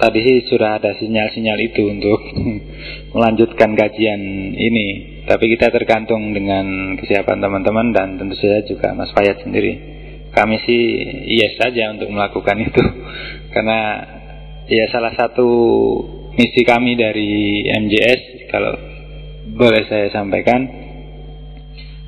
tadi 0.00 0.48
sudah 0.48 0.80
ada 0.80 0.96
sinyal-sinyal 0.96 1.58
itu 1.60 1.82
untuk 1.84 2.20
melanjutkan 3.14 3.76
kajian 3.76 4.20
ini. 4.56 5.20
Tapi 5.28 5.44
kita 5.52 5.68
tergantung 5.70 6.32
dengan 6.32 6.96
kesiapan 6.96 7.38
teman-teman 7.38 7.92
dan 7.92 8.16
tentu 8.16 8.34
saja 8.40 8.64
juga 8.64 8.96
Mas 8.96 9.12
Fayat 9.12 9.44
sendiri. 9.44 10.00
Kami 10.32 10.56
sih 10.64 10.82
yes 11.36 11.60
saja 11.60 11.92
untuk 11.92 12.08
melakukan 12.08 12.56
itu. 12.66 12.82
Karena 13.52 13.80
ya 14.66 14.88
salah 14.88 15.12
satu 15.12 15.48
misi 16.34 16.64
kami 16.64 16.96
dari 16.96 17.62
MJS 17.68 18.48
kalau 18.48 18.72
boleh 19.50 19.82
saya 19.90 20.08
sampaikan 20.14 20.62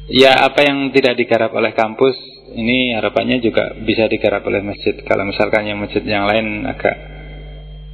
ya 0.07 0.47
apa 0.47 0.63
yang 0.63 0.95
tidak 0.95 1.19
digarap 1.19 1.51
oleh 1.59 1.75
kampus 1.75 2.15
ini 2.55 2.95
harapannya 2.95 3.43
juga 3.43 3.77
bisa 3.81 4.07
digarap 4.09 4.45
oleh 4.45 4.61
masjid. 4.61 4.97
Kalau 5.05 5.25
misalkan 5.25 5.67
yang 5.67 5.81
masjid 5.81 6.05
yang 6.05 6.29
lain 6.29 6.69
agak 6.69 7.22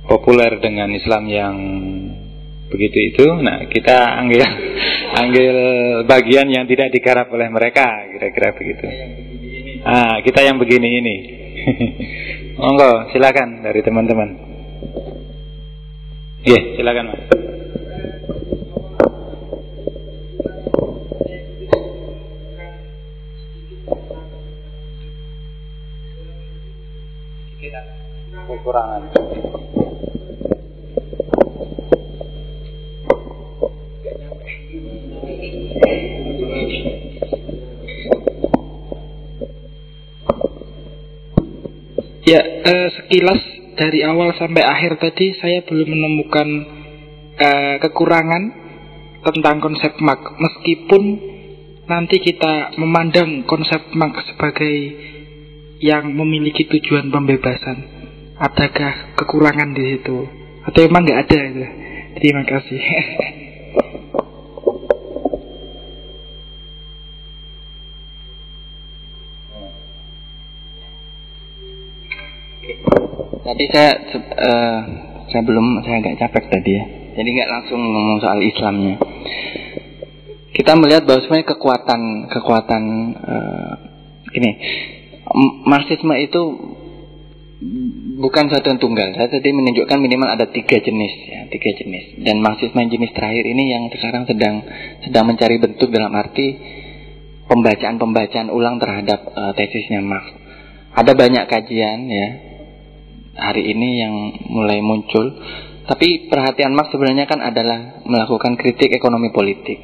populer 0.08 0.56
dengan 0.56 0.88
Islam 0.88 1.28
yang 1.28 1.54
begitu 2.68 2.98
itu 3.12 3.26
nah 3.44 3.64
kita 3.68 4.18
ambil 4.24 4.40
ambil 5.24 5.54
bagian 6.08 6.48
yang 6.48 6.64
tidak 6.64 6.88
digarap 6.92 7.28
oleh 7.28 7.48
mereka 7.52 8.08
kira-kira 8.12 8.56
begitu. 8.56 8.86
Ah 9.84 10.24
kita 10.24 10.40
yang 10.42 10.56
begini 10.56 10.88
ini. 10.98 11.16
Monggo 12.60 13.12
silakan 13.12 13.62
dari 13.62 13.84
teman-teman. 13.84 14.28
Iya 16.42 16.56
yeah, 16.56 16.62
silakan 16.80 17.06
mas. 17.12 17.22
Kekurangan 28.48 29.02
Ya, 42.28 42.44
eh, 42.44 42.88
sekilas 42.92 43.40
dari 43.72 44.04
awal 44.04 44.36
sampai 44.36 44.60
akhir 44.60 45.00
tadi 45.00 45.32
saya 45.40 45.64
belum 45.64 45.96
menemukan 45.96 46.48
eh, 47.40 47.80
kekurangan 47.80 48.42
tentang 49.24 49.64
konsep 49.64 49.96
mak. 50.04 50.36
Meskipun 50.36 51.02
nanti 51.88 52.20
kita 52.20 52.76
memandang 52.76 53.48
konsep 53.48 53.80
mak 53.96 54.28
sebagai 54.28 54.76
yang 55.80 56.12
memiliki 56.12 56.68
tujuan 56.68 57.08
pembebasan? 57.08 57.96
Adakah 58.36 59.16
kekurangan 59.16 59.72
di 59.72 59.96
situ? 59.96 60.28
Atau 60.68 60.84
emang 60.84 61.08
nggak 61.08 61.32
ada? 61.32 61.42
Terima 62.20 62.44
kasih. 62.44 62.80
Tadi 73.58 73.74
saya 73.74 73.90
uh, 74.14 74.80
saya 75.34 75.42
belum 75.42 75.82
saya 75.82 75.98
agak 75.98 76.14
capek 76.14 76.46
tadi 76.46 76.78
ya. 76.78 76.84
Jadi 77.18 77.26
nggak 77.26 77.50
langsung 77.50 77.82
ngomong 77.82 78.22
soal 78.22 78.38
Islamnya. 78.38 79.02
Kita 80.54 80.78
melihat 80.78 81.02
bahwa 81.02 81.26
sebenarnya 81.26 81.58
kekuatan 81.58 82.00
kekuatan 82.30 82.82
uh, 83.18 83.74
ini 84.30 84.50
Marxisme 85.66 86.14
itu 86.22 86.42
bukan 88.22 88.46
satu 88.46 88.62
yang 88.62 88.78
tunggal. 88.78 89.18
Saya 89.18 89.26
tadi 89.26 89.50
menunjukkan 89.50 89.98
minimal 90.06 90.38
ada 90.38 90.46
tiga 90.46 90.78
jenis 90.78 91.14
ya, 91.26 91.50
tiga 91.50 91.74
jenis. 91.82 92.14
Dan 92.22 92.38
Marxisme 92.38 92.78
jenis 92.78 93.10
terakhir 93.10 93.42
ini 93.42 93.74
yang 93.74 93.90
sekarang 93.90 94.22
sedang 94.30 94.62
sedang 95.02 95.26
mencari 95.26 95.58
bentuk 95.58 95.90
dalam 95.90 96.14
arti 96.14 96.62
pembacaan-pembacaan 97.50 98.54
ulang 98.54 98.78
terhadap 98.78 99.34
uh, 99.34 99.50
tesisnya 99.58 99.98
Marx. 99.98 100.30
Ada 100.94 101.10
banyak 101.18 101.50
kajian 101.50 102.06
ya 102.06 102.47
hari 103.38 103.70
ini 103.70 103.88
yang 104.02 104.14
mulai 104.50 104.82
muncul. 104.82 105.38
Tapi 105.88 106.28
perhatian 106.28 106.76
Marx 106.76 106.92
sebenarnya 106.92 107.24
kan 107.24 107.40
adalah 107.40 108.04
melakukan 108.04 108.60
kritik 108.60 108.92
ekonomi 108.92 109.32
politik. 109.32 109.78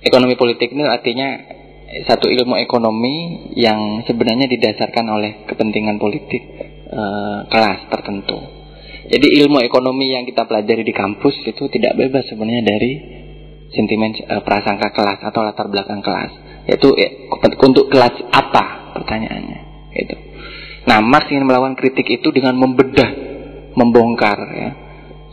Ekonomi 0.00 0.38
politik 0.40 0.72
ini 0.72 0.88
artinya 0.88 1.28
satu 2.08 2.30
ilmu 2.30 2.56
ekonomi 2.56 3.50
yang 3.58 4.06
sebenarnya 4.06 4.48
didasarkan 4.48 5.06
oleh 5.10 5.44
kepentingan 5.44 6.00
politik 6.00 6.42
e, 6.88 7.02
kelas 7.50 7.92
tertentu. 7.92 8.38
Jadi 9.10 9.26
ilmu 9.42 9.58
ekonomi 9.60 10.14
yang 10.14 10.24
kita 10.24 10.46
pelajari 10.46 10.86
di 10.86 10.94
kampus 10.94 11.44
itu 11.44 11.66
tidak 11.68 11.98
bebas 11.98 12.30
sebenarnya 12.30 12.64
dari 12.64 12.92
sentimen 13.74 14.16
e, 14.16 14.34
prasangka 14.40 14.94
kelas 14.94 15.20
atau 15.28 15.44
latar 15.44 15.68
belakang 15.68 16.00
kelas. 16.00 16.64
Yaitu 16.64 16.94
e, 16.96 17.28
untuk 17.60 17.92
kelas 17.92 18.16
apa 18.32 18.96
pertanyaannya. 18.96 19.60
Itu. 19.92 20.29
Nah, 20.90 20.98
Marx 20.98 21.30
ingin 21.30 21.46
melakukan 21.46 21.78
kritik 21.78 22.02
itu 22.10 22.34
dengan 22.34 22.58
membedah, 22.58 23.10
membongkar 23.78 24.38
ya, 24.50 24.70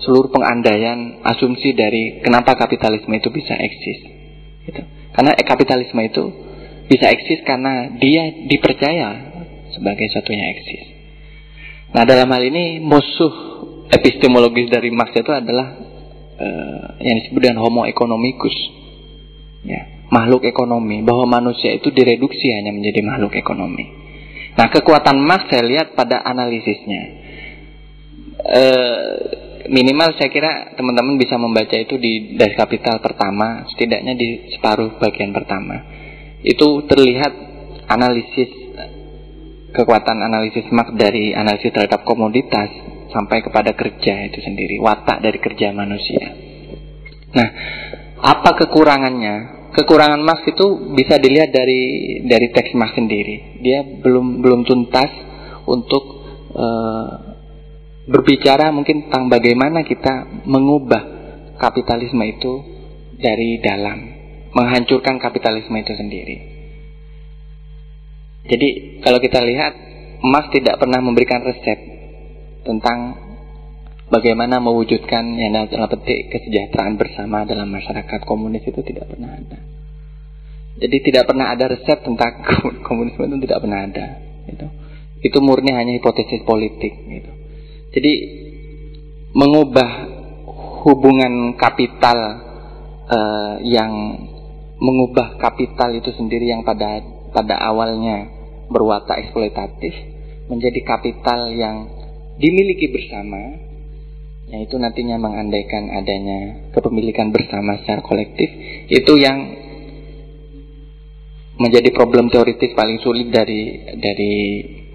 seluruh 0.06 0.30
pengandaian 0.30 1.18
asumsi 1.26 1.74
dari 1.74 2.22
kenapa 2.22 2.54
kapitalisme 2.54 3.10
itu 3.18 3.34
bisa 3.34 3.58
eksis. 3.58 4.00
Gitu. 4.70 4.82
Karena 5.18 5.34
kapitalisme 5.34 5.98
itu 6.06 6.24
bisa 6.86 7.10
eksis 7.10 7.42
karena 7.42 7.90
dia 7.98 8.46
dipercaya 8.46 9.10
sebagai 9.74 10.06
satunya 10.14 10.46
eksis. 10.54 10.84
Nah, 11.98 12.06
dalam 12.06 12.30
hal 12.30 12.44
ini 12.46 12.78
musuh 12.78 13.34
epistemologis 13.90 14.70
dari 14.70 14.94
Marx 14.94 15.18
itu 15.18 15.34
adalah 15.34 15.74
uh, 16.38 17.02
yang 17.02 17.18
disebut 17.26 17.42
dengan 17.50 17.66
homo 17.66 17.90
economicus. 17.90 18.54
Ya, 19.66 20.06
makhluk 20.14 20.46
ekonomi, 20.46 21.02
bahwa 21.02 21.26
manusia 21.42 21.74
itu 21.74 21.90
direduksi 21.90 22.54
hanya 22.54 22.70
menjadi 22.70 23.02
makhluk 23.02 23.34
ekonomi. 23.34 24.07
Nah, 24.58 24.68
kekuatan 24.74 25.22
Marx 25.22 25.54
saya 25.54 25.62
lihat 25.62 25.94
pada 25.94 26.26
analisisnya. 26.26 27.04
E, 28.42 28.64
minimal 29.70 30.18
saya 30.18 30.34
kira 30.34 30.74
teman-teman 30.74 31.22
bisa 31.22 31.38
membaca 31.38 31.78
itu 31.78 32.02
di 32.02 32.34
Das 32.42 32.58
Kapital 32.58 32.98
pertama, 32.98 33.70
setidaknya 33.70 34.18
di 34.18 34.50
separuh 34.58 34.98
bagian 34.98 35.30
pertama. 35.30 35.86
Itu 36.42 36.90
terlihat 36.90 37.34
analisis 37.86 38.50
kekuatan 39.78 40.26
analisis 40.26 40.66
Marx 40.74 40.90
dari 40.98 41.38
analisis 41.38 41.70
terhadap 41.70 42.02
komoditas 42.02 42.74
sampai 43.14 43.46
kepada 43.46 43.78
kerja 43.78 44.26
itu 44.26 44.42
sendiri, 44.42 44.82
watak 44.82 45.22
dari 45.22 45.38
kerja 45.38 45.70
manusia. 45.70 46.34
Nah, 47.38 47.50
apa 48.18 48.58
kekurangannya? 48.66 49.57
Kekurangan 49.76 50.22
Marx 50.24 50.48
itu 50.48 50.96
bisa 50.96 51.20
dilihat 51.20 51.52
dari 51.52 51.82
dari 52.24 52.48
teks 52.52 52.76
Marx 52.78 52.96
sendiri. 52.96 53.60
Dia 53.60 53.84
belum 53.84 54.40
belum 54.40 54.62
tuntas 54.64 55.12
untuk 55.68 56.04
uh, 56.56 57.10
berbicara 58.08 58.72
mungkin 58.72 59.08
tentang 59.08 59.28
bagaimana 59.28 59.84
kita 59.84 60.44
mengubah 60.48 61.04
kapitalisme 61.60 62.24
itu 62.24 62.54
dari 63.18 63.60
dalam, 63.60 63.98
menghancurkan 64.56 65.20
kapitalisme 65.20 65.76
itu 65.76 65.94
sendiri. 65.98 66.38
Jadi 68.48 69.02
kalau 69.04 69.20
kita 69.20 69.44
lihat 69.44 69.74
Marx 70.24 70.56
tidak 70.56 70.80
pernah 70.80 71.04
memberikan 71.04 71.44
resep 71.44 71.78
tentang 72.64 73.27
bagaimana 74.08 74.64
mewujudkan 74.64 75.36
yang 75.36 75.68
dalam 75.68 75.88
petik 75.92 76.32
kesejahteraan 76.32 76.96
bersama 76.96 77.44
dalam 77.44 77.68
masyarakat 77.68 78.24
komunis 78.24 78.64
itu 78.64 78.80
tidak 78.84 79.12
pernah 79.12 79.36
ada. 79.36 79.60
Jadi 80.78 80.98
tidak 81.10 81.24
pernah 81.26 81.52
ada 81.52 81.74
resep 81.74 82.06
tentang 82.06 82.46
komunisme 82.88 83.26
itu 83.26 83.38
tidak 83.50 83.60
pernah 83.66 83.80
ada. 83.84 84.06
Itu, 84.48 84.68
itu 85.26 85.38
murni 85.42 85.74
hanya 85.74 85.98
hipotesis 85.98 86.46
politik. 86.46 86.94
Gitu. 86.94 87.32
Jadi 87.98 88.14
mengubah 89.34 89.90
hubungan 90.86 91.58
kapital 91.58 92.18
uh, 93.10 93.56
yang 93.66 93.92
mengubah 94.78 95.42
kapital 95.42 95.98
itu 95.98 96.14
sendiri 96.14 96.54
yang 96.54 96.62
pada 96.62 97.02
pada 97.34 97.58
awalnya 97.58 98.30
berwatak 98.70 99.28
eksploitatif 99.28 99.94
menjadi 100.48 100.80
kapital 100.86 101.50
yang 101.52 101.90
dimiliki 102.38 102.88
bersama 102.94 103.67
yang 104.48 104.64
itu 104.64 104.80
nantinya 104.80 105.20
mengandaikan 105.20 105.92
adanya 105.92 106.72
kepemilikan 106.72 107.36
bersama 107.36 107.84
secara 107.84 108.00
kolektif 108.00 108.48
itu 108.88 109.14
yang 109.20 109.38
menjadi 111.60 111.90
problem 111.92 112.32
teoritis 112.32 112.72
paling 112.72 113.02
sulit 113.04 113.28
dari 113.28 113.92
dari 114.00 114.34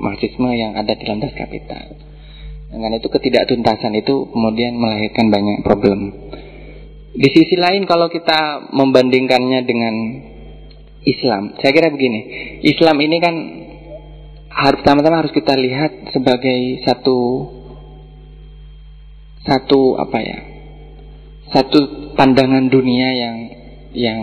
marxisme 0.00 0.48
yang 0.56 0.78
ada 0.78 0.94
dalam 0.96 1.20
das 1.20 1.34
kapital. 1.36 2.00
Dengan 2.72 2.96
itu 2.96 3.12
ketidaktuntasan 3.12 3.92
itu 4.00 4.32
kemudian 4.32 4.72
melahirkan 4.80 5.28
banyak 5.28 5.60
problem. 5.60 6.08
Di 7.12 7.28
sisi 7.28 7.60
lain 7.60 7.84
kalau 7.84 8.08
kita 8.08 8.72
membandingkannya 8.72 9.60
dengan 9.68 9.94
Islam, 11.04 11.60
saya 11.60 11.76
kira 11.76 11.92
begini, 11.92 12.20
Islam 12.64 12.96
ini 13.04 13.16
kan 13.20 13.34
harus 14.48 14.80
pertama-tama 14.80 15.20
harus 15.20 15.34
kita 15.36 15.52
lihat 15.52 16.14
sebagai 16.16 16.80
satu 16.88 17.18
satu 19.42 19.98
apa 19.98 20.18
ya? 20.22 20.38
Satu 21.52 22.12
pandangan 22.14 22.70
dunia 22.70 23.08
yang 23.12 23.36
yang 23.92 24.20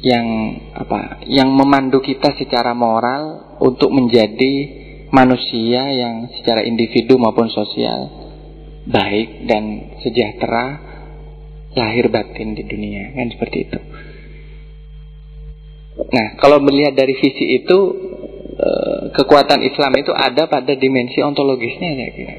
yang 0.00 0.26
apa? 0.72 1.26
Yang 1.26 1.50
memandu 1.52 1.98
kita 2.00 2.38
secara 2.38 2.72
moral 2.72 3.56
untuk 3.60 3.92
menjadi 3.92 4.80
manusia 5.10 5.90
yang 5.90 6.30
secara 6.38 6.62
individu 6.62 7.18
maupun 7.18 7.50
sosial 7.50 8.08
baik 8.86 9.44
dan 9.44 9.92
sejahtera 10.00 10.80
lahir 11.74 12.10
batin 12.10 12.54
di 12.56 12.64
dunia 12.64 13.14
kan 13.14 13.28
seperti 13.28 13.58
itu. 13.68 13.78
Nah 16.00 16.26
kalau 16.40 16.62
melihat 16.62 16.96
dari 16.96 17.12
visi 17.18 17.60
itu 17.60 17.78
eh, 18.56 19.02
kekuatan 19.14 19.60
Islam 19.66 19.92
itu 20.00 20.14
ada 20.14 20.48
pada 20.48 20.72
dimensi 20.78 21.20
ontologisnya 21.20 21.90
saya 21.92 22.10
kira 22.14 22.34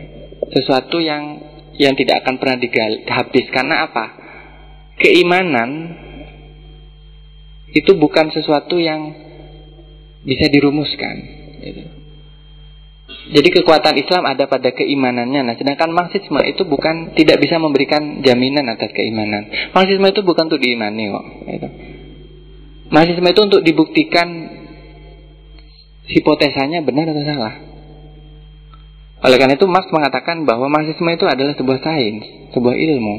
sesuatu 0.51 0.99
yang 0.99 1.39
yang 1.79 1.95
tidak 1.95 2.21
akan 2.21 2.35
pernah 2.37 2.57
digali, 2.59 3.07
habis 3.07 3.45
karena 3.49 3.87
apa? 3.87 4.05
Keimanan 5.01 5.97
itu 7.71 7.95
bukan 7.95 8.29
sesuatu 8.29 8.77
yang 8.77 9.15
bisa 10.21 10.45
dirumuskan. 10.51 11.15
Gitu. 11.63 11.81
Jadi 13.31 13.49
kekuatan 13.53 13.95
Islam 13.95 14.27
ada 14.27 14.49
pada 14.49 14.75
keimanannya. 14.75 15.41
Nah, 15.45 15.55
sedangkan 15.55 15.93
Marxisme 15.95 16.41
itu 16.43 16.67
bukan 16.67 17.15
tidak 17.15 17.39
bisa 17.39 17.61
memberikan 17.61 18.19
jaminan 18.19 18.67
atas 18.67 18.91
keimanan. 18.91 19.47
Marxisme 19.71 20.03
itu 20.09 20.21
bukan 20.25 20.51
untuk 20.51 20.59
diimani 20.59 21.05
kok. 21.07 21.25
Gitu. 21.47 21.67
Marxisme 22.91 23.27
itu 23.31 23.41
untuk 23.41 23.61
dibuktikan 23.63 24.27
hipotesanya 26.11 26.83
benar 26.83 27.15
atau 27.15 27.23
salah. 27.23 27.70
Oleh 29.21 29.37
karena 29.37 29.53
itu 29.53 29.69
Marx 29.69 29.93
mengatakan 29.93 30.49
bahwa 30.49 30.65
marxisme 30.65 31.05
itu 31.13 31.29
adalah 31.29 31.53
sebuah 31.53 31.79
sains, 31.85 32.25
sebuah 32.57 32.73
ilmu. 32.73 33.15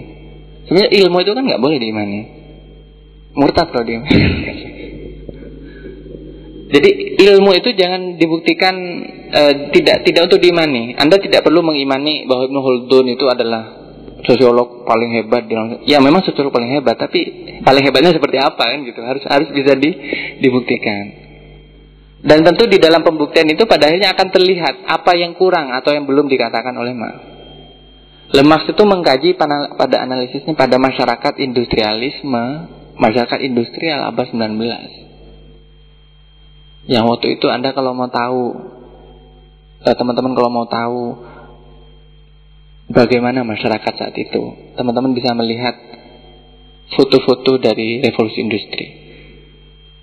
Sebenarnya 0.66 0.90
ilmu 0.98 1.16
itu 1.22 1.30
kan 1.30 1.44
nggak 1.46 1.62
boleh 1.62 1.78
diimani. 1.78 2.20
Murtad 3.38 3.70
kalau 3.70 3.86
dia. 3.86 4.02
Jadi 6.72 6.90
ilmu 7.20 7.52
itu 7.52 7.70
jangan 7.76 8.16
dibuktikan 8.16 8.74
uh, 9.30 9.52
tidak 9.70 10.08
tidak 10.08 10.22
untuk 10.26 10.40
diimani. 10.42 10.96
Anda 10.98 11.20
tidak 11.22 11.44
perlu 11.44 11.62
mengimani 11.62 12.24
bahwa 12.26 12.48
Ibnu 12.48 12.58
Khaldun 12.58 13.06
itu 13.12 13.28
adalah 13.28 13.62
sosiolog 14.26 14.88
paling 14.88 15.12
hebat 15.20 15.46
Ya 15.86 16.00
memang 16.00 16.24
sosiolog 16.24 16.50
paling 16.50 16.72
hebat, 16.72 16.98
tapi 16.98 17.20
paling 17.62 17.84
hebatnya 17.84 18.16
seperti 18.16 18.40
apa 18.42 18.74
kan 18.74 18.82
gitu. 18.88 19.04
Harus 19.04 19.22
harus 19.28 19.48
bisa 19.54 19.76
di, 19.78 19.90
dibuktikan. 20.42 21.21
Dan 22.22 22.46
tentu 22.46 22.70
di 22.70 22.78
dalam 22.78 23.02
pembuktian 23.02 23.50
itu 23.50 23.66
pada 23.66 23.90
akhirnya 23.90 24.14
akan 24.14 24.30
terlihat 24.30 24.86
apa 24.86 25.18
yang 25.18 25.34
kurang 25.34 25.74
atau 25.74 25.90
yang 25.90 26.06
belum 26.06 26.30
dikatakan 26.30 26.70
oleh 26.78 26.94
Marx. 26.94 27.18
Lemas 28.32 28.62
itu 28.64 28.78
mengkaji 28.86 29.34
pada 29.34 29.96
analisisnya 30.00 30.54
pada 30.54 30.78
masyarakat 30.78 31.34
industrialisme, 31.42 32.70
masyarakat 32.94 33.38
industrial 33.42 34.06
abad 34.06 34.30
19. 34.30 34.46
Yang 36.86 37.04
waktu 37.10 37.26
itu 37.36 37.46
Anda 37.50 37.74
kalau 37.74 37.90
mau 37.92 38.06
tahu, 38.06 38.54
eh, 39.82 39.94
teman-teman 39.98 40.32
kalau 40.38 40.50
mau 40.54 40.66
tahu 40.70 41.26
bagaimana 42.86 43.42
masyarakat 43.42 43.92
saat 43.98 44.14
itu, 44.14 44.42
teman-teman 44.78 45.10
bisa 45.10 45.34
melihat 45.34 45.74
foto-foto 46.94 47.58
dari 47.58 47.98
revolusi 47.98 48.46
industri 48.46 49.01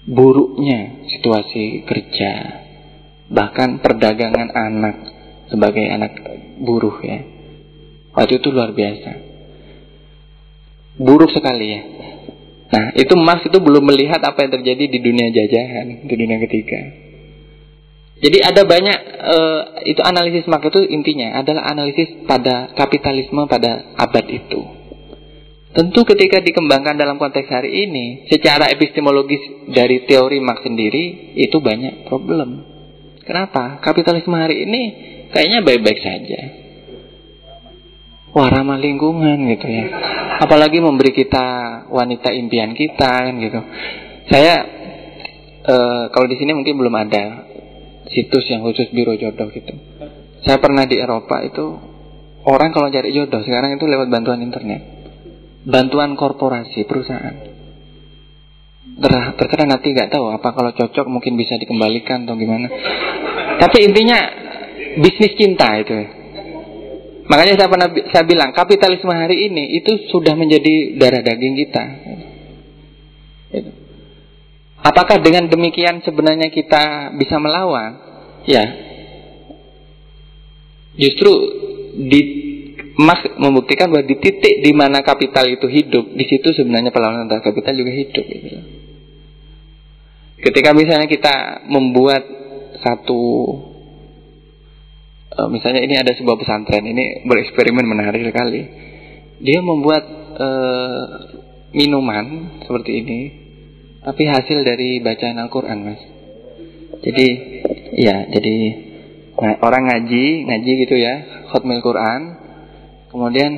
buruknya 0.06 1.10
situasi 1.10 1.84
kerja, 1.84 2.32
bahkan 3.32 3.84
perdagangan 3.84 4.50
anak 4.52 4.96
sebagai 5.50 5.86
anak 5.90 6.14
buruh 6.62 6.98
ya. 7.02 7.20
Waktu 8.14 8.42
itu 8.42 8.48
luar 8.52 8.74
biasa. 8.74 9.12
Buruk 11.00 11.32
sekali 11.32 11.66
ya. 11.72 11.82
Nah, 12.70 12.94
itu 12.94 13.18
Marx 13.18 13.50
itu 13.50 13.58
belum 13.58 13.82
melihat 13.82 14.22
apa 14.22 14.46
yang 14.46 14.62
terjadi 14.62 14.84
di 14.94 15.00
dunia 15.02 15.34
jajahan, 15.34 16.06
di 16.06 16.16
dunia 16.16 16.38
ketiga. 16.46 16.82
Jadi 18.20 18.38
ada 18.44 18.62
banyak 18.68 19.00
uh, 19.16 19.62
itu 19.88 20.02
analisis 20.04 20.46
Marx 20.46 20.68
itu 20.68 20.84
intinya 20.92 21.40
adalah 21.40 21.72
analisis 21.72 22.12
pada 22.28 22.76
kapitalisme 22.76 23.48
pada 23.48 23.96
abad 23.96 24.26
itu. 24.28 24.79
Tentu 25.70 26.02
ketika 26.02 26.42
dikembangkan 26.42 26.98
dalam 26.98 27.22
konteks 27.22 27.46
hari 27.46 27.86
ini, 27.86 28.26
secara 28.26 28.74
epistemologis 28.74 29.70
dari 29.70 30.02
teori 30.10 30.42
Marx 30.42 30.66
sendiri 30.66 31.38
itu 31.38 31.62
banyak 31.62 32.10
problem. 32.10 32.66
Kenapa? 33.22 33.78
Kapitalisme 33.78 34.34
hari 34.34 34.66
ini 34.66 34.82
kayaknya 35.30 35.62
baik-baik 35.62 36.00
saja. 36.02 36.42
Wah 38.34 38.50
ramah 38.50 38.82
lingkungan 38.82 39.46
gitu 39.46 39.68
ya. 39.70 39.86
Apalagi 40.42 40.82
memberi 40.82 41.14
kita 41.14 41.46
wanita 41.94 42.34
impian 42.34 42.74
kita 42.74 43.30
kan 43.30 43.38
gitu. 43.38 43.62
Saya 44.26 44.54
e, 45.62 45.76
kalau 46.10 46.26
di 46.26 46.38
sini 46.42 46.58
mungkin 46.58 46.82
belum 46.82 46.96
ada 46.98 47.46
situs 48.10 48.50
yang 48.50 48.66
khusus 48.66 48.90
biro 48.90 49.14
jodoh 49.14 49.54
gitu. 49.54 49.74
Saya 50.42 50.58
pernah 50.58 50.90
di 50.90 50.98
Eropa 50.98 51.46
itu 51.46 51.78
orang 52.50 52.74
kalau 52.74 52.90
cari 52.90 53.14
jodoh 53.14 53.46
sekarang 53.46 53.78
itu 53.78 53.86
lewat 53.86 54.10
bantuan 54.10 54.42
internet 54.42 54.99
bantuan 55.66 56.16
korporasi 56.16 56.88
perusahaan. 56.88 57.36
Terkadang 59.40 59.72
nanti 59.72 59.96
nggak 59.96 60.12
tahu 60.12 60.28
apa 60.32 60.52
kalau 60.52 60.72
cocok 60.76 61.08
mungkin 61.08 61.40
bisa 61.40 61.56
dikembalikan 61.56 62.28
atau 62.28 62.36
gimana. 62.36 62.68
Tapi 63.60 63.88
intinya 63.88 64.20
bisnis 65.00 65.36
cinta 65.40 65.72
itu. 65.80 65.96
Makanya 67.30 67.62
saya 67.62 67.70
pernah 67.70 67.88
saya 68.10 68.24
bilang 68.26 68.52
kapitalisme 68.52 69.14
hari 69.14 69.48
ini 69.48 69.80
itu 69.80 70.10
sudah 70.10 70.34
menjadi 70.34 70.98
darah 70.98 71.22
daging 71.22 71.56
kita. 71.56 71.84
Apakah 74.80 75.20
dengan 75.20 75.52
demikian 75.52 76.02
sebenarnya 76.02 76.50
kita 76.50 77.14
bisa 77.20 77.38
melawan? 77.38 78.00
Ya. 78.48 78.66
Justru 80.98 81.32
di 82.10 82.49
Mas 83.00 83.24
membuktikan 83.40 83.88
bahwa 83.88 84.04
di 84.04 84.20
titik 84.20 84.60
di 84.60 84.76
mana 84.76 85.00
kapital 85.00 85.48
itu 85.48 85.72
hidup, 85.72 86.20
di 86.20 86.26
situ 86.28 86.52
sebenarnya 86.52 86.92
perlawanan 86.92 87.32
antar 87.32 87.40
kapital 87.40 87.72
juga 87.80 87.96
hidup. 87.96 88.26
Gitu. 88.28 88.60
Ketika 90.44 90.76
misalnya 90.76 91.08
kita 91.08 91.64
membuat 91.72 92.28
satu, 92.84 93.24
uh, 95.32 95.48
misalnya 95.48 95.80
ini 95.80 95.96
ada 95.96 96.12
sebuah 96.12 96.44
pesantren, 96.44 96.84
ini 96.84 97.24
bereksperimen 97.24 97.88
menarik 97.88 98.20
sekali. 98.20 98.68
Dia 99.40 99.64
membuat 99.64 100.04
uh, 100.36 101.04
minuman 101.72 102.60
seperti 102.68 102.92
ini, 103.00 103.20
tapi 104.04 104.28
hasil 104.28 104.68
dari 104.68 105.00
bacaan 105.00 105.40
Al-Quran, 105.40 105.80
mas. 105.88 106.04
Jadi, 107.00 107.28
ya, 107.96 108.28
jadi 108.28 108.56
nah, 109.40 109.56
orang 109.64 109.88
ngaji, 109.88 110.52
ngaji 110.52 110.72
gitu 110.84 110.96
ya, 111.00 111.48
khutmil 111.48 111.80
Quran, 111.80 112.49
Kemudian 113.10 113.52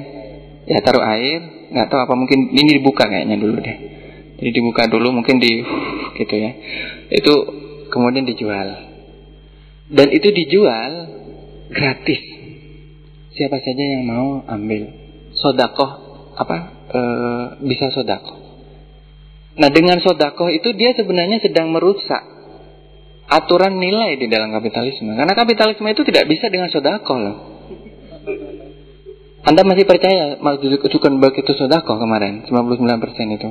ya 0.66 0.80
taruh 0.80 1.04
air, 1.04 1.68
nggak 1.72 1.88
tahu 1.92 2.00
apa 2.08 2.14
mungkin 2.16 2.56
ini 2.56 2.80
dibuka 2.80 3.08
kayaknya 3.08 3.36
dulu 3.36 3.60
deh. 3.60 3.78
Jadi 4.42 4.50
dibuka 4.58 4.88
dulu 4.88 5.12
mungkin 5.12 5.38
di 5.38 5.62
gitu 6.20 6.36
ya. 6.36 6.52
Itu 7.12 7.34
kemudian 7.92 8.24
dijual. 8.24 8.90
Dan 9.92 10.08
itu 10.16 10.32
dijual 10.32 10.92
gratis. 11.68 12.24
Siapa 13.36 13.60
saja 13.60 13.84
yang 13.84 14.08
mau 14.08 14.44
ambil. 14.48 14.88
Sodakoh 15.36 15.92
apa 16.36 16.58
e, 16.88 17.02
bisa 17.68 17.92
sodakoh. 17.92 18.40
Nah 19.60 19.68
dengan 19.68 20.00
sodakoh 20.00 20.48
itu 20.48 20.72
dia 20.80 20.96
sebenarnya 20.96 21.44
sedang 21.44 21.76
merusak 21.76 22.24
aturan 23.28 23.80
nilai 23.80 24.16
di 24.16 24.32
dalam 24.32 24.52
kapitalisme. 24.56 25.12
Karena 25.12 25.36
kapitalisme 25.36 25.88
itu 25.92 26.04
tidak 26.08 26.28
bisa 26.32 26.48
dengan 26.48 26.72
sodakoh 26.72 27.20
loh. 27.20 27.51
Anda 29.42 29.66
masih 29.66 29.90
percaya 29.90 30.38
Mark 30.38 30.62
Zuckerberg 30.62 31.34
itu 31.34 31.52
sodako 31.58 31.98
kemarin 31.98 32.46
99% 32.46 33.38
itu? 33.38 33.50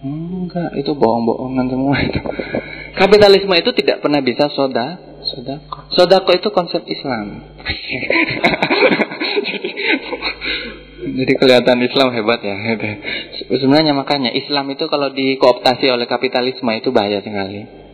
Enggak, 0.00 0.76
itu 0.80 0.96
bohong-bohongan 0.96 1.66
semua 1.68 1.96
itu. 2.00 2.20
Kapitalisme 3.00 3.52
itu 3.52 3.70
tidak 3.76 4.00
pernah 4.00 4.24
bisa 4.24 4.48
soda, 4.52 4.96
sodako. 5.28 5.92
Sodako 5.92 6.30
itu 6.36 6.48
konsep 6.52 6.84
Islam. 6.88 7.44
Jadi 11.00 11.32
kelihatan 11.36 11.80
Islam 11.80 12.12
hebat 12.12 12.40
ya. 12.44 12.56
Sebenarnya 13.48 13.92
makanya 13.96 14.32
Islam 14.32 14.68
itu 14.72 14.84
kalau 14.88 15.12
dikooptasi 15.12 15.88
oleh 15.88 16.04
kapitalisme 16.08 16.68
itu 16.76 16.92
bahaya 16.92 17.20
sekali. 17.24 17.89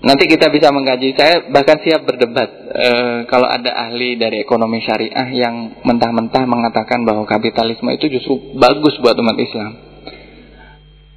Nanti 0.00 0.24
kita 0.32 0.48
bisa 0.48 0.72
mengkaji. 0.72 1.12
Saya 1.12 1.52
bahkan 1.52 1.76
siap 1.84 2.08
berdebat 2.08 2.48
e, 2.72 2.88
kalau 3.28 3.44
ada 3.44 3.68
ahli 3.84 4.16
dari 4.16 4.40
ekonomi 4.40 4.80
syariah 4.80 5.28
yang 5.28 5.84
mentah-mentah 5.84 6.48
mengatakan 6.48 7.04
bahwa 7.04 7.28
kapitalisme 7.28 7.92
itu 7.92 8.08
justru 8.08 8.56
bagus 8.56 8.96
buat 9.04 9.12
umat 9.20 9.36
Islam. 9.36 9.72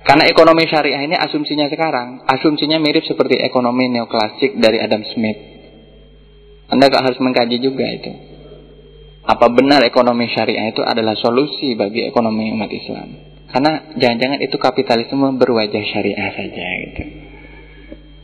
Karena 0.03 0.27
ekonomi 0.27 0.67
syariah 0.67 0.99
ini 0.99 1.15
asumsinya 1.15 1.71
sekarang, 1.71 2.27
asumsinya 2.27 2.75
mirip 2.75 3.07
seperti 3.07 3.39
ekonomi 3.39 3.87
neoklasik 3.87 4.59
dari 4.59 4.83
Adam 4.83 4.99
Smith. 5.15 5.39
Anda 6.67 6.91
gak 6.91 7.07
harus 7.07 7.19
mengkaji 7.23 7.63
juga 7.63 7.87
itu. 7.87 8.11
Apa 9.23 9.47
benar 9.47 9.79
ekonomi 9.87 10.27
syariah 10.27 10.75
itu 10.75 10.83
adalah 10.83 11.15
solusi 11.15 11.79
bagi 11.79 12.03
ekonomi 12.03 12.51
umat 12.51 12.67
Islam? 12.67 13.07
Karena 13.47 13.95
jangan-jangan 13.95 14.43
itu 14.43 14.59
kapitalisme 14.59 15.39
berwajah 15.39 15.83
syariah 15.87 16.29
saja 16.35 16.65
gitu. 16.83 17.22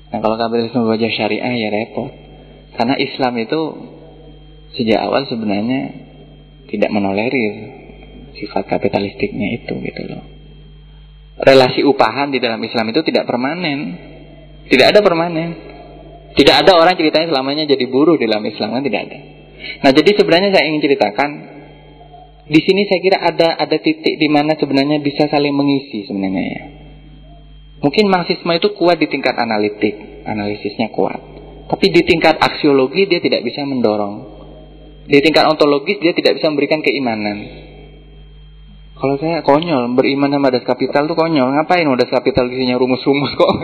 Nah 0.09 0.19
kalau 0.21 0.35
kapitalisme 0.41 0.85
wajah 0.85 1.11
syariah 1.13 1.53
ya 1.53 1.69
repot. 1.69 2.11
Karena 2.73 2.95
Islam 2.97 3.33
itu 3.37 3.61
sejak 4.73 4.99
awal 5.05 5.29
sebenarnya 5.29 5.81
tidak 6.69 6.89
menolerir 6.93 7.53
sifat 8.37 8.65
kapitalistiknya 8.69 9.61
itu 9.61 9.73
gitu 9.83 10.01
loh. 10.09 10.23
Relasi 11.39 11.85
upahan 11.87 12.33
di 12.33 12.39
dalam 12.41 12.59
Islam 12.61 12.91
itu 12.91 13.01
tidak 13.05 13.29
permanen. 13.29 13.79
Tidak 14.69 14.85
ada 14.85 14.99
permanen. 15.01 15.49
Tidak 16.35 16.55
ada 16.55 16.77
orang 16.77 16.93
ceritanya 16.93 17.33
selamanya 17.33 17.65
jadi 17.65 17.85
buruh 17.89 18.15
di 18.19 18.29
dalam 18.29 18.45
Islam 18.45 18.75
kan 18.75 18.83
tidak 18.85 19.01
ada. 19.09 19.19
Nah 19.83 19.91
jadi 19.91 20.09
sebenarnya 20.13 20.49
saya 20.55 20.65
ingin 20.71 20.81
ceritakan 20.83 21.29
di 22.49 22.59
sini 22.65 22.81
saya 22.89 22.99
kira 23.01 23.17
ada 23.21 23.47
ada 23.59 23.77
titik 23.77 24.17
di 24.17 24.27
mana 24.29 24.57
sebenarnya 24.57 25.01
bisa 25.01 25.29
saling 25.29 25.53
mengisi 25.53 26.05
sebenarnya 26.05 26.43
ya. 26.43 26.63
Mungkin 27.79 28.11
Marxisme 28.11 28.51
itu 28.59 28.75
kuat 28.75 28.99
di 28.99 29.07
tingkat 29.07 29.39
analitik, 29.39 30.23
analisisnya 30.27 30.91
kuat. 30.91 31.19
Tapi 31.69 31.85
di 31.93 32.01
tingkat 32.03 32.35
aksiologi 32.41 33.07
dia 33.07 33.23
tidak 33.23 33.45
bisa 33.45 33.63
mendorong. 33.63 34.39
Di 35.07 35.21
tingkat 35.23 35.47
ontologis 35.47 35.97
dia 36.03 36.11
tidak 36.11 36.37
bisa 36.37 36.51
memberikan 36.51 36.83
keimanan. 36.83 37.37
Kalau 38.99 39.15
saya 39.15 39.39
konyol, 39.39 39.95
beriman 39.95 40.27
sama 40.27 40.51
das 40.51 40.67
kapital 40.67 41.07
tuh 41.07 41.15
konyol. 41.15 41.55
Ngapain 41.55 41.87
das 41.95 42.11
kapital 42.11 42.51
isinya 42.51 42.75
rumus-rumus 42.75 43.31
kok? 43.37 43.53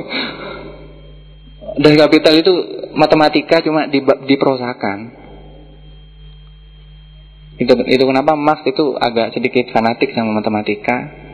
Das 1.75 1.91
kapital 1.91 2.39
itu 2.39 2.53
matematika 2.95 3.59
cuma 3.59 3.83
diprosakan. 4.23 5.11
Itu, 7.59 7.75
itu 7.83 8.03
kenapa 8.07 8.39
Marx 8.39 8.63
itu 8.63 8.95
agak 8.95 9.35
sedikit 9.35 9.75
fanatik 9.75 10.15
sama 10.15 10.31
matematika, 10.39 11.24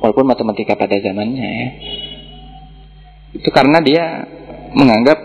walaupun 0.00 0.26
matematika 0.28 0.76
pada 0.76 0.96
zamannya 1.00 1.48
ya. 1.48 1.68
Itu 3.36 3.48
karena 3.52 3.78
dia 3.84 4.04
menganggap 4.72 5.18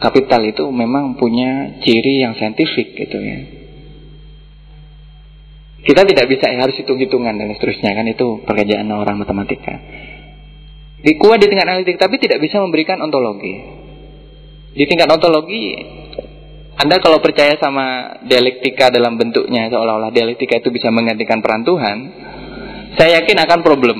kapital 0.00 0.44
itu 0.44 0.68
memang 0.68 1.16
punya 1.16 1.80
ciri 1.80 2.20
yang 2.20 2.36
saintifik 2.36 2.96
gitu 2.96 3.18
ya. 3.20 3.38
Kita 5.86 6.02
tidak 6.02 6.26
bisa 6.26 6.50
ya, 6.50 6.66
harus 6.66 6.74
hitung-hitungan 6.82 7.38
dan 7.38 7.46
seterusnya 7.54 7.94
kan 7.94 8.06
itu 8.10 8.42
pekerjaan 8.42 8.90
orang 8.90 9.22
matematika. 9.22 9.78
Di 10.98 11.14
kuat 11.14 11.38
di 11.38 11.46
tingkat 11.46 11.70
analitik 11.70 11.96
tapi 11.96 12.18
tidak 12.18 12.42
bisa 12.42 12.58
memberikan 12.58 12.98
ontologi. 12.98 13.54
Di 14.74 14.84
tingkat 14.84 15.06
ontologi 15.06 15.62
anda 16.76 17.00
kalau 17.00 17.24
percaya 17.24 17.56
sama 17.56 18.18
dialektika 18.28 18.92
dalam 18.92 19.16
bentuknya 19.16 19.72
seolah-olah 19.72 20.12
dialektika 20.12 20.60
itu 20.60 20.68
bisa 20.68 20.92
menggantikan 20.92 21.40
peran 21.40 21.64
Tuhan, 21.64 21.96
saya 22.96 23.20
yakin 23.22 23.38
akan 23.44 23.60
problem. 23.60 23.98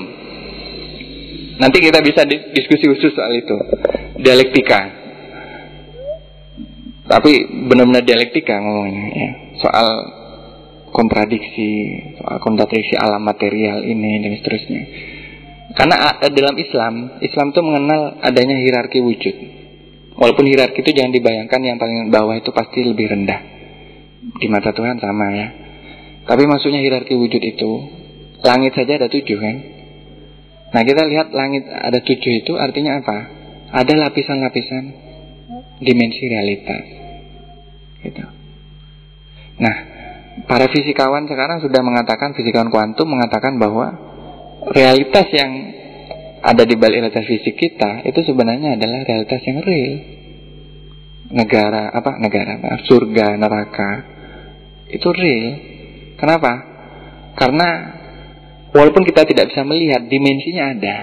Nanti 1.57 1.77
kita 1.81 2.01
bisa 2.05 2.21
diskusi 2.27 2.85
khusus 2.85 3.13
soal 3.17 3.33
itu. 3.33 3.57
Dialektika. 4.21 4.79
Tapi 7.07 7.31
benar-benar 7.65 8.03
dialektika 8.03 8.61
ngomongnya 8.61 9.05
ya. 9.09 9.29
Soal 9.57 9.87
kontradiksi, 10.93 11.71
soal 12.19 12.37
kontradiksi 12.43 12.93
alam 12.99 13.25
material 13.25 13.81
ini 13.85 14.21
dan 14.21 14.33
seterusnya. 14.37 14.81
Karena 15.77 16.17
dalam 16.21 16.55
Islam, 16.57 16.93
Islam 17.21 17.53
itu 17.53 17.61
mengenal 17.61 18.01
adanya 18.21 18.57
hierarki 18.57 19.01
wujud. 19.01 19.35
Walaupun 20.17 20.45
hierarki 20.49 20.81
itu 20.81 20.91
jangan 20.97 21.13
dibayangkan 21.13 21.61
yang 21.61 21.77
paling 21.77 22.09
bawah 22.09 22.33
itu 22.33 22.49
pasti 22.49 22.81
lebih 22.81 23.13
rendah. 23.13 23.39
Di 24.41 24.49
mata 24.49 24.73
Tuhan 24.73 24.97
sama 24.97 25.29
ya. 25.33 25.47
Tapi 26.25 26.43
maksudnya 26.49 26.81
hierarki 26.81 27.13
wujud 27.13 27.39
itu, 27.39 27.71
langit 28.45 28.73
saja 28.77 29.01
ada 29.01 29.09
tujuh 29.09 29.37
kan. 29.37 29.57
Nah 30.67 30.81
kita 30.83 31.07
lihat 31.07 31.31
langit 31.31 31.65
ada 31.69 31.99
tujuh 32.03 32.31
itu 32.43 32.53
artinya 32.59 32.99
apa? 33.01 33.17
Ada 33.71 33.93
lapisan-lapisan 34.07 34.83
dimensi 35.79 36.23
realitas. 36.27 36.85
Gitu. 38.03 38.23
Nah, 39.57 39.75
para 40.45 40.69
fisikawan 40.69 41.25
sekarang 41.25 41.59
sudah 41.65 41.81
mengatakan, 41.81 42.37
fisikawan 42.37 42.69
kuantum 42.69 43.09
mengatakan 43.09 43.57
bahwa 43.57 43.97
realitas 44.69 45.27
yang 45.33 45.51
ada 46.37 46.63
di 46.63 46.77
balik 46.77 47.01
realitas 47.01 47.25
fisik 47.25 47.57
kita 47.57 48.05
itu 48.05 48.21
sebenarnya 48.21 48.77
adalah 48.77 49.01
realitas 49.03 49.41
yang 49.43 49.59
real. 49.65 49.93
Negara 51.27 51.91
apa? 51.91 52.21
Negara 52.21 52.61
apa? 52.61 52.69
Surga, 52.85 53.35
neraka 53.35 53.91
itu 54.87 55.09
real. 55.11 55.45
Kenapa? 56.15 56.53
Karena 57.35 57.96
walaupun 58.77 59.01
kita 59.01 59.25
tidak 59.25 59.49
bisa 59.49 59.65
melihat 59.65 60.05
dimensinya 60.05 60.77
ada. 60.77 60.97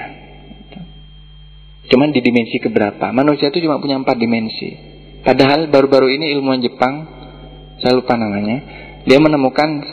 Cuman 1.91 2.15
di 2.15 2.23
dimensi 2.23 2.63
keberapa? 2.63 3.11
Manusia 3.11 3.51
itu 3.51 3.59
cuma 3.61 3.83
punya 3.83 3.99
empat 3.99 4.15
dimensi. 4.15 4.71
Padahal 5.27 5.67
baru-baru 5.69 6.15
ini 6.15 6.31
ilmuwan 6.39 6.63
Jepang, 6.63 6.95
saya 7.83 7.99
lupa 7.99 8.15
namanya, 8.15 8.63
dia 9.03 9.19
menemukan 9.19 9.85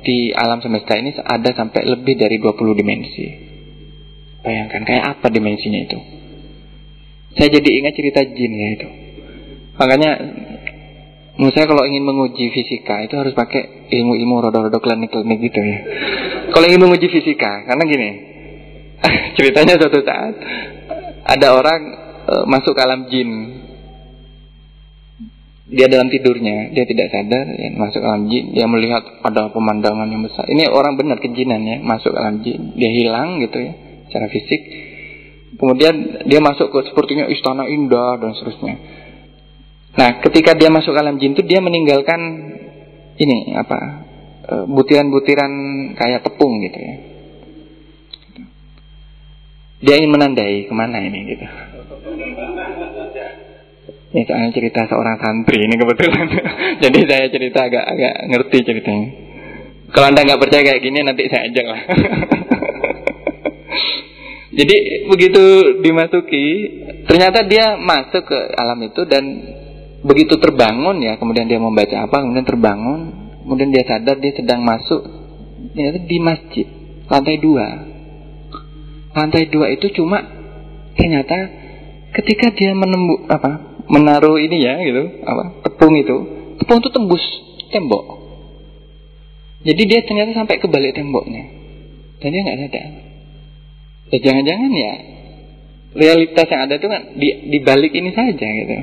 di 0.00 0.32
alam 0.32 0.62
semesta 0.62 0.96
ini 0.96 1.12
ada 1.18 1.50
sampai 1.52 1.84
lebih 1.84 2.14
dari 2.16 2.38
20 2.38 2.80
dimensi. 2.80 3.26
Bayangkan 4.40 4.82
kayak 4.86 5.04
apa 5.18 5.26
dimensinya 5.28 5.80
itu. 5.82 5.98
Saya 7.36 7.48
jadi 7.52 7.68
ingat 7.82 7.92
cerita 7.92 8.20
jin 8.24 8.52
ya 8.54 8.68
itu. 8.78 8.88
Makanya 9.76 10.10
menurut 11.38 11.54
saya 11.54 11.70
kalau 11.70 11.86
ingin 11.86 12.02
menguji 12.02 12.50
fisika 12.50 13.06
itu 13.06 13.14
harus 13.14 13.30
pakai 13.30 13.88
ilmu-ilmu 13.94 14.42
rodo-rodo 14.42 14.82
klinik-klinik 14.82 15.38
gitu 15.38 15.60
ya. 15.62 15.78
Kalau 16.50 16.66
ingin 16.66 16.82
menguji 16.82 17.06
fisika, 17.06 17.62
karena 17.62 17.82
gini, 17.86 18.10
ceritanya 19.38 19.78
suatu 19.78 20.02
saat 20.02 20.34
ada 21.22 21.48
orang 21.54 21.80
e, 22.26 22.34
masuk 22.50 22.74
ke 22.74 22.82
alam 22.82 23.06
jin. 23.06 23.30
Dia 25.68 25.84
dalam 25.84 26.08
tidurnya, 26.08 26.72
dia 26.72 26.88
tidak 26.88 27.12
sadar, 27.12 27.44
ya, 27.44 27.68
masuk 27.76 28.00
alam 28.00 28.26
jin, 28.26 28.56
dia 28.56 28.64
melihat 28.64 29.04
ada 29.20 29.52
pemandangan 29.52 30.08
yang 30.08 30.24
besar. 30.24 30.48
Ini 30.48 30.72
orang 30.72 30.96
benar 30.96 31.20
kejinan 31.20 31.60
ya, 31.62 31.76
masuk 31.84 32.16
alam 32.18 32.40
jin, 32.42 32.74
dia 32.74 32.90
hilang 32.90 33.38
gitu 33.44 33.62
ya 33.62 33.72
secara 34.08 34.26
fisik. 34.32 34.62
Kemudian 35.60 36.24
dia 36.24 36.40
masuk 36.40 36.72
ke 36.72 36.88
sepertinya 36.88 37.28
istana 37.28 37.68
indah 37.68 38.16
dan 38.16 38.32
seterusnya. 38.32 38.74
Nah, 39.98 40.22
ketika 40.22 40.54
dia 40.54 40.70
masuk 40.70 40.94
alam 40.94 41.18
jin 41.18 41.34
itu 41.34 41.42
dia 41.42 41.58
meninggalkan 41.58 42.20
ini 43.18 43.50
apa 43.58 44.06
e, 44.46 44.54
butiran-butiran 44.70 45.50
kayak 45.98 46.22
tepung 46.22 46.62
gitu 46.62 46.78
ya. 46.78 46.94
Dia 49.82 49.94
ingin 49.98 50.14
menandai 50.14 50.70
ke 50.70 50.74
mana 50.74 51.02
ini 51.02 51.18
gitu. 51.34 51.46
Ini 54.08 54.22
soalnya 54.22 54.54
cerita 54.54 54.86
seorang 54.86 55.18
santri 55.18 55.66
ini 55.66 55.74
kebetulan. 55.74 56.26
Jadi 56.86 57.00
saya 57.02 57.26
cerita 57.34 57.66
agak 57.66 57.84
agak 57.90 58.14
ngerti 58.30 58.58
ceritanya. 58.62 59.08
Kalau 59.90 60.14
anda 60.14 60.22
nggak 60.22 60.38
percaya 60.38 60.62
kayak 60.62 60.82
gini 60.82 61.02
nanti 61.02 61.26
saya 61.26 61.50
ajak 61.50 61.66
lah. 61.66 61.80
Jadi 64.58 64.76
begitu 65.10 65.42
dimasuki, 65.82 66.46
ternyata 67.06 67.46
dia 67.46 67.78
masuk 67.78 68.26
ke 68.26 68.38
alam 68.58 68.78
itu 68.82 69.06
dan 69.06 69.24
begitu 70.04 70.38
terbangun 70.38 71.02
ya, 71.02 71.18
kemudian 71.18 71.50
dia 71.50 71.58
membaca 71.58 72.06
apa, 72.06 72.22
kemudian 72.22 72.46
terbangun, 72.46 73.00
kemudian 73.42 73.70
dia 73.72 73.84
sadar 73.88 74.20
dia 74.20 74.32
sedang 74.36 74.62
masuk 74.62 75.02
ternyata 75.74 75.98
di 76.06 76.18
masjid 76.20 76.66
lantai 77.08 77.36
dua. 77.40 77.66
Lantai 79.16 79.50
dua 79.50 79.72
itu 79.72 79.90
cuma 79.96 80.22
ternyata 80.94 81.36
ketika 82.14 82.54
dia 82.54 82.74
menembuk 82.74 83.26
apa 83.30 83.82
menaruh 83.88 84.36
ini 84.36 84.60
ya 84.60 84.76
gitu 84.84 85.22
apa 85.24 85.64
tepung 85.64 85.94
itu 85.96 86.16
tepung 86.60 86.78
itu 86.82 86.90
tembus 86.92 87.24
tembok. 87.72 88.04
Jadi 89.66 89.82
dia 89.90 90.00
ternyata 90.06 90.38
sampai 90.38 90.62
ke 90.62 90.66
balik 90.70 90.94
temboknya 90.94 91.44
dan 92.22 92.28
dia 92.30 92.40
nggak 92.44 92.58
sadar. 92.68 92.86
Ya 94.08 94.18
jangan-jangan 94.24 94.70
ya 94.72 94.92
realitas 95.98 96.46
yang 96.48 96.62
ada 96.68 96.74
itu 96.78 96.88
kan 96.88 97.02
di, 97.16 97.28
di 97.48 97.58
balik 97.64 97.92
ini 97.96 98.10
saja 98.12 98.46
gitu. 98.46 98.74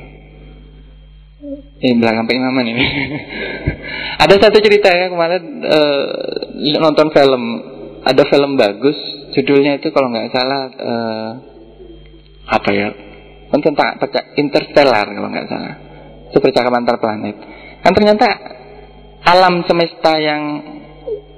Ini 1.82 1.94
belakang 2.02 2.26
Pak 2.26 2.36
Imaman 2.36 2.66
ini. 2.66 2.86
ada 4.24 4.36
satu 4.42 4.58
cerita 4.64 4.90
ya 4.90 5.12
kemarin 5.12 5.44
uh, 5.62 6.04
nonton 6.82 7.14
film, 7.14 7.44
ada 8.02 8.24
film 8.26 8.58
bagus, 8.58 8.98
judulnya 9.38 9.78
itu 9.78 9.94
kalau 9.94 10.10
nggak 10.10 10.32
salah 10.34 10.62
uh, 10.74 11.32
apa 12.50 12.70
ya? 12.74 12.90
Tentang 13.54 14.02
interstellar 14.36 15.06
kalau 15.06 15.30
nggak 15.30 15.48
salah. 15.48 15.76
Itu 16.34 16.42
percakapan 16.42 16.84
antar 16.84 16.98
planet. 16.98 17.36
Kan 17.86 17.94
ternyata 17.94 18.28
alam 19.26 19.64
semesta 19.66 20.18
yang 20.18 20.42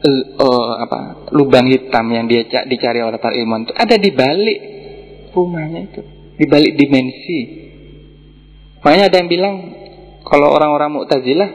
uh, 0.04 0.74
apa 0.84 1.30
lubang 1.36 1.68
hitam 1.68 2.08
yang 2.12 2.26
dia 2.28 2.48
dicari 2.66 3.04
oleh 3.04 3.20
para 3.20 3.36
ilmuwan 3.36 3.68
itu 3.68 3.74
ada 3.76 3.96
di 4.00 4.12
balik 4.12 4.60
rumahnya 5.36 5.82
itu, 5.92 6.02
di 6.40 6.46
balik 6.50 6.74
dimensi. 6.74 7.40
Makanya 8.82 9.12
ada 9.12 9.18
yang 9.20 9.30
bilang 9.30 9.56
kalau 10.28 10.54
orang-orang 10.54 11.02
Mu'tazilah 11.02 11.50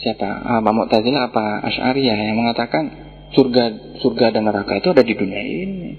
siapa? 0.00 0.28
Apa 0.60 0.70
Mu'tazilah 0.72 1.32
apa 1.32 1.64
Asy'ariyah 1.68 2.16
yang 2.32 2.36
mengatakan 2.40 2.84
surga 3.32 3.96
surga 4.00 4.34
dan 4.34 4.48
neraka 4.48 4.78
itu 4.78 4.88
ada 4.92 5.02
di 5.04 5.14
dunia 5.16 5.40
ini. 5.40 5.92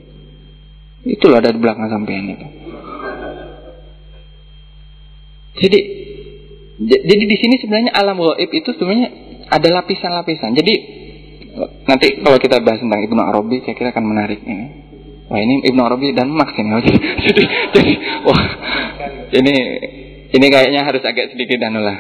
Itulah 1.06 1.42
ada 1.42 1.54
di 1.54 1.60
belakang 1.62 1.90
sampean 1.90 2.34
itu. 2.34 2.48
Jadi 5.56 5.80
jadi 6.76 7.24
di 7.24 7.38
sini 7.40 7.56
sebenarnya 7.62 7.96
alam 7.96 8.20
gaib 8.20 8.52
itu 8.52 8.70
sebenarnya 8.76 9.10
ada 9.48 9.68
lapisan-lapisan. 9.80 10.52
Jadi 10.52 10.74
nanti 11.88 12.20
kalau 12.20 12.36
kita 12.36 12.60
bahas 12.60 12.84
tentang 12.84 13.00
Ibnu 13.00 13.22
Arabi 13.22 13.64
saya 13.64 13.80
kira 13.80 13.96
akan 13.96 14.06
menarik 14.06 14.44
ini. 14.44 14.68
Wah 15.32 15.40
ini 15.40 15.64
Ibnu 15.64 15.82
Arabi 15.82 16.12
dan 16.12 16.30
Max 16.36 16.52
ini. 16.60 16.70
jadi, 17.26 17.44
jadi 17.72 17.94
wah 18.28 18.44
ini 19.40 19.56
ini 20.36 20.48
kayaknya 20.52 20.84
harus 20.84 21.00
agak 21.08 21.32
sedikit 21.32 21.64
anu 21.64 21.80
lah. 21.80 21.98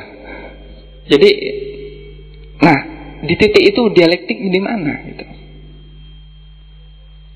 Jadi 1.07 1.29
nah 2.59 2.77
di 3.23 3.35
titik 3.39 3.63
itu 3.63 3.81
dialektik 3.95 4.37
di 4.37 4.59
mana 4.59 4.93
gitu. 5.07 5.25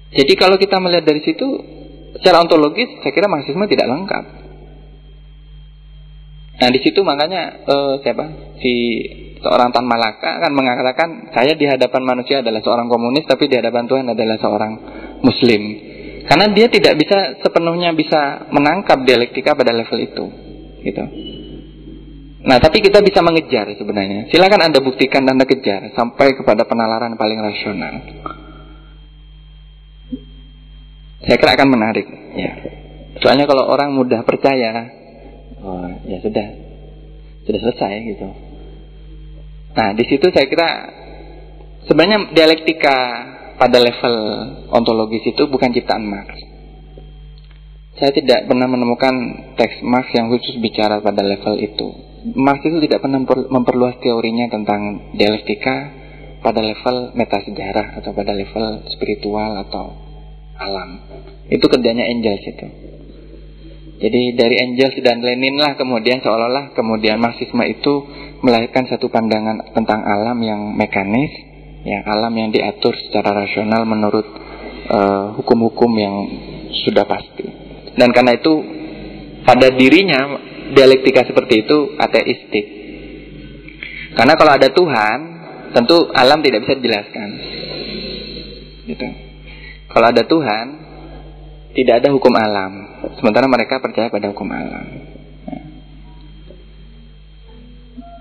Jadi 0.09 0.33
kalau 0.35 0.59
kita 0.59 0.81
melihat 0.83 1.07
dari 1.07 1.21
situ 1.23 1.47
secara 2.19 2.43
ontologis 2.43 2.99
saya 2.99 3.13
kira 3.15 3.31
marxisme 3.31 3.63
tidak 3.71 3.87
lengkap. 3.87 4.25
Nah 6.59 6.69
di 6.75 6.79
situ 6.83 6.99
makanya 7.07 7.63
uh, 7.63 7.93
siapa 8.03 8.57
si 8.59 8.73
seorang 9.39 9.71
Tan 9.71 9.87
Malaka 9.87 10.43
kan 10.43 10.51
mengatakan 10.51 11.31
saya 11.31 11.55
di 11.55 11.63
hadapan 11.63 12.03
manusia 12.03 12.43
adalah 12.43 12.59
seorang 12.59 12.91
komunis 12.91 13.23
tapi 13.23 13.47
di 13.47 13.55
hadapan 13.55 13.87
Tuhan 13.87 14.05
adalah 14.11 14.35
seorang 14.35 14.73
muslim. 15.23 15.61
Karena 16.27 16.51
dia 16.51 16.67
tidak 16.67 16.99
bisa 16.99 17.39
sepenuhnya 17.39 17.95
bisa 17.95 18.51
menangkap 18.51 19.01
dialektika 19.07 19.55
pada 19.55 19.71
level 19.71 19.97
itu. 20.03 20.48
Gitu. 20.79 21.03
Nah, 22.39 22.57
tapi 22.57 22.79
kita 22.79 23.03
bisa 23.03 23.19
mengejar 23.19 23.67
sebenarnya. 23.75 24.31
Silakan 24.31 24.71
Anda 24.71 24.79
buktikan 24.79 25.27
dan 25.27 25.35
Anda 25.35 25.45
kejar 25.45 25.91
sampai 25.91 26.39
kepada 26.39 26.63
penalaran 26.63 27.19
paling 27.19 27.39
rasional. 27.43 27.93
Saya 31.19 31.35
kira 31.35 31.51
akan 31.59 31.69
menarik, 31.69 32.07
ya. 32.39 32.51
Soalnya 33.19 33.43
kalau 33.43 33.67
orang 33.67 33.91
mudah 33.91 34.23
percaya, 34.23 34.87
oh, 35.59 35.83
ya 36.07 36.23
sudah, 36.23 36.47
sudah 37.43 37.59
selesai 37.59 37.93
gitu. 38.07 38.27
Nah, 39.75 39.91
di 39.93 40.03
situ 40.07 40.31
saya 40.31 40.47
kira 40.47 40.69
sebenarnya 41.91 42.31
dialektika 42.31 42.95
pada 43.59 43.77
level 43.83 44.15
ontologis 44.71 45.27
itu 45.27 45.43
bukan 45.51 45.75
ciptaan 45.75 46.07
Marx. 46.07 46.48
Saya 47.99 48.15
tidak 48.15 48.47
pernah 48.47 48.71
menemukan 48.71 49.13
teks 49.59 49.83
Marx 49.83 50.15
yang 50.15 50.31
khusus 50.31 50.55
bicara 50.63 51.03
pada 51.03 51.19
level 51.19 51.59
itu. 51.59 51.87
Marx 52.31 52.63
itu 52.63 52.79
tidak 52.87 53.03
pernah 53.03 53.19
memperluas 53.27 53.99
teorinya 53.99 54.47
tentang 54.47 55.11
dialektika 55.19 55.75
pada 56.39 56.63
level 56.63 57.11
meta 57.19 57.43
sejarah 57.43 57.99
atau 57.99 58.15
pada 58.15 58.31
level 58.31 58.87
spiritual 58.95 59.59
atau 59.67 59.99
alam. 60.55 61.03
Itu 61.51 61.67
kerjanya 61.67 62.07
Engels 62.07 62.43
itu. 62.47 62.67
Jadi 63.99 64.39
dari 64.39 64.55
Engels 64.63 64.95
dan 65.03 65.19
Lenin 65.19 65.59
lah 65.59 65.75
kemudian 65.75 66.23
seolah-olah 66.23 66.71
kemudian 66.71 67.19
Marxisme 67.19 67.59
itu 67.67 68.07
melahirkan 68.39 68.87
satu 68.87 69.11
pandangan 69.11 69.75
tentang 69.75 70.07
alam 70.07 70.39
yang 70.39 70.71
mekanis, 70.71 71.35
yang 71.83 72.07
alam 72.07 72.31
yang 72.31 72.47
diatur 72.55 72.95
secara 72.95 73.43
rasional 73.43 73.83
menurut 73.83 74.27
eh, 74.87 75.25
hukum-hukum 75.35 75.91
uh, 75.91 75.99
yang 75.99 76.15
sudah 76.87 77.03
pasti. 77.03 77.68
Dan 77.99 78.15
karena 78.15 78.39
itu 78.39 78.53
pada 79.43 79.67
dirinya 79.75 80.39
dialektika 80.71 81.27
seperti 81.27 81.67
itu 81.67 81.99
ateistik. 81.99 82.65
Karena 84.15 84.39
kalau 84.39 84.51
ada 84.55 84.69
Tuhan, 84.71 85.17
tentu 85.75 86.07
alam 86.15 86.39
tidak 86.39 86.63
bisa 86.63 86.79
dijelaskan. 86.79 87.29
Gitu. 88.87 89.07
Kalau 89.89 90.07
ada 90.09 90.23
Tuhan, 90.23 90.65
tidak 91.75 92.01
ada 92.01 92.09
hukum 92.15 92.33
alam. 92.33 92.71
Sementara 93.19 93.45
mereka 93.51 93.83
percaya 93.83 94.07
pada 94.07 94.31
hukum 94.31 94.49
alam. 94.49 94.85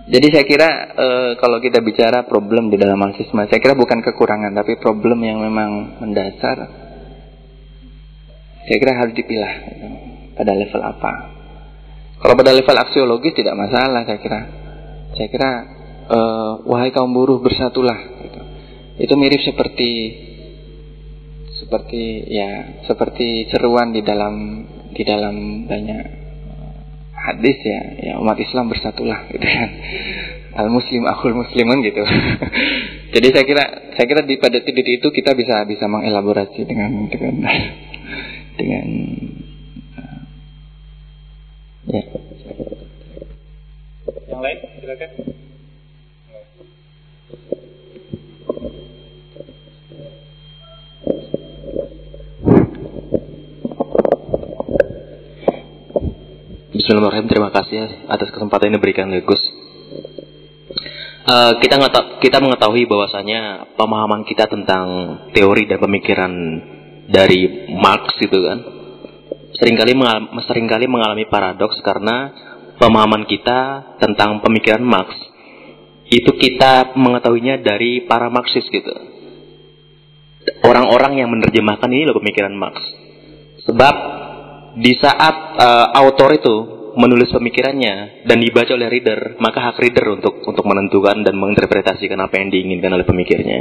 Jadi 0.09 0.27
saya 0.33 0.45
kira 0.49 0.69
e, 0.97 1.09
kalau 1.37 1.61
kita 1.61 1.85
bicara 1.85 2.25
problem 2.25 2.73
di 2.73 2.81
dalam 2.81 2.97
marxisme, 2.97 3.45
saya 3.45 3.61
kira 3.61 3.77
bukan 3.77 4.01
kekurangan, 4.01 4.57
tapi 4.57 4.81
problem 4.81 5.21
yang 5.21 5.37
memang 5.37 6.01
mendasar. 6.01 6.88
Saya 8.69 8.77
kira 8.77 8.93
harus 9.01 9.17
dipilah 9.17 9.53
gitu, 9.65 9.87
pada 10.37 10.53
level 10.53 10.83
apa. 10.85 11.13
Kalau 12.21 12.35
pada 12.37 12.53
level 12.53 12.77
aksiologis 12.77 13.33
tidak 13.33 13.57
masalah, 13.57 14.05
saya 14.05 14.21
kira. 14.21 14.41
Saya 15.17 15.29
kira 15.33 15.51
e, 16.05 16.19
wahai 16.69 16.93
kaum 16.93 17.17
buruh 17.17 17.41
bersatulah. 17.41 17.97
Gitu. 18.21 18.41
Itu 19.09 19.15
mirip 19.17 19.41
seperti 19.41 19.91
seperti 21.59 22.29
ya 22.29 22.51
seperti 22.87 23.51
seruan 23.51 23.91
di 23.91 24.05
dalam 24.05 24.65
di 24.95 25.03
dalam 25.03 25.67
banyak 25.67 26.03
hadis 27.19 27.59
ya 27.61 27.81
ya 27.99 28.13
umat 28.23 28.39
Islam 28.39 28.71
bersatulah 28.71 29.27
gitu 29.29 29.43
kan 29.43 29.71
al 30.55 30.71
muslim 30.71 31.05
akhul 31.05 31.35
muslimun 31.35 31.83
gitu 31.83 32.03
jadi 33.15 33.29
saya 33.35 33.45
kira 33.45 33.65
saya 33.99 34.07
kira 34.07 34.23
di 34.23 34.39
pada 34.39 34.63
titik 34.63 34.87
itu 34.87 35.11
kita 35.11 35.35
bisa 35.35 35.67
bisa 35.67 35.91
mengelaborasi 35.91 36.63
dengan 36.63 37.11
dengan 37.11 37.43
dengan 38.59 38.87
uh, 39.95 40.21
ya 41.87 42.03
yang 44.27 44.41
lain 44.43 44.59
silakan 44.83 45.11
Bismillahirrahmanirrahim. 56.79 57.29
Terima 57.29 57.51
kasih 57.53 58.09
atas 58.09 58.33
kesempatan 58.33 58.73
ini 58.73 58.77
diberikan 58.81 59.13
oleh 59.13 59.21
Gus. 59.21 59.43
Uh, 61.29 61.61
kita 61.61 61.77
kita 62.23 62.39
mengetahui 62.41 62.89
bahwasanya 62.89 63.69
pemahaman 63.77 64.25
kita 64.25 64.49
tentang 64.49 64.87
teori 65.37 65.69
dan 65.69 65.85
pemikiran 65.85 66.33
dari 67.09 67.73
Marx 67.73 68.21
itu 68.21 68.39
kan 68.45 68.59
sering 69.57 69.75
kali 69.81 69.97
mengalami, 69.97 70.29
sering 70.45 70.69
kali 70.69 70.85
mengalami 70.85 71.25
paradoks 71.27 71.81
karena 71.81 72.31
pemahaman 72.77 73.25
kita 73.25 73.95
tentang 73.99 74.45
pemikiran 74.45 74.85
Marx 74.85 75.17
itu 76.09 76.31
kita 76.37 76.97
mengetahuinya 76.97 77.61
dari 77.61 78.05
para 78.09 78.33
Marxis 78.33 78.65
gitu. 78.69 78.93
Orang-orang 80.65 81.21
yang 81.21 81.29
menerjemahkan 81.29 81.93
ini 81.93 82.09
loh 82.09 82.17
pemikiran 82.17 82.57
Marx. 82.57 82.81
Sebab 83.69 83.95
di 84.81 84.97
saat 84.97 85.37
uh, 85.61 85.87
autor 85.93 86.33
itu 86.33 86.57
menulis 86.97 87.29
pemikirannya 87.29 88.25
dan 88.25 88.41
dibaca 88.41 88.73
oleh 88.73 88.89
reader, 88.89 89.37
maka 89.39 89.69
hak 89.69 89.77
reader 89.77 90.17
untuk 90.17 90.41
untuk 90.49 90.65
menentukan 90.65 91.21
dan 91.21 91.37
menginterpretasikan 91.37 92.17
apa 92.17 92.41
yang 92.41 92.49
diinginkan 92.49 92.91
oleh 92.91 93.05
pemikirnya. 93.05 93.61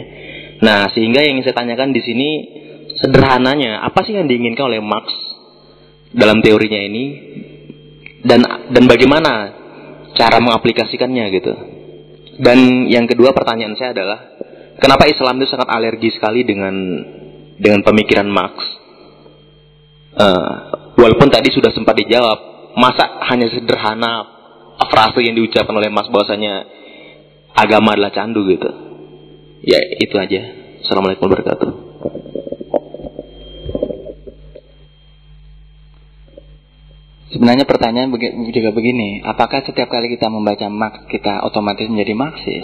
Nah, 0.63 0.87
sehingga 0.95 1.21
yang 1.21 1.43
saya 1.43 1.53
tanyakan 1.53 1.91
di 1.91 2.01
sini 2.01 2.29
sederhananya, 3.01 3.85
apa 3.85 4.03
sih 4.05 4.17
yang 4.17 4.25
diinginkan 4.25 4.67
oleh 4.67 4.81
Marx 4.81 5.09
dalam 6.13 6.41
teorinya 6.41 6.79
ini 6.81 7.05
dan 8.25 8.41
dan 8.73 8.83
bagaimana 8.89 9.31
cara 10.17 10.37
mengaplikasikannya 10.41 11.25
gitu. 11.37 11.53
Dan 12.37 12.85
yang 12.85 13.09
kedua 13.09 13.33
pertanyaan 13.33 13.73
saya 13.77 13.97
adalah 13.97 14.19
kenapa 14.77 15.09
Islam 15.09 15.41
itu 15.41 15.49
sangat 15.49 15.69
alergi 15.73 16.13
sekali 16.13 16.45
dengan 16.45 16.75
dengan 17.57 17.81
pemikiran 17.81 18.29
Marx? 18.29 18.55
Uh, 20.17 20.77
Walaupun 20.97 21.29
tadi 21.29 21.53
sudah 21.53 21.69
sempat 21.77 21.93
dijawab, 21.93 22.73
masa 22.73 23.21
hanya 23.29 23.53
sederhana 23.53 24.25
frase 24.89 25.21
yang 25.21 25.37
diucapkan 25.37 25.77
oleh 25.77 25.93
Mas 25.93 26.09
bahwasanya 26.09 26.65
agama 27.53 27.93
adalah 27.93 28.09
candu 28.09 28.41
gitu. 28.49 28.69
Ya 29.61 29.77
itu 30.01 30.17
aja. 30.17 30.41
Assalamualaikum 30.81 31.29
warahmatullahi 31.29 31.53
wabarakatuh. 31.53 32.36
Sebenarnya 37.27 37.67
pertanyaan 37.67 38.07
juga 38.55 38.71
begini, 38.71 39.19
apakah 39.19 39.59
setiap 39.67 39.91
kali 39.91 40.07
kita 40.15 40.31
membaca 40.31 40.71
Marx 40.71 41.11
kita 41.11 41.43
otomatis 41.43 41.91
menjadi 41.91 42.15
Marxis? 42.15 42.63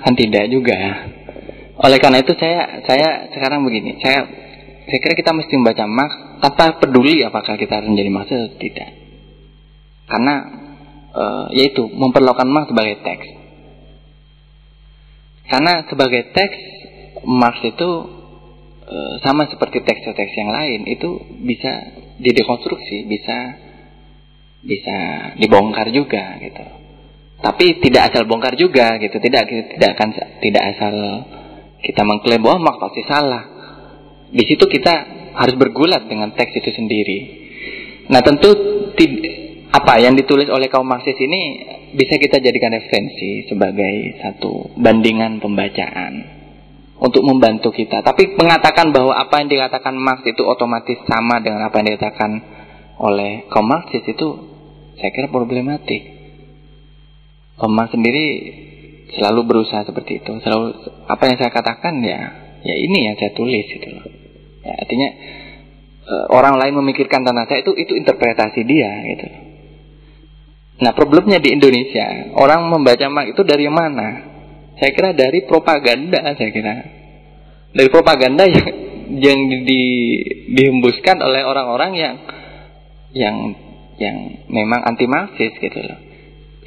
Kan 0.00 0.16
tidak 0.16 0.48
juga. 0.48 0.80
Oleh 1.84 2.00
karena 2.00 2.24
itu 2.24 2.32
saya 2.40 2.80
saya 2.88 3.28
sekarang 3.36 3.68
begini, 3.68 4.00
saya 4.00 4.24
saya 4.88 4.98
kira 5.04 5.12
kita 5.12 5.36
mesti 5.36 5.52
membaca 5.60 5.84
Marx 5.84 6.12
tanpa 6.40 6.80
peduli 6.80 7.20
apakah 7.20 7.60
kita 7.60 7.84
menjadi 7.84 8.08
Marx 8.08 8.32
atau 8.32 8.56
tidak. 8.56 8.96
Karena 10.08 10.34
e, 11.12 11.24
yaitu 11.60 11.84
memperlakukan 11.84 12.48
Marx 12.48 12.72
sebagai 12.72 12.96
teks. 13.04 13.28
Karena 15.52 15.84
sebagai 15.84 16.32
teks 16.32 16.58
Marx 17.28 17.60
itu 17.60 17.90
e, 18.88 18.98
sama 19.20 19.44
seperti 19.52 19.84
teks-teks 19.84 20.32
yang 20.32 20.48
lain 20.48 20.88
itu 20.88 21.20
bisa 21.44 22.07
didekonstruksi, 22.18 23.06
bisa 23.06 23.38
bisa 24.62 24.98
dibongkar 25.38 25.88
juga 25.94 26.36
gitu. 26.42 26.66
Tapi 27.38 27.78
tidak 27.78 28.10
asal 28.10 28.26
bongkar 28.26 28.58
juga 28.58 28.98
gitu, 28.98 29.22
tidak 29.22 29.46
tidak 29.46 29.90
akan 29.94 30.08
tidak 30.42 30.62
asal 30.74 30.94
kita 31.78 32.02
mengklaim 32.02 32.42
bahwa 32.42 32.66
Marx 32.66 32.82
pasti 32.82 33.02
salah 33.06 33.44
di 34.28 34.42
situ 34.42 34.66
kita 34.66 34.94
harus 35.38 35.54
bergulat 35.54 36.10
dengan 36.10 36.34
teks 36.34 36.58
itu 36.58 36.70
sendiri. 36.74 37.18
Nah 38.10 38.18
tentu 38.26 38.50
apa 39.68 40.02
yang 40.02 40.18
ditulis 40.18 40.50
oleh 40.50 40.66
kaum 40.66 40.88
Marxis 40.88 41.14
ini 41.20 41.62
bisa 41.94 42.18
kita 42.18 42.42
jadikan 42.42 42.74
referensi 42.74 43.46
sebagai 43.46 44.18
satu 44.18 44.74
bandingan 44.74 45.38
pembacaan 45.38 46.37
untuk 46.98 47.22
membantu 47.22 47.70
kita. 47.70 48.02
Tapi 48.02 48.34
mengatakan 48.34 48.90
bahwa 48.90 49.14
apa 49.14 49.38
yang 49.38 49.48
dikatakan 49.48 49.94
Marx 49.94 50.26
itu 50.26 50.42
otomatis 50.42 50.98
sama 51.06 51.38
dengan 51.38 51.62
apa 51.62 51.78
yang 51.78 51.94
dikatakan 51.94 52.30
oleh 52.98 53.46
kaum 53.46 53.70
Marxis 53.70 54.02
itu 54.02 54.26
saya 54.98 55.10
kira 55.14 55.30
problematik. 55.30 56.18
Kaum 57.58 57.70
Marx 57.70 57.94
sendiri 57.94 58.26
selalu 59.14 59.40
berusaha 59.46 59.86
seperti 59.86 60.18
itu. 60.22 60.32
Selalu 60.42 60.74
apa 61.06 61.22
yang 61.30 61.36
saya 61.38 61.50
katakan 61.54 62.02
ya 62.02 62.20
ya 62.66 62.74
ini 62.74 62.98
yang 63.06 63.14
saya 63.14 63.30
tulis 63.38 63.66
itu. 63.70 63.88
Ya, 64.66 64.74
artinya 64.74 65.08
e, 66.02 66.14
orang 66.34 66.58
lain 66.58 66.74
memikirkan 66.82 67.22
tentang 67.22 67.46
saya 67.46 67.62
itu 67.62 67.78
itu 67.78 67.94
interpretasi 67.94 68.66
dia 68.66 68.90
gitu. 69.06 69.26
Nah 70.82 70.90
problemnya 70.98 71.38
di 71.38 71.54
Indonesia 71.54 72.34
orang 72.34 72.66
membaca 72.66 73.06
mak 73.06 73.30
itu 73.30 73.42
dari 73.46 73.70
mana? 73.70 74.37
Saya 74.78 74.90
kira 74.94 75.10
dari 75.14 75.44
propaganda 75.44 76.22
saya 76.38 76.50
kira 76.54 76.74
dari 77.74 77.88
propaganda 77.90 78.46
yang 78.54 78.68
yang 79.18 79.38
di, 79.64 79.82
dihembuskan 80.52 81.18
oleh 81.18 81.42
orang-orang 81.42 81.92
yang 81.96 82.14
yang 83.16 83.36
yang 83.98 84.16
memang 84.46 84.84
anti 84.86 85.10
Marxis 85.10 85.58
gitu 85.58 85.78
loh. 85.80 85.98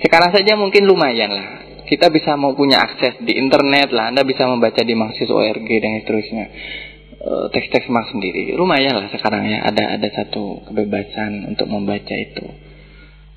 Sekarang 0.01 0.33
saja 0.35 0.57
mungkin 0.57 0.83
lumayan 0.83 1.31
lah. 1.31 1.47
Kita 1.85 2.07
bisa 2.11 2.39
mau 2.39 2.55
punya 2.55 2.81
akses 2.81 3.19
di 3.23 3.35
internet 3.35 3.91
lah. 3.93 4.09
Anda 4.11 4.23
bisa 4.23 4.47
membaca 4.47 4.81
di 4.81 4.95
Marxis 4.95 5.27
ORG 5.27 5.69
dan 5.79 6.01
seterusnya. 6.01 6.45
Eh, 7.21 7.47
teks-teks 7.53 7.85
Marx 7.93 8.09
sendiri 8.09 8.57
lumayan 8.57 8.97
lah 8.97 9.05
sekarang 9.13 9.45
ya 9.45 9.61
ada 9.61 9.93
ada 9.93 10.09
satu 10.09 10.65
kebebasan 10.65 11.53
untuk 11.53 11.69
membaca 11.69 12.17
itu 12.17 12.49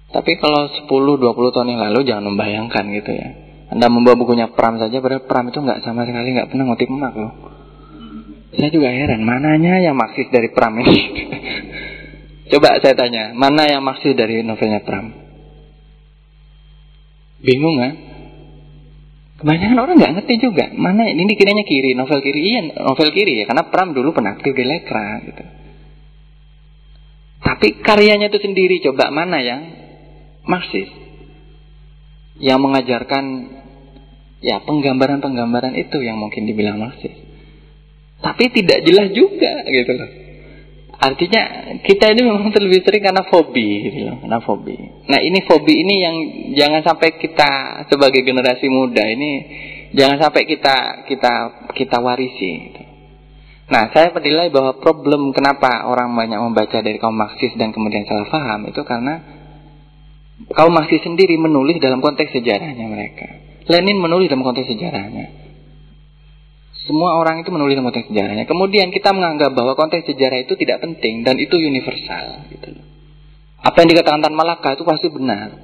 tapi 0.08 0.40
kalau 0.40 0.72
10-20 0.88 1.52
tahun 1.52 1.68
yang 1.76 1.82
lalu 1.92 2.00
jangan 2.08 2.32
membayangkan 2.32 2.80
gitu 2.96 3.12
ya 3.12 3.28
anda 3.74 3.90
membawa 3.90 4.14
bukunya 4.14 4.54
Pram 4.54 4.78
saja 4.78 5.02
padahal 5.02 5.26
Pram 5.26 5.50
itu 5.50 5.58
nggak 5.58 5.82
sama 5.82 6.06
sekali 6.06 6.30
nggak 6.30 6.48
pernah 6.54 6.64
ngutip 6.70 6.88
Marx 6.94 7.14
loh 7.18 7.34
saya 8.54 8.70
juga 8.70 8.88
heran 8.94 9.26
mananya 9.26 9.82
yang 9.82 9.98
Marxis 9.98 10.30
dari 10.30 10.48
Pram 10.54 10.78
ini 10.78 10.96
Coba 12.44 12.76
saya 12.84 12.92
tanya, 12.92 13.32
mana 13.32 13.64
yang 13.64 13.80
maksud 13.80 14.12
dari 14.14 14.44
novelnya 14.44 14.84
Pram? 14.84 15.10
Bingung 17.40 17.76
kan? 17.80 17.94
Kebanyakan 19.40 19.78
orang 19.80 19.96
nggak 19.98 20.14
ngerti 20.20 20.34
juga 20.38 20.70
mana 20.72 21.10
ini 21.10 21.34
kiranya 21.34 21.66
kiri, 21.66 21.98
novel 21.98 22.22
kiri 22.22 22.40
iya 22.40 22.60
novel 22.86 23.10
kiri 23.10 23.42
ya 23.42 23.44
karena 23.50 23.66
Pram 23.68 23.90
dulu 23.90 24.14
pernah 24.14 24.38
aktif 24.38 24.54
di 24.54 24.64
Lekra 24.64 25.20
gitu. 25.26 25.44
Tapi 27.44 27.82
karyanya 27.82 28.30
itu 28.30 28.38
sendiri 28.40 28.80
coba 28.86 29.10
mana 29.10 29.42
yang 29.42 29.60
Marxis 30.46 30.88
yang 32.38 32.62
mengajarkan 32.62 33.24
ya 34.44 34.60
penggambaran-penggambaran 34.68 35.72
itu 35.72 36.04
yang 36.04 36.20
mungkin 36.20 36.44
dibilang 36.44 36.76
Marxis. 36.76 37.16
Tapi 38.20 38.44
tidak 38.52 38.84
jelas 38.84 39.08
juga 39.16 39.64
gitu 39.64 39.92
loh. 39.96 40.10
Artinya 40.94 41.42
kita 41.84 42.16
ini 42.16 42.24
memang 42.24 42.48
terlebih 42.54 42.80
sering 42.80 43.04
karena 43.04 43.28
fobi, 43.28 43.68
gitu 43.88 44.08
loh, 44.08 44.16
karena 44.24 44.40
fobi. 44.40 44.76
Nah 45.10 45.20
ini 45.20 45.44
fobi 45.44 45.74
ini 45.84 45.94
yang 46.00 46.16
jangan 46.56 46.80
sampai 46.80 47.20
kita 47.20 47.84
sebagai 47.92 48.24
generasi 48.24 48.72
muda 48.72 49.04
ini 49.04 49.30
jangan 49.92 50.28
sampai 50.28 50.48
kita 50.48 51.04
kita 51.08 51.32
kita 51.76 51.96
warisi. 52.00 52.50
Gitu. 52.68 52.82
Nah 53.68 53.92
saya 53.92 54.12
menilai 54.12 54.48
bahwa 54.48 54.80
problem 54.80 55.32
kenapa 55.36 55.88
orang 55.88 56.12
banyak 56.12 56.40
membaca 56.40 56.78
dari 56.80 56.96
kaum 56.96 57.16
Marxis 57.16 57.52
dan 57.56 57.72
kemudian 57.72 58.04
salah 58.08 58.28
paham 58.28 58.68
itu 58.68 58.80
karena 58.84 59.20
kaum 60.56 60.72
Marxis 60.72 61.04
sendiri 61.04 61.36
menulis 61.36 61.80
dalam 61.80 62.00
konteks 62.00 62.32
sejarahnya 62.32 62.86
mereka. 62.88 63.53
Lenin 63.64 63.96
menulis 63.96 64.28
dalam 64.28 64.44
konteks 64.44 64.68
sejarahnya. 64.68 65.44
Semua 66.84 67.16
orang 67.16 67.40
itu 67.40 67.48
menulis 67.48 67.80
konteks 67.80 68.12
sejarahnya. 68.12 68.44
Kemudian 68.44 68.92
kita 68.92 69.16
menganggap 69.16 69.56
bahwa 69.56 69.72
konteks 69.72 70.04
sejarah 70.04 70.44
itu 70.44 70.52
tidak 70.60 70.84
penting 70.84 71.24
dan 71.24 71.40
itu 71.40 71.56
universal. 71.56 72.44
Gitu. 72.52 72.76
Apa 73.64 73.76
yang 73.80 73.88
dikatakan 73.96 74.20
Tan 74.20 74.36
Malaka 74.36 74.76
itu 74.76 74.84
pasti 74.84 75.08
benar. 75.08 75.56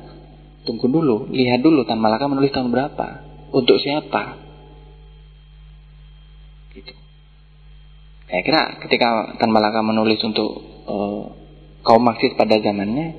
Tunggu 0.65 0.89
dulu, 0.89 1.29
lihat 1.29 1.61
dulu 1.61 1.85
Tan 1.85 2.01
Malaka 2.01 2.25
menulis 2.25 2.49
tahun 2.49 2.73
berapa, 2.73 3.09
untuk 3.53 3.77
siapa. 3.77 4.41
Gitu. 6.73 6.97
Saya 8.33 8.41
kira 8.41 8.81
ketika 8.89 9.37
Tan 9.37 9.53
Malaka 9.53 9.85
menulis 9.85 10.25
untuk 10.25 10.49
uh, 10.89 11.37
kaum 11.85 12.01
Marxis 12.01 12.33
pada 12.33 12.57
zamannya, 12.57 13.13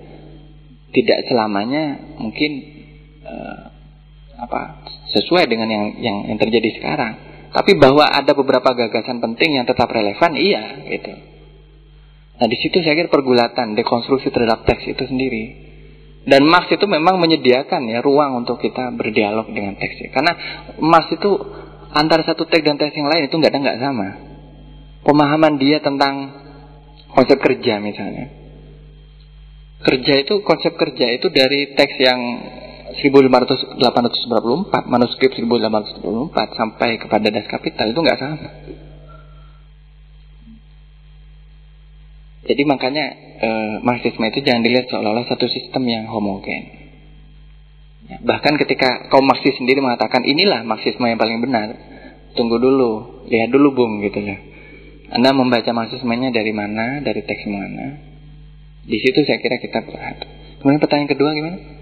tidak 0.89 1.29
selamanya 1.29 2.17
mungkin 2.17 2.51
uh, 3.29 3.80
apa 4.41 4.81
sesuai 5.13 5.45
dengan 5.45 5.69
yang 5.69 5.85
yang, 6.01 6.17
yang 6.33 6.39
terjadi 6.41 6.81
sekarang. 6.81 7.13
Tapi 7.51 7.75
bahwa 7.75 8.07
ada 8.07 8.31
beberapa 8.31 8.71
gagasan 8.71 9.19
penting 9.19 9.59
yang 9.59 9.67
tetap 9.67 9.91
relevan, 9.91 10.31
iya 10.39 10.87
gitu. 10.87 11.13
Nah 12.41 12.47
di 12.47 12.57
situ 12.57 12.81
saya 12.81 12.97
kira 12.97 13.11
pergulatan, 13.11 13.77
dekonstruksi 13.77 14.33
terhadap 14.33 14.65
teks 14.65 14.87
itu 14.87 15.03
sendiri. 15.05 15.69
Dan 16.21 16.47
Marx 16.47 16.69
itu 16.73 16.85
memang 16.85 17.17
menyediakan 17.17 17.85
ya 17.91 17.99
ruang 17.99 18.45
untuk 18.45 18.61
kita 18.61 18.93
berdialog 18.93 19.51
dengan 19.51 19.77
teksnya. 19.77 20.15
Karena 20.15 20.33
Marx 20.79 21.11
itu 21.11 21.29
antara 21.91 22.23
satu 22.23 22.47
teks 22.47 22.63
dan 22.63 22.79
teks 22.79 22.95
yang 22.95 23.11
lain 23.11 23.27
itu 23.27 23.35
nggak 23.35 23.51
ada 23.51 23.59
nggak 23.61 23.79
sama. 23.83 24.07
Pemahaman 25.01 25.59
dia 25.59 25.83
tentang 25.83 26.29
konsep 27.11 27.35
kerja 27.35 27.83
misalnya. 27.83 28.31
Kerja 29.81 30.13
itu 30.21 30.45
konsep 30.45 30.77
kerja 30.77 31.09
itu 31.09 31.27
dari 31.33 31.73
teks 31.73 31.95
yang 31.99 32.21
1894 32.99 34.91
manuskrip 34.91 35.31
1894 35.37 36.59
sampai 36.59 36.99
kepada 36.99 37.27
das 37.31 37.47
kapital 37.47 37.93
itu 37.93 37.99
nggak 38.03 38.19
sama. 38.19 38.49
Jadi 42.41 42.63
makanya 42.65 43.05
e, 43.37 43.49
marxisme 43.85 44.25
itu 44.27 44.41
jangan 44.41 44.65
dilihat 44.65 44.89
seolah-olah 44.89 45.29
satu 45.29 45.45
sistem 45.45 45.87
yang 45.87 46.09
homogen. 46.09 46.63
Ya, 48.09 48.17
bahkan 48.25 48.57
ketika 48.57 49.07
kaum 49.13 49.23
marxis 49.29 49.55
sendiri 49.55 49.79
mengatakan 49.79 50.25
inilah 50.25 50.65
marxisme 50.65 51.05
yang 51.05 51.21
paling 51.21 51.39
benar, 51.39 51.77
tunggu 52.33 52.57
dulu, 52.57 53.23
lihat 53.29 53.53
dulu 53.53 53.77
bung 53.77 54.01
gitu 54.03 54.19
ya. 54.19 54.41
Anda 55.11 55.31
membaca 55.37 55.69
marxismenya 55.69 56.33
dari 56.33 56.51
mana, 56.51 56.99
dari 57.05 57.21
teks 57.21 57.45
mana. 57.45 57.99
Di 58.89 58.97
situ 58.97 59.21
saya 59.23 59.37
kira 59.37 59.61
kita 59.61 59.85
berat. 59.85 60.17
Kemudian 60.59 60.81
pertanyaan 60.81 61.11
kedua 61.13 61.29
gimana? 61.37 61.80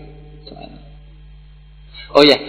Oh 2.10 2.26
ya, 2.26 2.42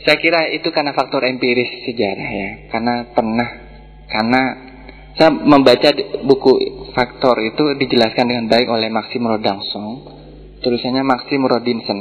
saya 0.00 0.16
kira 0.16 0.48
itu 0.48 0.72
karena 0.72 0.96
faktor 0.96 1.28
empiris 1.28 1.84
sejarah 1.84 2.30
ya, 2.32 2.50
karena 2.72 3.12
pernah, 3.12 3.48
karena 4.08 4.42
saya 5.12 5.28
membaca 5.28 5.92
buku 6.24 6.52
faktor 6.96 7.36
itu 7.44 7.76
dijelaskan 7.76 8.24
dengan 8.24 8.48
baik 8.48 8.64
oleh 8.64 8.88
Maxim 8.88 9.28
Rodangsong, 9.28 10.08
tulisannya 10.64 11.04
Maxim 11.04 11.44
Rodinson 11.44 12.00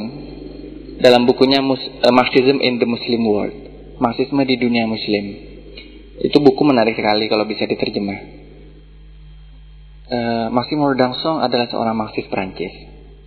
dalam 1.03 1.27
bukunya 1.27 1.59
eh, 1.59 2.13
Marxism 2.15 2.63
in 2.63 2.79
the 2.79 2.87
Muslim 2.87 3.21
World, 3.27 3.57
Marxisme 3.99 4.39
di 4.47 4.55
dunia 4.55 4.87
Muslim. 4.87 5.25
Itu 6.23 6.39
buku 6.39 6.63
menarik 6.63 6.95
sekali 6.95 7.27
kalau 7.27 7.43
bisa 7.43 7.67
diterjemah. 7.67 8.47
Uh, 10.05 10.47
Maxim 10.53 10.79
Rodangsong 10.79 11.43
adalah 11.43 11.67
seorang 11.67 11.97
Marxis 11.97 12.29
Prancis, 12.31 12.71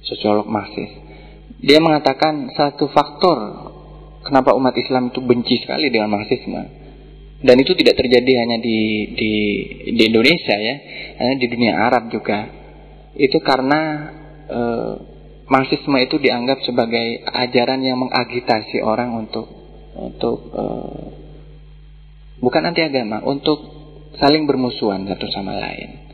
sosiolog 0.06 0.46
Marxis 0.46 1.07
dia 1.59 1.78
mengatakan 1.82 2.55
satu 2.55 2.86
faktor 2.90 3.39
kenapa 4.22 4.55
umat 4.55 4.74
Islam 4.78 5.10
itu 5.10 5.18
benci 5.22 5.59
sekali 5.62 5.90
dengan 5.90 6.14
Marxisme 6.14 6.78
dan 7.39 7.55
itu 7.62 7.70
tidak 7.78 8.02
terjadi 8.02 8.43
hanya 8.43 8.59
di 8.59 8.78
di 9.14 9.32
di 9.94 10.02
Indonesia 10.10 10.59
ya, 10.59 10.74
hanya 11.22 11.35
di 11.39 11.47
dunia 11.47 11.72
Arab 11.86 12.10
juga. 12.10 12.51
Itu 13.14 13.39
karena 13.39 14.10
e, 14.51 14.60
Marxisme 15.47 16.02
itu 16.02 16.18
dianggap 16.18 16.66
sebagai 16.66 17.22
ajaran 17.22 17.78
yang 17.78 18.02
mengagitasi 18.02 18.82
orang 18.82 19.14
untuk 19.14 19.47
untuk 19.94 20.39
e, 20.51 20.64
bukan 22.43 22.62
anti 22.74 22.82
agama, 22.82 23.22
untuk 23.22 23.62
saling 24.18 24.43
bermusuhan 24.51 25.06
satu 25.06 25.30
sama 25.30 25.55
lain. 25.55 26.10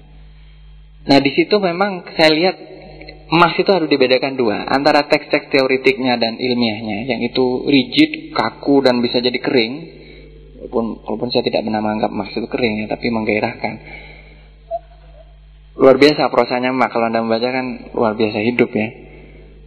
Nah 1.08 1.18
di 1.24 1.32
situ 1.32 1.56
memang 1.56 2.04
saya 2.20 2.36
lihat 2.36 2.56
emas 3.32 3.56
itu 3.56 3.70
harus 3.72 3.88
dibedakan 3.88 4.36
dua 4.36 4.68
antara 4.68 5.08
teks-teks 5.08 5.48
teoritiknya 5.48 6.20
dan 6.20 6.36
ilmiahnya 6.36 7.08
yang 7.08 7.20
itu 7.24 7.64
rigid, 7.64 8.36
kaku 8.36 8.84
dan 8.84 9.00
bisa 9.00 9.24
jadi 9.24 9.38
kering. 9.40 10.02
Walaupun 10.64 11.04
walaupun 11.04 11.28
saya 11.28 11.44
tidak 11.44 11.64
pernah 11.68 11.80
menganggap 11.84 12.10
emas 12.12 12.32
itu 12.32 12.48
kering 12.48 12.84
ya, 12.84 12.86
tapi 12.88 13.06
menggairahkan. 13.12 13.74
Luar 15.74 15.96
biasa 15.98 16.32
prosanya 16.32 16.72
emas 16.72 16.88
kalau 16.88 17.10
Anda 17.10 17.20
membaca 17.20 17.48
kan 17.50 17.92
luar 17.92 18.16
biasa 18.16 18.38
hidup 18.40 18.70
ya. 18.72 18.88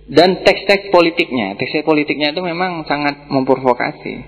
Dan 0.08 0.40
teks-teks 0.42 0.88
politiknya, 0.88 1.60
teks-teks 1.60 1.84
politiknya 1.84 2.32
itu 2.32 2.40
memang 2.40 2.88
sangat 2.88 3.28
memprovokasi. 3.28 4.24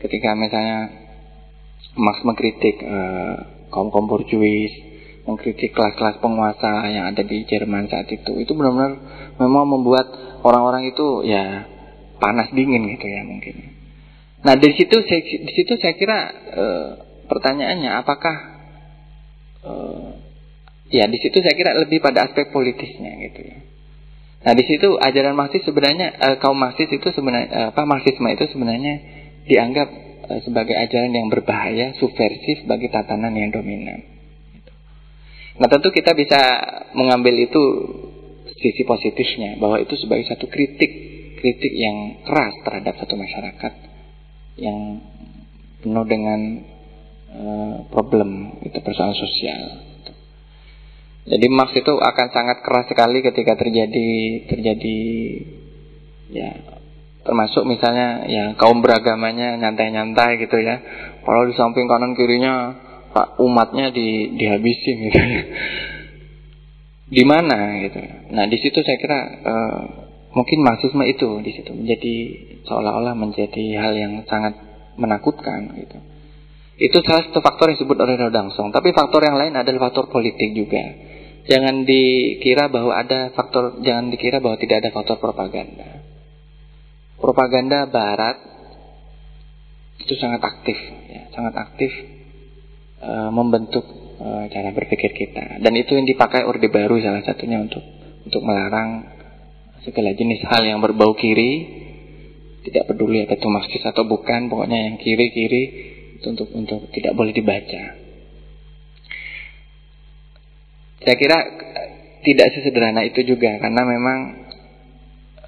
Ketika 0.00 0.38
misalnya 0.38 0.94
Marx 1.98 2.22
mengkritik 2.22 2.78
uh, 2.86 3.66
kaum 3.74 3.90
kaum 3.90 4.06
borjuis, 4.06 4.89
mengkritik 5.30 5.70
kelas-kelas 5.70 6.18
penguasa 6.18 6.90
yang 6.90 7.06
ada 7.06 7.22
di 7.22 7.46
Jerman 7.46 7.86
saat 7.86 8.10
itu 8.10 8.42
itu 8.42 8.50
benar-benar 8.58 8.98
memang 9.38 9.64
membuat 9.70 10.10
orang-orang 10.42 10.90
itu 10.90 11.22
ya 11.22 11.70
panas 12.20 12.50
dingin 12.52 12.90
gitu 12.98 13.06
ya 13.06 13.22
mungkin. 13.24 13.78
Nah 14.44 14.56
dari 14.56 14.72
situ 14.76 14.96
saya, 15.04 15.22
di 15.24 15.52
situ 15.52 15.72
saya 15.78 15.94
kira 15.96 16.18
e, 16.52 16.66
pertanyaannya 17.28 17.90
apakah 18.02 18.36
e, 19.64 19.72
ya 20.92 21.08
di 21.08 21.18
situ 21.20 21.40
saya 21.40 21.54
kira 21.56 21.76
lebih 21.80 22.02
pada 22.04 22.28
aspek 22.28 22.52
politisnya 22.52 23.16
gitu 23.30 23.40
ya. 23.40 23.58
Nah 24.40 24.52
di 24.56 24.64
situ 24.64 24.96
ajaran 24.96 25.36
Marxis 25.36 25.64
sebenarnya 25.64 26.08
e, 26.16 26.28
kaum 26.40 26.56
Marxis 26.56 26.88
itu 26.88 27.08
sebenarnya 27.12 27.72
apa 27.72 27.82
Marxisme 27.88 28.28
itu 28.32 28.44
sebenarnya 28.52 28.94
dianggap 29.48 29.88
sebagai 30.46 30.78
ajaran 30.78 31.10
yang 31.10 31.26
berbahaya, 31.26 31.98
subversif 31.98 32.62
bagi 32.70 32.86
tatanan 32.86 33.34
yang 33.34 33.50
dominan. 33.50 34.19
Nah 35.60 35.68
tentu 35.68 35.92
kita 35.92 36.16
bisa 36.16 36.40
mengambil 36.96 37.36
itu 37.36 37.62
sisi 38.56 38.82
positifnya 38.88 39.60
bahwa 39.60 39.76
itu 39.76 39.92
sebagai 40.00 40.24
satu 40.24 40.48
kritik 40.48 40.88
kritik 41.36 41.72
yang 41.72 42.24
keras 42.24 42.56
terhadap 42.64 42.96
satu 42.96 43.16
masyarakat 43.16 43.72
yang 44.60 45.04
penuh 45.80 46.04
dengan 46.08 46.40
uh, 47.32 47.76
problem 47.88 48.60
itu 48.64 48.76
persoalan 48.80 49.16
sosial. 49.16 49.60
Jadi 51.28 51.46
Marx 51.52 51.76
itu 51.76 51.92
akan 51.92 52.28
sangat 52.32 52.64
keras 52.64 52.88
sekali 52.88 53.20
ketika 53.20 53.56
terjadi 53.56 54.08
terjadi 54.48 54.98
ya 56.32 56.50
termasuk 57.20 57.68
misalnya 57.68 58.24
ya 58.24 58.44
kaum 58.56 58.80
beragamanya 58.80 59.60
nyantai-nyantai 59.60 60.40
gitu 60.40 60.56
ya. 60.56 60.80
Kalau 61.20 61.44
di 61.44 61.52
samping 61.52 61.84
kanan 61.84 62.16
kirinya 62.16 62.72
pak 63.10 63.42
umatnya 63.42 63.90
di 63.90 64.38
dihabisin 64.38 64.96
gitu. 65.10 65.20
Di 67.10 67.22
mana 67.26 67.82
gitu. 67.82 67.98
Nah, 68.30 68.46
di 68.46 68.56
situ 68.62 68.86
saya 68.86 68.98
kira 69.02 69.18
uh, 69.42 69.82
mungkin 70.30 70.62
marxisme 70.62 71.02
itu 71.10 71.42
di 71.42 71.50
situ 71.50 71.74
menjadi 71.74 72.14
seolah-olah 72.70 73.18
menjadi 73.18 73.82
hal 73.82 73.92
yang 73.98 74.12
sangat 74.30 74.54
menakutkan 74.94 75.74
gitu. 75.74 75.98
Itu 76.80 77.02
salah 77.02 77.26
satu 77.26 77.42
faktor 77.42 77.74
yang 77.74 77.82
disebut 77.82 77.98
oleh 77.98 78.14
Rodangsong. 78.14 78.70
Tapi 78.70 78.94
faktor 78.94 79.26
yang 79.26 79.36
lain 79.36 79.58
adalah 79.58 79.90
faktor 79.90 80.08
politik 80.08 80.54
juga. 80.54 80.80
Jangan 81.50 81.82
dikira 81.82 82.70
bahwa 82.70 82.94
ada 82.94 83.34
faktor, 83.34 83.82
jangan 83.82 84.08
dikira 84.14 84.38
bahwa 84.38 84.56
tidak 84.56 84.86
ada 84.86 84.90
faktor 84.94 85.18
propaganda. 85.18 86.06
Propaganda 87.20 87.84
Barat 87.90 88.38
itu 90.00 90.14
sangat 90.16 90.40
aktif, 90.40 90.78
ya, 91.10 91.28
sangat 91.36 91.52
aktif 91.58 91.92
e, 93.00 93.12
membentuk 93.32 93.84
e, 94.20 94.28
cara 94.52 94.70
berpikir 94.70 95.10
kita. 95.16 95.58
Dan 95.64 95.72
itu 95.74 95.96
yang 95.96 96.04
dipakai 96.04 96.44
Orde 96.44 96.68
Baru 96.68 97.00
salah 97.00 97.24
satunya 97.24 97.58
untuk 97.60 97.82
untuk 98.24 98.44
melarang 98.44 99.20
segala 99.84 100.12
jenis 100.12 100.44
hal 100.44 100.62
yang 100.64 100.78
berbau 100.84 101.16
kiri, 101.16 101.52
tidak 102.68 102.92
peduli 102.92 103.24
apa 103.24 103.40
itu 103.40 103.48
marxis 103.48 103.84
atau 103.84 104.04
bukan, 104.04 104.52
pokoknya 104.52 104.92
yang 104.92 104.96
kiri-kiri 105.00 105.62
itu 106.20 106.26
untuk 106.28 106.52
untuk 106.52 106.92
tidak 106.92 107.16
boleh 107.16 107.32
dibaca. 107.32 107.82
Saya 111.00 111.16
kira 111.16 111.38
eh, 111.40 111.88
tidak 112.28 112.52
sesederhana 112.52 113.08
itu 113.08 113.24
juga 113.24 113.56
karena 113.56 113.82
memang 113.88 114.18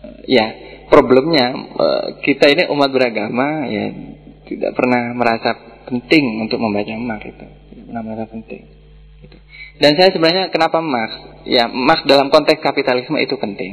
eh, 0.01 0.21
ya 0.33 0.47
problemnya 0.89 1.53
eh, 1.53 2.07
kita 2.25 2.49
ini 2.49 2.73
umat 2.73 2.89
beragama 2.89 3.69
ya 3.69 3.85
tidak 4.49 4.73
pernah 4.73 5.13
merasa 5.13 5.72
penting 5.87 6.43
untuk 6.43 6.59
membaca 6.63 6.93
Marx 6.97 7.23
itu 7.29 7.47
merasa 7.93 8.27
penting 8.31 8.63
gitu. 9.23 9.37
dan 9.81 9.97
saya 9.99 10.11
sebenarnya 10.15 10.51
kenapa 10.51 10.79
Marx 10.81 11.43
ya 11.49 11.69
Marx 11.69 12.05
dalam 12.05 12.29
konteks 12.33 12.63
kapitalisme 12.63 13.19
itu 13.21 13.37
penting 13.39 13.73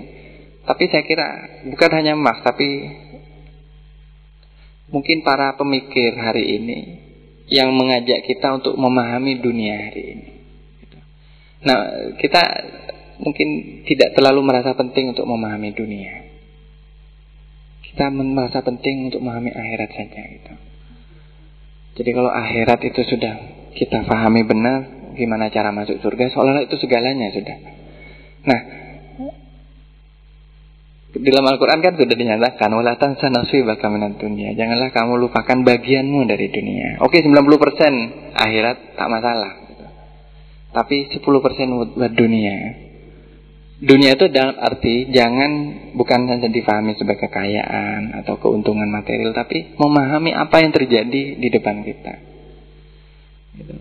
tapi 0.63 0.85
saya 0.91 1.03
kira 1.05 1.27
bukan 1.69 1.91
hanya 1.93 2.13
Marx 2.17 2.45
tapi 2.45 2.67
mungkin 4.89 5.21
para 5.21 5.53
pemikir 5.57 6.17
hari 6.17 6.57
ini 6.57 6.79
yang 7.49 7.73
mengajak 7.73 8.25
kita 8.25 8.61
untuk 8.61 8.77
memahami 8.77 9.41
dunia 9.41 9.89
hari 9.89 10.03
ini 10.13 10.39
Nah, 11.59 12.15
kita 12.15 12.39
mungkin 13.19 13.81
tidak 13.83 14.15
terlalu 14.15 14.47
merasa 14.47 14.71
penting 14.79 15.11
untuk 15.11 15.27
memahami 15.27 15.75
dunia. 15.75 16.13
Kita 17.83 18.07
merasa 18.15 18.63
penting 18.63 19.11
untuk 19.11 19.19
memahami 19.19 19.51
akhirat 19.51 19.89
saja 19.91 20.21
gitu. 20.23 20.53
Jadi 21.97 22.09
kalau 22.13 22.31
akhirat 22.31 22.79
itu 22.85 23.01
sudah 23.05 23.33
kita 23.73 24.03
pahami 24.05 24.45
benar 24.45 25.11
gimana 25.15 25.51
cara 25.51 25.75
masuk 25.75 25.99
surga, 25.99 26.31
seolah-olah 26.31 26.63
itu 26.63 26.75
segalanya 26.79 27.27
sudah. 27.35 27.57
Nah, 28.47 28.59
dalam 31.09 31.45
Al-Quran 31.49 31.79
kan 31.83 31.93
sudah 31.97 32.15
dinyatakan 32.15 32.69
Walatan 32.71 33.17
sanaswi 33.17 33.65
bakaminan 33.65 34.21
dunia 34.21 34.53
Janganlah 34.53 34.93
kamu 34.93 35.17
lupakan 35.17 35.65
bagianmu 35.65 36.21
dari 36.29 36.53
dunia 36.53 37.01
Oke 37.01 37.25
90% 37.25 37.33
akhirat 38.37 38.93
tak 38.93 39.09
masalah 39.09 39.59
tapi 40.69 41.09
10% 41.09 41.97
buat 41.97 42.13
dunia. 42.13 42.57
Dunia 43.79 44.19
itu 44.19 44.27
dalam 44.27 44.59
arti 44.59 45.07
jangan 45.07 45.51
bukan 45.95 46.27
saja 46.27 46.51
difahami 46.51 46.99
sebagai 46.99 47.31
kekayaan 47.31 48.11
atau 48.23 48.35
keuntungan 48.35 48.91
material, 48.91 49.31
tapi 49.31 49.71
memahami 49.79 50.35
apa 50.35 50.59
yang 50.59 50.75
terjadi 50.75 51.39
di 51.39 51.47
depan 51.47 51.87
kita. 51.87 52.13
Gitu. 53.55 53.75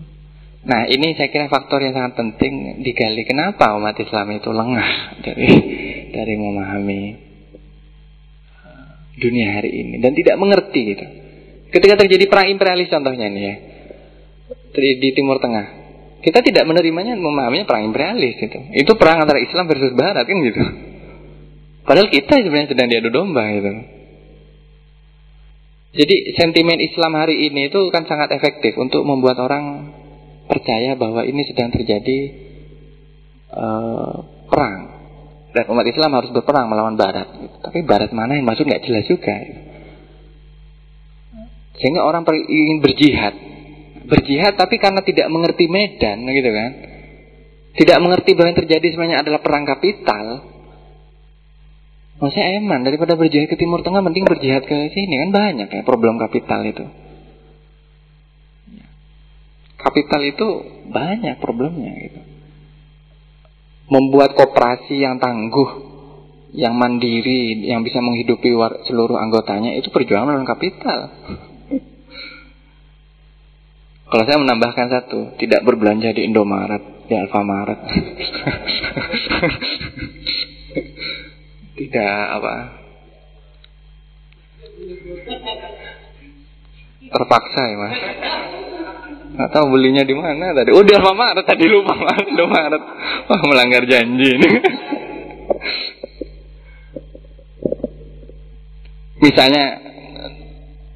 Nah 0.68 0.86
ini 0.86 1.18
saya 1.18 1.34
kira 1.34 1.50
faktor 1.50 1.82
yang 1.82 1.98
sangat 1.98 2.14
penting 2.14 2.82
digali. 2.86 3.26
Kenapa 3.26 3.74
umat 3.74 3.98
Islam 3.98 4.38
itu 4.38 4.50
lengah 4.54 4.90
dari 5.26 5.50
dari 6.14 6.34
memahami 6.38 7.00
uh, 8.54 8.92
dunia 9.18 9.48
hari 9.58 9.70
ini 9.82 9.94
dan 9.98 10.14
tidak 10.14 10.38
mengerti 10.38 10.80
gitu. 10.94 11.06
Ketika 11.74 12.06
terjadi 12.06 12.30
perang 12.30 12.54
imperialis 12.54 12.86
contohnya 12.86 13.26
nih 13.28 13.42
ya 13.42 13.54
di, 14.78 14.90
di 15.02 15.08
Timur 15.12 15.42
Tengah, 15.42 15.66
kita 16.18 16.42
tidak 16.42 16.64
menerimanya, 16.66 17.14
memahaminya 17.14 17.66
perang 17.68 17.86
imperialis 17.86 18.42
itu. 18.42 18.58
Itu 18.74 18.98
perang 18.98 19.22
antara 19.22 19.38
Islam 19.38 19.70
versus 19.70 19.94
Barat 19.94 20.26
kan 20.26 20.38
gitu. 20.42 20.62
Padahal 21.86 22.10
kita 22.10 22.42
sebenarnya 22.42 22.68
sedang 22.74 22.88
diadu 22.90 23.08
domba 23.14 23.46
gitu. 23.54 23.70
Jadi 25.98 26.16
sentimen 26.36 26.78
Islam 26.84 27.16
hari 27.16 27.48
ini 27.48 27.72
itu 27.72 27.80
kan 27.88 28.04
sangat 28.04 28.34
efektif 28.34 28.76
untuk 28.76 29.08
membuat 29.08 29.40
orang 29.40 29.94
percaya 30.44 30.98
bahwa 31.00 31.24
ini 31.24 31.48
sedang 31.48 31.72
terjadi 31.72 32.18
uh, 33.54 34.14
perang 34.52 34.76
dan 35.56 35.64
umat 35.70 35.86
Islam 35.88 36.12
harus 36.12 36.30
berperang 36.34 36.68
melawan 36.68 36.98
Barat. 36.98 37.30
Gitu. 37.40 37.56
Tapi 37.62 37.78
Barat 37.88 38.12
mana 38.12 38.36
yang 38.36 38.44
masuk 38.44 38.68
nggak 38.68 38.84
jelas 38.84 39.08
juga. 39.08 39.32
Gitu. 39.32 39.60
Sehingga 41.78 42.02
orang 42.02 42.26
ingin 42.26 42.82
berjihad 42.82 43.34
berjihad 44.08 44.56
tapi 44.56 44.80
karena 44.80 45.04
tidak 45.04 45.28
mengerti 45.28 45.68
medan 45.68 46.24
gitu 46.24 46.50
kan 46.50 46.70
tidak 47.78 47.98
mengerti 48.02 48.34
bahwa 48.34 48.48
yang 48.50 48.58
terjadi 48.64 48.86
sebenarnya 48.90 49.18
adalah 49.22 49.40
perang 49.44 49.68
kapital 49.68 50.48
Maksudnya 52.18 52.58
eman 52.58 52.82
daripada 52.82 53.14
berjihad 53.14 53.46
ke 53.46 53.54
Timur 53.54 53.86
Tengah 53.86 54.02
mending 54.02 54.26
berjihad 54.26 54.66
ke 54.66 54.90
sini 54.90 55.22
kan 55.22 55.30
banyak 55.30 55.70
ya 55.70 55.82
problem 55.86 56.18
kapital 56.18 56.66
itu. 56.66 56.82
Kapital 59.78 60.20
itu 60.26 60.46
banyak 60.90 61.38
problemnya 61.38 61.94
gitu. 62.02 62.20
Membuat 63.88 64.34
koperasi 64.34 64.98
yang 64.98 65.22
tangguh, 65.22 65.70
yang 66.58 66.74
mandiri, 66.74 67.62
yang 67.62 67.86
bisa 67.86 68.02
menghidupi 68.02 68.50
seluruh 68.90 69.14
anggotanya 69.14 69.78
itu 69.78 69.86
perjuangan 69.94 70.34
melawan 70.34 70.50
kapital. 70.50 71.14
Kalau 74.08 74.24
saya 74.24 74.40
menambahkan 74.40 74.88
satu, 74.88 75.36
tidak 75.36 75.68
berbelanja 75.68 76.16
di 76.16 76.24
Indomaret, 76.24 77.04
di 77.04 77.12
Alfamaret. 77.12 77.76
tidak 81.76 82.16
apa? 82.40 82.54
Terpaksa 87.08 87.62
ya 87.68 87.76
mas. 87.76 88.00
Nggak 89.28 89.50
tahu 89.52 89.76
belinya 89.76 90.00
di 90.08 90.16
mana 90.16 90.56
tadi. 90.56 90.72
Oh 90.72 90.80
di 90.80 90.96
Alfamaret 90.96 91.44
tadi 91.44 91.68
lupa 91.68 91.92
mas 91.92 92.24
Indomaret. 92.24 92.80
Wah 93.28 93.40
melanggar 93.44 93.84
janji 93.84 94.40
ini. 94.40 94.48
Misalnya 99.28 99.64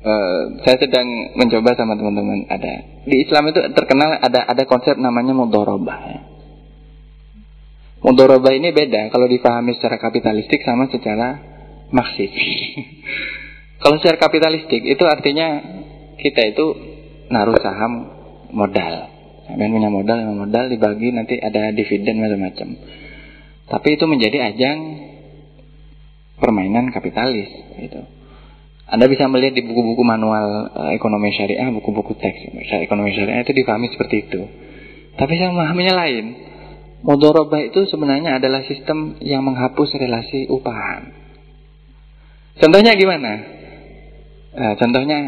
Uh, 0.02 0.58
saya 0.66 0.82
sedang 0.82 1.06
mencoba 1.38 1.78
sama 1.78 1.94
teman-teman 1.94 2.50
ada 2.50 3.06
di 3.06 3.22
Islam 3.22 3.54
itu 3.54 3.62
terkenal 3.70 4.18
ada 4.18 4.50
ada 4.50 4.66
konsep 4.66 4.98
namanya 4.98 5.30
mudorobah 5.30 6.00
ya. 6.10 6.20
Mudorobah 8.02 8.50
ini 8.50 8.74
beda 8.74 9.14
kalau 9.14 9.30
dipahami 9.30 9.78
secara 9.78 10.02
kapitalistik 10.02 10.66
sama 10.66 10.90
secara 10.90 11.38
marxis. 11.94 12.34
kalau 13.82 14.02
secara 14.02 14.18
kapitalistik 14.18 14.82
itu 14.82 15.04
artinya 15.06 15.62
kita 16.18 16.50
itu 16.50 16.66
naruh 17.30 17.62
saham 17.62 18.10
modal. 18.50 19.06
Sampai 19.46 19.70
punya 19.70 19.90
modal, 19.90 20.18
modal 20.34 20.66
dibagi 20.66 21.14
nanti 21.14 21.38
ada 21.38 21.70
dividen 21.70 22.18
macam-macam. 22.18 22.68
Tapi 23.70 23.88
itu 23.94 24.04
menjadi 24.10 24.50
ajang 24.50 24.78
permainan 26.42 26.90
kapitalis 26.90 27.48
gitu. 27.78 28.02
Anda 28.92 29.08
bisa 29.08 29.24
melihat 29.24 29.56
di 29.56 29.64
buku-buku 29.64 30.04
manual 30.04 30.68
uh, 30.68 30.90
ekonomi 30.92 31.32
syariah, 31.32 31.64
buku-buku 31.72 32.12
teks 32.12 32.52
ekonomi 32.84 33.16
syariah 33.16 33.40
itu 33.40 33.56
difahami 33.56 33.88
seperti 33.88 34.28
itu. 34.28 34.40
Tapi 35.16 35.32
saya 35.40 35.48
memahaminya 35.48 35.96
lain. 35.96 36.26
Mudorobah 37.00 37.72
itu 37.72 37.88
sebenarnya 37.88 38.36
adalah 38.36 38.62
sistem 38.68 39.16
yang 39.24 39.42
menghapus 39.48 39.96
relasi 39.96 40.46
upahan. 40.52 41.08
Contohnya 42.60 42.92
gimana? 42.94 43.32
Nah, 44.52 44.74
contohnya 44.76 45.18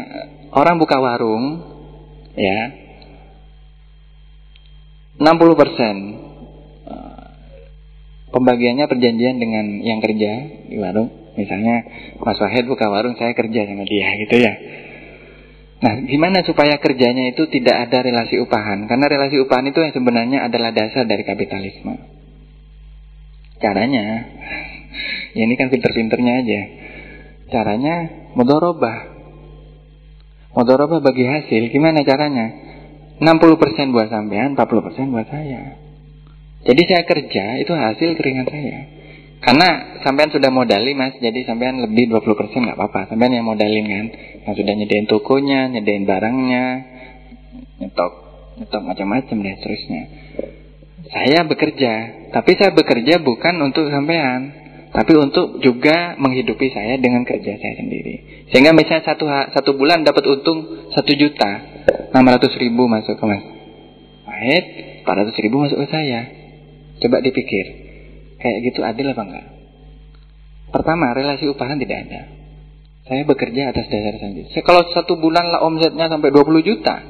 orang 0.55 0.79
buka 0.79 1.01
warung, 1.01 1.43
ya, 2.37 2.59
60 5.19 5.59
persen 5.59 5.95
eh, 6.85 7.27
pembagiannya 8.29 8.85
perjanjian 8.87 9.35
dengan 9.35 9.65
yang 9.83 9.99
kerja 9.99 10.31
di 10.69 10.77
warung 10.79 11.24
Misalnya 11.35 11.83
Mas 12.19 12.39
Wahid 12.39 12.65
buka 12.67 12.87
warung, 12.87 13.19
saya 13.19 13.35
kerja 13.35 13.67
sama 13.67 13.83
dia 13.83 14.07
gitu 14.23 14.35
ya. 14.39 14.53
Nah, 15.75 16.01
gimana 16.07 16.41
supaya 16.47 16.79
kerjanya 16.79 17.35
itu 17.35 17.45
tidak 17.51 17.91
ada 17.91 17.99
relasi 18.01 18.39
upahan? 18.39 18.87
Karena 18.87 19.05
relasi 19.11 19.37
upahan 19.43 19.67
itu 19.69 19.83
yang 19.83 19.93
sebenarnya 19.93 20.47
adalah 20.47 20.71
dasar 20.71 21.03
dari 21.03 21.27
kapitalisme. 21.27 21.99
Caranya, 23.59 24.31
ya 25.35 25.41
ini 25.43 25.55
kan 25.59 25.67
pinter-pinternya 25.67 26.33
aja. 26.41 26.61
Caranya 27.51 27.95
mudorobah. 28.33 29.13
Mudorobah 30.55 31.03
bagi 31.03 31.27
hasil, 31.27 31.67
gimana 31.69 32.07
caranya? 32.07 32.47
60% 33.19 33.95
buat 33.95 34.07
sampean, 34.11 34.55
40% 34.55 35.11
buat 35.11 35.27
saya. 35.27 35.79
Jadi 36.65 36.81
saya 36.87 37.03
kerja, 37.03 37.43
itu 37.61 37.71
hasil 37.71 38.09
keringat 38.15 38.47
saya. 38.47 38.79
Karena 39.43 39.99
sampean 40.01 40.31
sudah 40.31 40.49
modali 40.49 40.95
mas, 40.97 41.15
jadi 41.19 41.45
sampean 41.45 41.79
lebih 41.83 42.09
20% 42.09 42.23
nggak 42.55 42.77
apa-apa. 42.77 43.11
Sampean 43.11 43.35
yang 43.35 43.45
modalin 43.45 43.85
kan, 43.85 44.05
yang 44.47 44.55
sudah 44.55 44.73
nyedain 44.73 45.05
tokonya, 45.05 45.69
nyedain 45.69 46.03
barangnya, 46.07 46.65
nyetok, 47.83 48.11
nyetok 48.59 48.81
macam-macam 48.81 49.35
deh 49.43 49.55
terusnya. 49.61 50.03
Saya 51.05 51.45
bekerja, 51.45 51.93
tapi 52.33 52.57
saya 52.57 52.73
bekerja 52.73 53.21
bukan 53.21 53.55
untuk 53.61 53.93
sampean, 53.93 54.51
tapi 54.89 55.13
untuk 55.13 55.61
juga 55.61 56.17
menghidupi 56.17 56.73
saya 56.73 56.97
dengan 56.97 57.21
kerja 57.27 57.59
saya 57.59 57.73
sendiri. 57.77 58.47
Sehingga 58.49 58.73
misalnya 58.73 59.05
satu 59.05 59.29
satu 59.29 59.71
bulan 59.77 60.01
dapat 60.01 60.25
untung 60.25 60.89
satu 60.95 61.11
juta, 61.13 61.51
enam 62.09 62.25
ratus 62.25 62.55
ribu 62.57 62.89
masuk 62.89 63.13
ke 63.19 63.25
mas 63.27 63.55
empat 65.05 65.15
ratus 65.21 65.37
ribu 65.39 65.61
masuk 65.61 65.77
ke 65.85 65.87
saya. 65.89 66.21
Coba 66.99 67.19
dipikir, 67.19 67.65
kayak 68.45 68.61
gitu 68.69 68.85
adil 68.85 69.09
apa 69.09 69.23
enggak? 69.25 69.47
Pertama, 70.69 71.17
relasi 71.17 71.49
upahan 71.49 71.81
tidak 71.81 72.05
ada. 72.05 72.21
Saya 73.09 73.25
bekerja 73.25 73.73
atas 73.73 73.89
dasar 73.89 74.21
sendiri. 74.21 74.53
Saya 74.53 74.61
kalau 74.61 74.85
satu 74.93 75.17
bulan 75.17 75.49
lah 75.49 75.65
omsetnya 75.65 76.05
sampai 76.05 76.29
20 76.29 76.61
juta, 76.61 77.01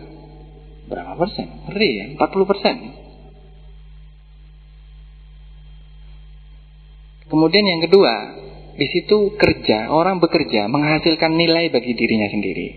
berapa 0.88 1.20
persen? 1.20 1.48
Ngeri 1.68 1.90
ya, 1.92 2.06
40 2.16 2.52
persen. 2.52 2.76
Kemudian 7.28 7.66
yang 7.68 7.82
kedua, 7.84 8.14
di 8.80 8.88
situ 8.92 9.36
kerja, 9.36 9.92
orang 9.92 10.24
bekerja 10.24 10.72
menghasilkan 10.72 11.36
nilai 11.36 11.68
bagi 11.68 11.96
dirinya 12.00 12.32
sendiri. 12.32 12.68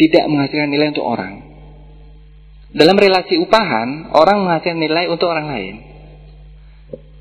Tidak 0.00 0.24
menghasilkan 0.32 0.70
nilai 0.72 0.96
untuk 0.96 1.04
orang. 1.04 1.34
Dalam 2.72 2.96
relasi 2.96 3.36
upahan, 3.36 4.16
orang 4.16 4.48
menghasilkan 4.48 4.80
nilai 4.80 5.04
untuk 5.12 5.28
orang 5.28 5.44
lain. 5.52 5.91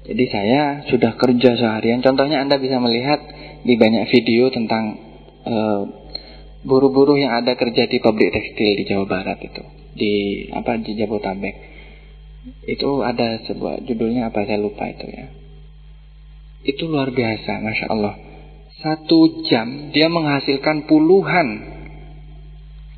Jadi 0.01 0.25
saya 0.33 0.81
sudah 0.89 1.13
kerja 1.13 1.53
seharian. 1.53 2.01
Contohnya 2.01 2.41
Anda 2.41 2.57
bisa 2.57 2.81
melihat 2.81 3.21
di 3.61 3.77
banyak 3.77 4.09
video 4.09 4.49
tentang 4.49 4.97
uh, 5.45 5.81
buruh-buruh 6.65 7.17
yang 7.21 7.37
ada 7.37 7.53
kerja 7.53 7.85
di 7.85 8.01
pabrik 8.01 8.33
tekstil 8.33 8.81
di 8.81 8.83
Jawa 8.89 9.05
Barat 9.05 9.37
itu, 9.45 9.61
di 9.93 10.13
apa 10.49 10.81
di 10.81 10.97
Jabotabek. 10.97 11.55
Itu 12.65 13.05
ada 13.05 13.45
sebuah 13.45 13.85
judulnya 13.85 14.33
apa 14.33 14.49
saya 14.49 14.57
lupa 14.57 14.89
itu 14.89 15.05
ya. 15.05 15.29
Itu 16.65 16.89
luar 16.89 17.13
biasa, 17.13 17.61
masya 17.61 17.85
Allah. 17.93 18.17
Satu 18.81 19.45
jam 19.45 19.93
dia 19.93 20.09
menghasilkan 20.09 20.89
puluhan 20.89 21.47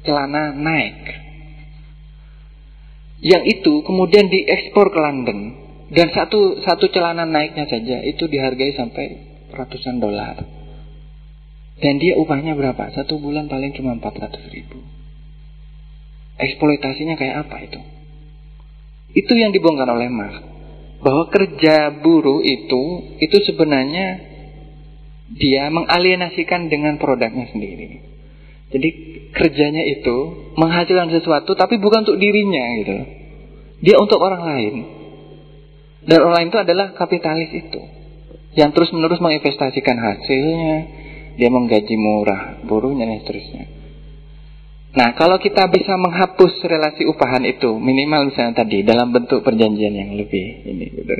celana 0.07 0.55
naik. 0.55 0.99
Yang 3.19 3.59
itu 3.59 3.83
kemudian 3.83 4.31
diekspor 4.31 4.91
ke 4.91 4.99
London 4.99 5.62
dan 5.93 6.07
satu 6.09 6.65
satu 6.65 6.89
celana 6.89 7.29
naiknya 7.29 7.69
saja 7.69 8.01
itu 8.01 8.25
dihargai 8.25 8.73
sampai 8.73 9.05
ratusan 9.53 10.01
dolar. 10.01 10.41
Dan 11.77 12.01
dia 12.01 12.17
upahnya 12.17 12.57
berapa? 12.57 12.89
Satu 12.97 13.21
bulan 13.21 13.45
paling 13.45 13.77
cuma 13.77 13.93
400 13.97 14.39
ribu. 14.49 14.81
Eksploitasinya 16.41 17.13
kayak 17.13 17.45
apa 17.45 17.57
itu? 17.61 17.81
Itu 19.13 19.37
yang 19.37 19.53
dibongkar 19.53 19.85
oleh 19.85 20.09
Marx 20.09 20.41
bahwa 21.03 21.29
kerja 21.29 21.93
buruh 22.01 22.41
itu 22.41 22.83
itu 23.21 23.37
sebenarnya 23.45 24.33
dia 25.29 25.69
mengalienasikan 25.69 26.73
dengan 26.73 26.97
produknya 26.97 27.53
sendiri. 27.53 28.01
Jadi 28.73 28.89
kerjanya 29.29 29.85
itu 29.85 30.17
menghasilkan 30.57 31.13
sesuatu 31.13 31.53
tapi 31.53 31.77
bukan 31.77 32.01
untuk 32.07 32.17
dirinya 32.17 32.65
gitu. 32.81 32.97
Dia 33.85 33.95
untuk 34.01 34.17
orang 34.17 34.41
lain. 34.41 35.02
Dan 36.03 36.19
orang 36.19 36.35
lain 36.35 36.49
itu 36.51 36.59
adalah 36.59 36.87
kapitalis 36.95 37.51
itu. 37.51 37.81
Yang 38.53 38.69
terus 38.77 38.89
menerus 38.93 39.23
menginvestasikan 39.23 39.97
hasilnya, 39.97 40.75
dia 41.39 41.49
menggaji 41.49 41.95
murah 41.97 42.61
buruhnya 42.67 43.09
dan 43.09 43.17
seterusnya. 43.25 43.65
Nah, 44.93 45.17
kalau 45.17 45.41
kita 45.41 45.65
bisa 45.73 45.97
menghapus 45.97 46.61
relasi 46.69 47.09
upahan 47.09 47.41
itu, 47.49 47.81
minimal 47.81 48.29
misalnya 48.29 48.61
tadi 48.61 48.85
dalam 48.85 49.09
bentuk 49.09 49.41
perjanjian 49.41 49.89
yang 49.89 50.13
lebih 50.13 50.69
ini 50.69 50.85
gitu. 50.93 51.13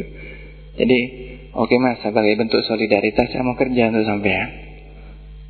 Jadi, 0.77 0.99
oke 1.57 1.73
okay, 1.73 1.77
Mas, 1.81 1.97
sebagai 2.05 2.37
bentuk 2.37 2.61
solidaritas 2.69 3.33
saya 3.33 3.41
mau 3.41 3.57
kerja 3.57 3.89
untuk 3.89 4.05
sampean. 4.05 4.49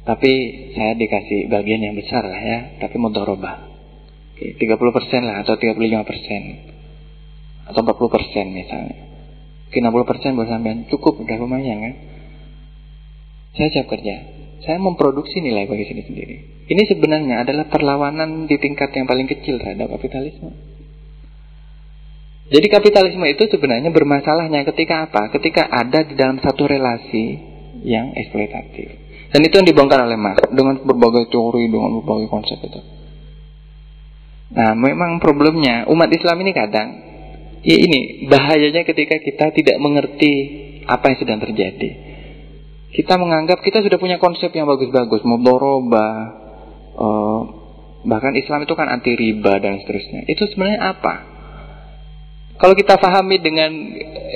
Tapi 0.07 0.31
saya 0.75 0.95
dikasih 0.95 1.51
bagian 1.51 1.83
yang 1.83 1.95
besar 1.99 2.23
lah 2.23 2.39
ya, 2.39 2.59
tapi 2.79 2.95
mau. 2.95 3.11
Oke, 3.11 4.55
30% 4.55 5.27
lah 5.27 5.43
atau 5.43 5.59
35% 5.59 6.73
atau 7.71 7.79
40% 7.83 8.51
misalnya. 8.51 9.12
Oke, 9.73 9.81
60% 9.81 10.37
buat 10.37 10.45
sampean 10.45 10.85
cukup 10.85 11.25
udah 11.25 11.33
lumayan 11.41 11.81
kan. 11.81 11.93
Saya 13.57 13.73
siap 13.73 13.89
kerja. 13.89 14.21
Saya 14.61 14.77
memproduksi 14.77 15.41
nilai 15.41 15.65
bagi 15.65 15.89
sini 15.89 16.05
sendiri. 16.05 16.35
Ini 16.69 16.85
sebenarnya 16.93 17.41
adalah 17.41 17.65
perlawanan 17.73 18.45
di 18.45 18.61
tingkat 18.61 18.93
yang 18.93 19.09
paling 19.09 19.25
kecil 19.25 19.57
terhadap 19.57 19.89
kapitalisme. 19.97 20.53
Jadi 22.53 22.67
kapitalisme 22.69 23.25
itu 23.25 23.49
sebenarnya 23.49 23.89
bermasalahnya 23.89 24.61
ketika 24.69 25.09
apa? 25.09 25.33
Ketika 25.33 25.65
ada 25.65 26.05
di 26.05 26.13
dalam 26.13 26.37
satu 26.37 26.69
relasi 26.69 27.41
yang 27.81 28.13
eksploitatif. 28.13 28.93
Dan 29.33 29.41
itu 29.41 29.57
yang 29.57 29.65
dibongkar 29.65 30.05
oleh 30.05 30.21
Marx 30.21 30.53
dengan 30.53 30.85
berbagai 30.85 31.33
teori, 31.33 31.65
dengan 31.65 31.97
berbagai 31.97 32.29
konsep 32.29 32.61
itu. 32.61 32.77
Nah, 34.53 34.77
memang 34.77 35.17
problemnya 35.17 35.89
umat 35.89 36.13
Islam 36.13 36.45
ini 36.45 36.53
kadang 36.53 37.12
ya 37.63 37.77
ini 37.79 38.27
bahayanya 38.27 38.83
ketika 38.83 39.17
kita 39.23 39.55
tidak 39.55 39.77
mengerti 39.79 40.33
apa 40.83 41.11
yang 41.11 41.17
sedang 41.17 41.39
terjadi. 41.39 41.89
Kita 42.93 43.17
menganggap 43.17 43.65
kita 43.65 43.81
sudah 43.81 43.97
punya 43.97 44.21
konsep 44.21 44.53
yang 44.53 44.69
bagus-bagus, 44.69 45.25
mudoroba, 45.25 46.09
uh, 46.93 47.41
bahkan 48.05 48.37
Islam 48.37 48.69
itu 48.69 48.77
kan 48.77 48.85
anti 48.85 49.17
riba 49.17 49.57
dan 49.57 49.81
seterusnya. 49.81 50.29
Itu 50.29 50.45
sebenarnya 50.45 50.93
apa? 50.93 51.13
Kalau 52.61 52.77
kita 52.77 53.01
pahami 53.01 53.41
dengan 53.41 53.73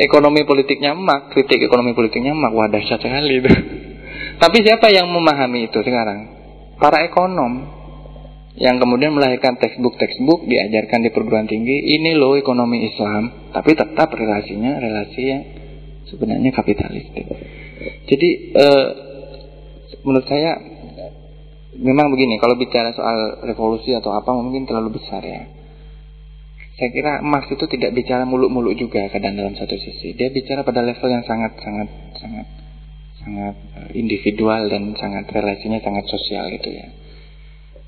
ekonomi 0.02 0.42
politiknya 0.42 0.98
mak, 0.98 1.38
kritik 1.38 1.62
ekonomi 1.62 1.94
politiknya 1.94 2.34
mak, 2.34 2.50
wah 2.50 2.66
dahsyat 2.66 2.98
sekali. 2.98 3.46
Tapi 4.42 4.58
siapa 4.66 4.90
yang 4.90 5.06
memahami 5.14 5.70
itu 5.70 5.78
sekarang? 5.86 6.34
Para 6.82 7.06
ekonom 7.06 7.77
yang 8.58 8.82
kemudian 8.82 9.14
melahirkan 9.14 9.62
textbook-textbook 9.62 10.50
diajarkan 10.50 11.06
di 11.06 11.14
perguruan 11.14 11.46
tinggi. 11.46 11.94
Ini 11.94 12.18
loh 12.18 12.34
ekonomi 12.34 12.90
Islam, 12.90 13.54
tapi 13.54 13.78
tetap 13.78 14.10
relasinya 14.10 14.82
relasi 14.82 15.22
yang 15.22 15.44
sebenarnya 16.10 16.50
kapitalis. 16.50 17.06
Jadi 18.10 18.30
eh, 18.58 18.88
menurut 20.02 20.26
saya 20.26 20.58
memang 21.78 22.10
begini, 22.10 22.42
kalau 22.42 22.58
bicara 22.58 22.90
soal 22.98 23.46
revolusi 23.46 23.94
atau 23.94 24.18
apa 24.18 24.34
mungkin 24.34 24.66
terlalu 24.66 24.98
besar 24.98 25.22
ya. 25.22 25.54
Saya 26.78 26.94
kira 26.94 27.26
Marx 27.26 27.50
itu 27.50 27.66
tidak 27.70 27.94
bicara 27.94 28.22
muluk-muluk 28.26 28.78
juga 28.78 29.06
kadang 29.10 29.38
dalam 29.38 29.54
satu 29.54 29.78
sisi. 29.78 30.14
Dia 30.14 30.30
bicara 30.34 30.62
pada 30.62 30.82
level 30.82 31.10
yang 31.10 31.26
sangat 31.26 31.58
sangat 31.62 31.90
sangat 32.18 32.48
sangat 33.22 33.56
eh, 33.86 33.90
individual 34.02 34.66
dan 34.66 34.98
sangat 34.98 35.30
relasinya 35.30 35.78
sangat 35.78 36.10
sosial 36.10 36.50
gitu 36.58 36.74
ya. 36.74 36.90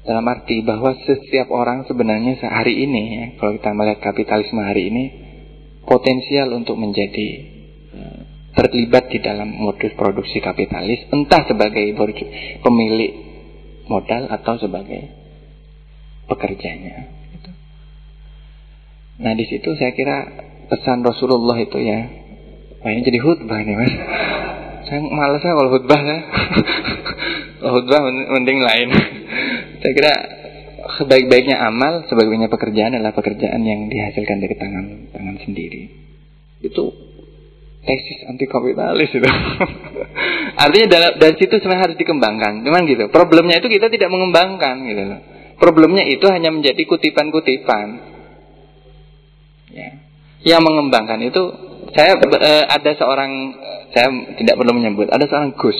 Dalam 0.09 0.25
arti 0.25 0.65
bahwa 0.65 0.97
setiap 1.05 1.53
orang 1.53 1.85
sebenarnya 1.85 2.41
sehari 2.41 2.81
ini 2.81 3.03
ya, 3.13 3.25
kalau 3.37 3.61
kita 3.61 3.77
melihat 3.77 4.09
kapitalisme 4.09 4.57
hari 4.57 4.89
ini 4.89 5.03
potensial 5.85 6.49
untuk 6.57 6.81
menjadi 6.81 7.27
uh, 7.93 8.19
terlibat 8.57 9.13
di 9.13 9.21
dalam 9.21 9.53
modus 9.53 9.93
produksi 9.93 10.41
kapitalis 10.41 11.05
entah 11.13 11.45
sebagai 11.45 11.93
pemilik 12.65 13.13
modal 13.85 14.33
atau 14.33 14.57
sebagai 14.57 15.13
pekerjanya. 16.25 17.05
Gitu. 17.37 17.51
Nah 19.21 19.37
di 19.37 19.45
situ 19.45 19.69
saya 19.77 19.93
kira 19.93 20.25
pesan 20.73 21.05
Rasulullah 21.05 21.61
itu 21.61 21.77
ya, 21.85 21.99
wah 22.81 22.89
ini 22.89 23.05
jadi 23.05 23.21
khutbah 23.21 23.61
nih 23.61 23.77
mas. 23.77 23.93
Saya 24.89 25.05
malas 25.05 25.45
kalau 25.45 25.69
khutbah 25.69 26.01
ya. 26.01 26.17
khutbah 27.61 27.99
mending 28.09 28.57
lain. 28.57 29.18
Saya 29.79 29.91
kira 29.95 30.13
sebaik-baiknya 30.99 31.59
amal, 31.59 32.07
sebaik-baiknya 32.07 32.51
pekerjaan 32.51 32.95
adalah 32.95 33.15
pekerjaan 33.15 33.61
yang 33.63 33.87
dihasilkan 33.87 34.37
dari 34.43 34.55
tangan 34.59 34.85
tangan 35.15 35.35
sendiri. 35.43 35.87
Itu 36.59 36.91
tesis 37.83 38.27
anti 38.27 38.45
kapitalis 38.45 39.09
itu. 39.11 39.23
Artinya 40.63 40.87
dalam 40.91 41.11
dari 41.15 41.35
situ 41.39 41.55
sebenarnya 41.57 41.91
harus 41.91 41.97
dikembangkan. 41.97 42.59
Memang 42.63 42.83
gitu. 42.85 43.07
Problemnya 43.07 43.63
itu 43.63 43.71
kita 43.71 43.87
tidak 43.87 44.09
mengembangkan 44.11 44.83
gitu 44.83 45.01
Problemnya 45.59 46.07
itu 46.07 46.23
hanya 46.31 46.55
menjadi 46.55 46.79
kutipan-kutipan. 46.87 47.87
Ya. 49.75 49.89
Yang 50.39 50.61
mengembangkan 50.63 51.19
itu 51.19 51.43
saya 51.91 52.15
e, 52.15 52.51
ada 52.63 52.91
seorang 52.95 53.31
saya 53.91 54.07
tidak 54.39 54.55
perlu 54.55 54.71
menyebut, 54.71 55.11
ada 55.11 55.27
seorang 55.27 55.51
Gus. 55.59 55.75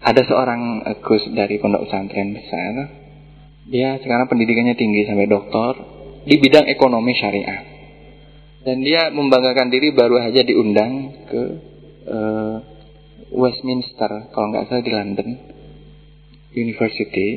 Ada 0.00 0.24
seorang 0.24 0.80
e, 0.80 0.90
Gus 1.04 1.28
dari 1.36 1.60
pondok 1.60 1.84
pesantren 1.84 2.32
besar. 2.32 2.74
Dia 3.68 4.00
sekarang 4.00 4.26
pendidikannya 4.32 4.74
tinggi 4.74 5.04
sampai 5.04 5.28
doktor 5.28 5.76
di 6.24 6.40
bidang 6.40 6.66
ekonomi 6.72 7.12
syariah. 7.12 7.60
Dan 8.60 8.84
dia 8.84 9.08
membanggakan 9.08 9.72
diri 9.72 9.92
baru 9.96 10.20
saja 10.20 10.44
diundang 10.44 10.92
ke 11.24 11.42
uh, 12.12 12.56
Westminster, 13.32 14.28
kalau 14.34 14.52
nggak 14.52 14.68
salah 14.68 14.84
di 14.84 14.92
London 14.92 15.28
University, 16.52 17.28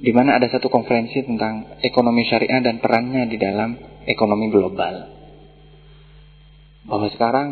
di 0.00 0.12
mana 0.16 0.40
ada 0.40 0.48
satu 0.48 0.72
konferensi 0.72 1.20
tentang 1.20 1.76
ekonomi 1.84 2.24
syariah 2.24 2.64
dan 2.64 2.80
perannya 2.80 3.28
di 3.28 3.36
dalam 3.36 3.76
ekonomi 4.08 4.48
global. 4.48 4.94
Bahwa 6.88 7.12
sekarang 7.12 7.48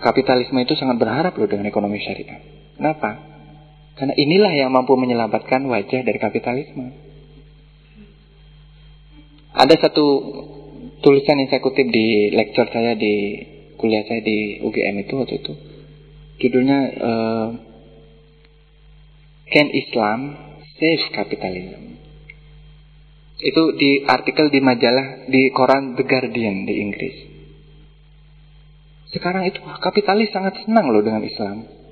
kapitalisme 0.00 0.56
itu 0.64 0.72
sangat 0.80 0.96
berharap 0.96 1.36
loh 1.36 1.48
dengan 1.50 1.68
ekonomi 1.68 2.00
syariah. 2.00 2.63
Kenapa? 2.74 3.10
Karena 3.94 4.14
inilah 4.18 4.52
yang 4.58 4.74
mampu 4.74 4.98
menyelamatkan 4.98 5.62
wajah 5.70 6.02
dari 6.02 6.18
kapitalisme. 6.18 6.90
Ada 9.54 9.86
satu 9.86 10.06
tulisan 10.98 11.38
yang 11.38 11.48
saya 11.48 11.62
kutip 11.62 11.86
di 11.86 12.34
lecture 12.34 12.66
saya 12.74 12.98
di 12.98 13.38
kuliah 13.78 14.02
saya 14.02 14.18
di 14.18 14.58
UGM 14.66 15.06
itu 15.06 15.14
waktu 15.14 15.34
itu. 15.38 15.52
Judulnya 16.42 16.78
uh, 16.98 17.48
Can 19.46 19.70
Islam 19.70 20.18
Save 20.74 21.14
Capitalism? 21.14 22.02
Itu 23.38 23.78
di 23.78 24.02
artikel 24.02 24.50
di 24.50 24.58
majalah 24.58 25.30
di 25.30 25.54
koran 25.54 25.94
The 25.94 26.02
Guardian 26.02 26.66
di 26.66 26.74
Inggris. 26.82 27.16
Sekarang 29.14 29.46
itu 29.46 29.62
kapitalis 29.78 30.34
sangat 30.34 30.66
senang 30.66 30.90
loh 30.90 31.04
dengan 31.06 31.22
Islam. 31.22 31.83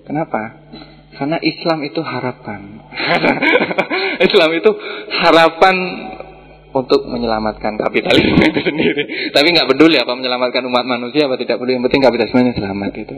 Kenapa? 0.00 0.64
Karena 1.12 1.36
Islam 1.44 1.84
itu 1.84 2.00
harapan. 2.00 2.80
Islam 4.26 4.50
itu 4.56 4.70
harapan 5.12 5.76
untuk 6.72 7.04
menyelamatkan 7.04 7.76
kapitalisme 7.76 8.40
itu 8.48 8.60
sendiri. 8.72 9.30
Tapi 9.30 9.46
nggak 9.52 9.68
peduli 9.68 10.00
apa 10.00 10.12
menyelamatkan 10.16 10.64
umat 10.64 10.88
manusia 10.88 11.28
apa 11.28 11.36
tidak 11.36 11.60
peduli. 11.60 11.76
Yang 11.76 11.84
penting 11.92 12.02
kapitalisme 12.08 12.56
selamat 12.56 12.92
itu. 12.96 13.16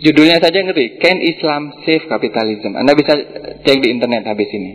Judulnya 0.00 0.40
saja 0.40 0.64
ngerti, 0.64 0.96
Can 0.96 1.20
Islam 1.20 1.76
Save 1.84 2.08
Capitalism? 2.08 2.72
Anda 2.72 2.96
bisa 2.96 3.12
cek 3.60 3.78
di 3.84 3.88
internet 3.92 4.24
habis 4.24 4.48
ini. 4.48 4.72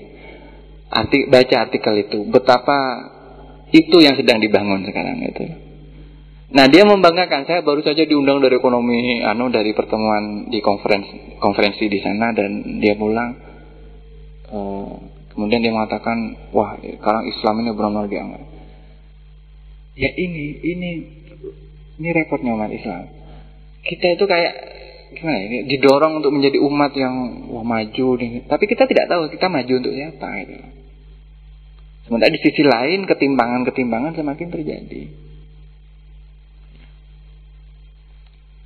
Arti, 0.85 1.25
baca 1.25 1.65
artikel 1.65 2.05
itu, 2.05 2.29
betapa 2.29 2.77
itu 3.73 3.97
yang 4.05 4.13
sedang 4.13 4.37
dibangun 4.37 4.85
sekarang 4.85 5.17
itu. 5.25 5.64
Nah 6.45 6.69
dia 6.69 6.85
membanggakan. 6.85 7.49
Saya 7.49 7.65
baru 7.65 7.81
saja 7.81 8.05
diundang 8.05 8.37
dari 8.37 8.61
ekonomi 8.61 9.25
anu 9.25 9.49
dari 9.49 9.73
pertemuan 9.73 10.45
di 10.53 10.61
konferensi 10.61 11.41
konferensi 11.41 11.89
di 11.89 11.97
sana 11.97 12.29
dan 12.37 12.77
dia 12.77 12.93
pulang 12.93 13.33
uh, 14.53 14.93
kemudian 15.33 15.65
dia 15.65 15.73
mengatakan 15.73 16.37
wah 16.53 16.77
sekarang 16.77 17.25
Islam 17.25 17.65
ini 17.65 17.69
benar-benar 17.73 18.07
dianggap 18.07 18.43
ya 19.97 20.09
ini 20.13 20.45
ini 20.61 20.91
ini 21.97 22.09
repotnya 22.13 22.53
umat 22.53 22.69
Islam. 22.69 23.09
Kita 23.81 24.05
itu 24.13 24.25
kayak 24.29 24.53
gimana 25.17 25.39
ini 25.49 25.57
didorong 25.65 26.21
untuk 26.21 26.29
menjadi 26.29 26.61
umat 26.61 26.91
yang 26.93 27.47
wah 27.49 27.65
maju 27.65 28.07
nih. 28.21 28.45
Tapi 28.45 28.63
kita 28.69 28.85
tidak 28.85 29.09
tahu 29.09 29.33
kita 29.33 29.49
maju 29.49 29.73
untuk 29.81 29.93
siapa 29.97 30.29
gitu. 30.45 30.67
sementara 32.05 32.29
di 32.29 32.37
sisi 32.37 32.61
lain 32.61 33.09
ketimbangan-ketimbangan 33.09 34.13
semakin 34.13 34.53
terjadi 34.53 35.24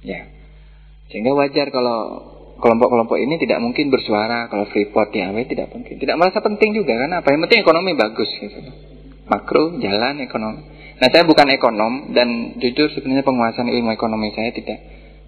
Ya. 0.05 0.29
Sehingga 1.09 1.33
wajar 1.33 1.73
kalau 1.73 1.99
kelompok-kelompok 2.59 3.17
ini 3.17 3.39
tidak 3.39 3.63
mungkin 3.63 3.89
bersuara 3.89 4.51
kalau 4.51 4.67
Freeport 4.69 5.15
diawet 5.15 5.47
tidak 5.47 5.71
mungkin. 5.71 5.95
Tidak 5.97 6.15
merasa 6.19 6.43
penting 6.43 6.75
juga 6.75 6.99
kan 6.99 7.09
apa 7.15 7.27
yang 7.31 7.41
penting 7.47 7.59
ekonomi 7.63 7.91
bagus 7.95 8.29
gitu. 8.37 8.59
Makro 9.31 9.79
jalan 9.79 10.21
ekonomi. 10.21 10.61
Nah 10.99 11.07
saya 11.07 11.23
bukan 11.23 11.47
ekonom 11.55 12.11
dan 12.11 12.59
jujur 12.59 12.91
sebenarnya 12.91 13.23
penguasaan 13.23 13.71
ilmu 13.71 13.95
ekonomi 13.95 14.35
saya 14.35 14.51
tidak 14.51 14.79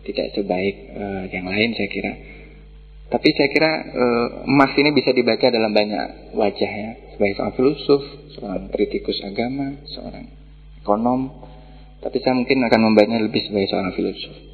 tidak 0.04 0.28
sebaik 0.36 0.76
uh, 0.92 1.24
yang 1.32 1.48
lain 1.48 1.72
saya 1.74 1.88
kira. 1.88 2.14
Tapi 3.12 3.28
saya 3.36 3.50
kira 3.52 3.72
uh, 3.92 4.28
emas 4.48 4.72
ini 4.76 4.96
bisa 4.96 5.12
dibaca 5.12 5.48
dalam 5.48 5.72
banyak 5.72 6.36
wajah 6.36 6.72
ya. 6.72 6.92
Sebagai 7.16 7.34
seorang 7.40 7.56
filosof, 7.56 8.04
seorang 8.36 8.64
kritikus 8.72 9.20
agama, 9.24 9.80
seorang 9.88 10.28
ekonom. 10.84 11.48
Tapi 12.02 12.18
saya 12.24 12.34
mungkin 12.34 12.66
akan 12.66 12.80
membacanya 12.82 13.20
lebih 13.22 13.46
sebagai 13.46 13.68
seorang 13.70 13.94
filosof. 13.94 14.51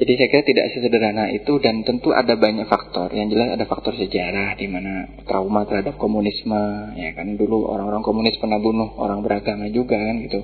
Jadi 0.00 0.16
saya 0.16 0.28
kira 0.32 0.42
tidak 0.48 0.66
sesederhana 0.72 1.28
itu 1.28 1.60
dan 1.60 1.84
tentu 1.84 2.16
ada 2.16 2.32
banyak 2.32 2.64
faktor. 2.72 3.12
Yang 3.12 3.36
jelas 3.36 3.60
ada 3.60 3.68
faktor 3.68 3.92
sejarah 4.00 4.56
di 4.56 4.64
mana 4.64 5.20
trauma 5.28 5.68
terhadap 5.68 6.00
komunisme, 6.00 6.96
ya 6.96 7.12
kan 7.12 7.36
dulu 7.36 7.68
orang-orang 7.68 8.00
komunis 8.00 8.40
pernah 8.40 8.56
bunuh 8.56 8.96
orang 8.96 9.20
beragama 9.20 9.68
juga 9.68 10.00
kan 10.00 10.16
gitu. 10.24 10.40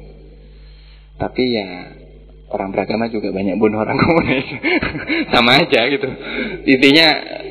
Tapi 1.17 1.43
ya 1.57 1.69
orang 2.53 2.69
beragama 2.69 3.09
juga 3.09 3.33
banyak 3.33 3.57
bunuh 3.57 3.81
orang 3.81 3.97
komunis, 4.05 4.45
sama 5.33 5.65
aja 5.65 5.89
gitu. 5.89 6.09
Intinya 6.69 7.07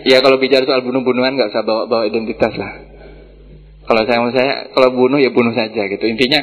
ya 0.06 0.22
kalau 0.22 0.38
bicara 0.38 0.62
soal 0.62 0.86
bunuh-bunuhan 0.86 1.34
nggak 1.34 1.58
usah 1.58 1.66
bawa-bawa 1.66 2.06
identitas 2.06 2.54
lah. 2.54 2.86
Kalau 3.86 4.02
saya 4.06 4.18
mau 4.22 4.30
saya 4.30 4.70
kalau 4.78 4.94
bunuh 4.94 5.18
ya 5.18 5.34
bunuh 5.34 5.58
saja 5.58 5.90
gitu. 5.90 6.06
Intinya 6.06 6.38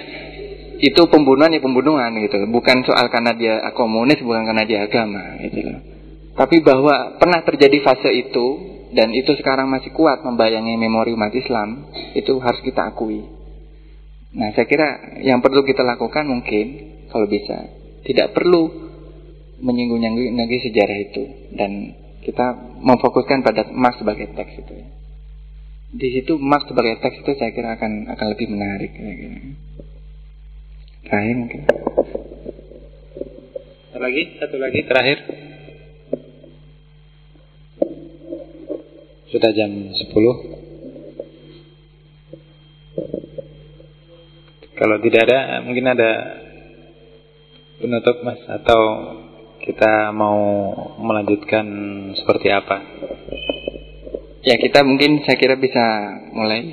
itu 0.83 1.03
pembunuhan 1.07 1.55
ya 1.55 1.63
pembunuhan 1.63 2.11
gitu. 2.19 2.43
Bukan 2.51 2.83
soal 2.83 3.07
karena 3.07 3.39
dia 3.39 3.63
komunis 3.79 4.19
bukan 4.19 4.43
karena 4.43 4.67
dia 4.67 4.83
agama 4.83 5.39
gitu 5.39 5.63
loh. 5.63 5.79
Tapi 6.35 6.59
bahwa 6.59 7.23
pernah 7.23 7.47
terjadi 7.47 7.79
fase 7.87 8.11
itu 8.11 8.47
dan 8.91 9.15
itu 9.15 9.31
sekarang 9.39 9.71
masih 9.71 9.95
kuat 9.95 10.27
membayangi 10.27 10.75
memori 10.75 11.15
umat 11.15 11.31
Islam 11.39 11.87
itu 12.19 12.35
harus 12.43 12.59
kita 12.67 12.91
akui. 12.91 13.23
Nah 14.35 14.51
saya 14.59 14.67
kira 14.67 15.23
yang 15.23 15.39
perlu 15.39 15.63
kita 15.63 15.87
lakukan 15.87 16.27
mungkin 16.27 16.67
kalau 17.15 17.31
bisa 17.31 17.71
tidak 18.03 18.35
perlu 18.35 18.91
menyinggung-nyinggung 19.63 20.35
lagi 20.35 20.67
sejarah 20.67 20.99
itu. 20.99 21.25
Dan 21.55 21.95
kita 22.27 22.59
memfokuskan 22.83 23.47
pada 23.47 23.71
Marx 23.71 24.03
sebagai 24.03 24.35
teks 24.35 24.59
itu 24.59 24.75
di 25.93 26.09
situ 26.09 26.41
Marx 26.41 26.65
sebagai 26.65 27.05
teks 27.05 27.21
itu 27.21 27.33
saya 27.37 27.53
kira 27.53 27.77
akan 27.77 28.09
akan 28.09 28.27
lebih 28.33 28.49
menarik 28.49 28.97
gini. 28.97 29.61
Terakhir 31.03 31.35
mungkin. 31.37 31.63
Satu 33.91 33.99
lagi, 33.99 34.23
satu 34.39 34.57
lagi 34.59 34.81
terakhir. 34.87 35.19
Sudah 39.31 39.51
jam 39.57 39.71
10. 39.91 40.03
Kalau 44.79 44.97
tidak 44.99 45.21
ada, 45.31 45.63
mungkin 45.63 45.87
ada 45.91 46.11
penutup 47.83 48.23
mas 48.23 48.39
atau 48.47 48.81
kita 49.63 50.11
mau 50.15 50.39
melanjutkan 50.99 51.67
seperti 52.19 52.51
apa? 52.51 52.83
Ya 54.43 54.59
kita 54.59 54.83
mungkin 54.83 55.23
saya 55.23 55.39
kira 55.39 55.55
bisa 55.55 55.83
mulai 56.35 56.67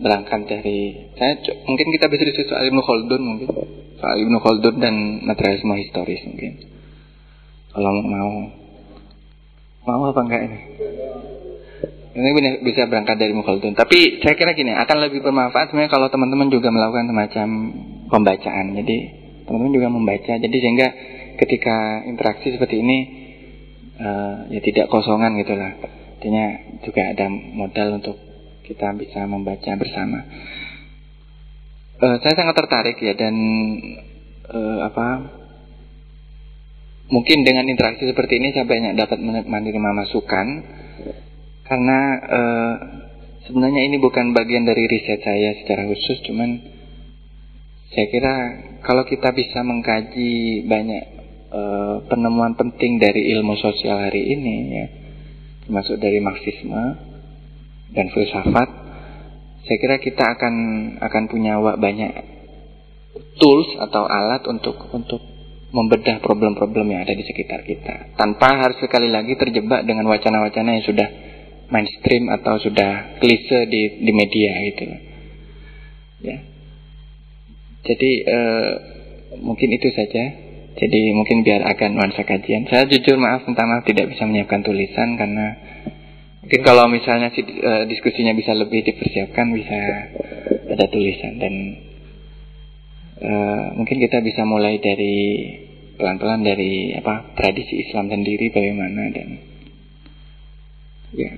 berangkat 0.00 0.48
dari 0.48 1.12
saya 1.20 1.36
mungkin 1.68 1.86
kita 1.92 2.08
bisa 2.08 2.24
diskusi 2.24 2.48
soal 2.48 2.64
Ibnu 2.66 2.80
Khaldun 2.80 3.22
mungkin. 3.22 3.48
Soal 4.00 4.16
Ibnu 4.24 4.38
Khaldun 4.40 4.76
dan 4.80 4.94
materialisme 5.28 5.76
historis 5.76 6.24
mungkin. 6.24 6.52
Kalau 7.70 7.92
mau 8.00 8.30
mau 9.84 10.02
apa 10.08 10.20
enggak 10.24 10.42
ini? 10.48 10.58
Ini 12.10 12.28
bisa 12.64 12.88
berangkat 12.88 13.20
dari 13.20 13.36
Ibnu 13.36 13.44
tapi 13.76 14.18
saya 14.24 14.34
kira 14.34 14.56
gini 14.56 14.72
akan 14.74 14.96
lebih 15.04 15.20
bermanfaat 15.22 15.70
sebenarnya 15.70 15.92
kalau 15.92 16.08
teman-teman 16.08 16.48
juga 16.48 16.72
melakukan 16.72 17.06
semacam 17.06 17.48
pembacaan. 18.08 18.66
Jadi 18.80 18.96
teman-teman 19.46 19.74
juga 19.76 19.88
membaca. 19.92 20.32
Jadi 20.40 20.56
sehingga 20.58 20.88
ketika 21.36 22.04
interaksi 22.08 22.52
seperti 22.56 22.80
ini 22.80 22.98
uh, 24.00 24.48
ya 24.48 24.60
tidak 24.64 24.88
kosongan 24.88 25.36
gitulah 25.40 25.72
artinya 26.20 26.76
juga 26.84 27.16
ada 27.16 27.32
modal 27.32 27.96
untuk 27.96 28.29
kita 28.70 28.94
bisa 28.94 29.26
membaca 29.26 29.74
bersama. 29.74 30.22
Uh, 31.98 32.16
saya 32.22 32.34
sangat 32.38 32.54
tertarik 32.54 32.96
ya 33.02 33.18
dan 33.18 33.34
uh, 34.46 34.78
apa 34.86 35.08
mungkin 37.10 37.42
dengan 37.42 37.66
interaksi 37.66 38.06
seperti 38.06 38.38
ini 38.38 38.54
saya 38.54 38.64
banyak 38.64 38.94
dapat 38.94 39.18
menerima 39.44 39.90
masukan 39.92 40.46
karena 41.66 41.98
uh, 42.24 42.74
sebenarnya 43.44 43.82
ini 43.90 43.98
bukan 43.98 44.32
bagian 44.32 44.64
dari 44.64 44.86
riset 44.86 45.20
saya 45.20 45.60
secara 45.60 45.84
khusus 45.90 46.22
cuman 46.24 46.62
saya 47.90 48.06
kira 48.08 48.34
kalau 48.86 49.02
kita 49.04 49.34
bisa 49.34 49.60
mengkaji 49.60 50.64
banyak 50.64 51.04
uh, 51.50 52.06
penemuan 52.06 52.54
penting 52.54 53.02
dari 53.02 53.34
ilmu 53.36 53.58
sosial 53.58 54.08
hari 54.08 54.24
ini 54.30 54.54
ya 54.70 54.86
termasuk 55.66 55.98
dari 55.98 56.22
marxisme 56.22 57.09
dan 57.90 58.06
filsafat, 58.14 58.68
saya 59.66 59.78
kira 59.78 59.96
kita 59.98 60.24
akan 60.38 60.54
akan 61.02 61.22
punya 61.26 61.58
banyak 61.58 62.12
tools 63.38 63.70
atau 63.78 64.06
alat 64.06 64.46
untuk 64.46 64.76
untuk 64.94 65.20
membedah 65.70 66.18
problem-problem 66.18 66.90
yang 66.90 67.06
ada 67.06 67.14
di 67.14 67.22
sekitar 67.22 67.62
kita. 67.62 68.18
Tanpa 68.18 68.58
harus 68.58 68.78
sekali 68.82 69.06
lagi 69.06 69.38
terjebak 69.38 69.86
dengan 69.86 70.10
wacana-wacana 70.10 70.78
yang 70.78 70.84
sudah 70.86 71.08
mainstream 71.70 72.26
atau 72.26 72.58
sudah 72.58 73.22
klise 73.22 73.70
di 73.70 74.02
di 74.02 74.12
media 74.14 74.52
gitu 74.66 74.84
ya. 76.26 76.38
Jadi 77.86 78.10
eh, 78.26 78.70
mungkin 79.40 79.68
itu 79.72 79.88
saja. 79.94 80.24
Jadi 80.70 81.00
mungkin 81.12 81.42
biar 81.42 81.66
agak 81.66 81.90
nuansa 81.90 82.22
kajian. 82.22 82.70
Saya 82.70 82.86
jujur 82.86 83.18
maaf 83.18 83.44
minta 83.44 83.66
maaf 83.66 83.82
tidak 83.84 84.14
bisa 84.14 84.24
menyiapkan 84.24 84.62
tulisan 84.62 85.18
karena 85.18 85.58
Mungkin 86.50 86.66
kalau 86.66 86.90
misalnya 86.90 87.30
si, 87.30 87.46
uh, 87.46 87.86
diskusinya 87.86 88.34
bisa 88.34 88.50
lebih 88.58 88.82
dipersiapkan 88.82 89.54
bisa 89.54 89.78
pada 90.66 90.90
tulisan 90.90 91.38
dan 91.38 91.54
uh, 93.22 93.78
mungkin 93.78 94.02
kita 94.02 94.18
bisa 94.18 94.42
mulai 94.42 94.82
dari 94.82 95.46
pelan-pelan 95.94 96.42
dari 96.42 96.90
apa 96.98 97.38
tradisi 97.38 97.86
Islam 97.86 98.10
sendiri 98.10 98.50
bagaimana 98.50 99.14
dan 99.14 99.38
ya. 101.14 101.30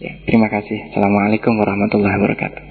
Ya 0.00 0.12
terima 0.24 0.48
kasih. 0.48 0.88
Assalamualaikum 0.88 1.52
warahmatullahi 1.60 2.16
wabarakatuh. 2.24 2.64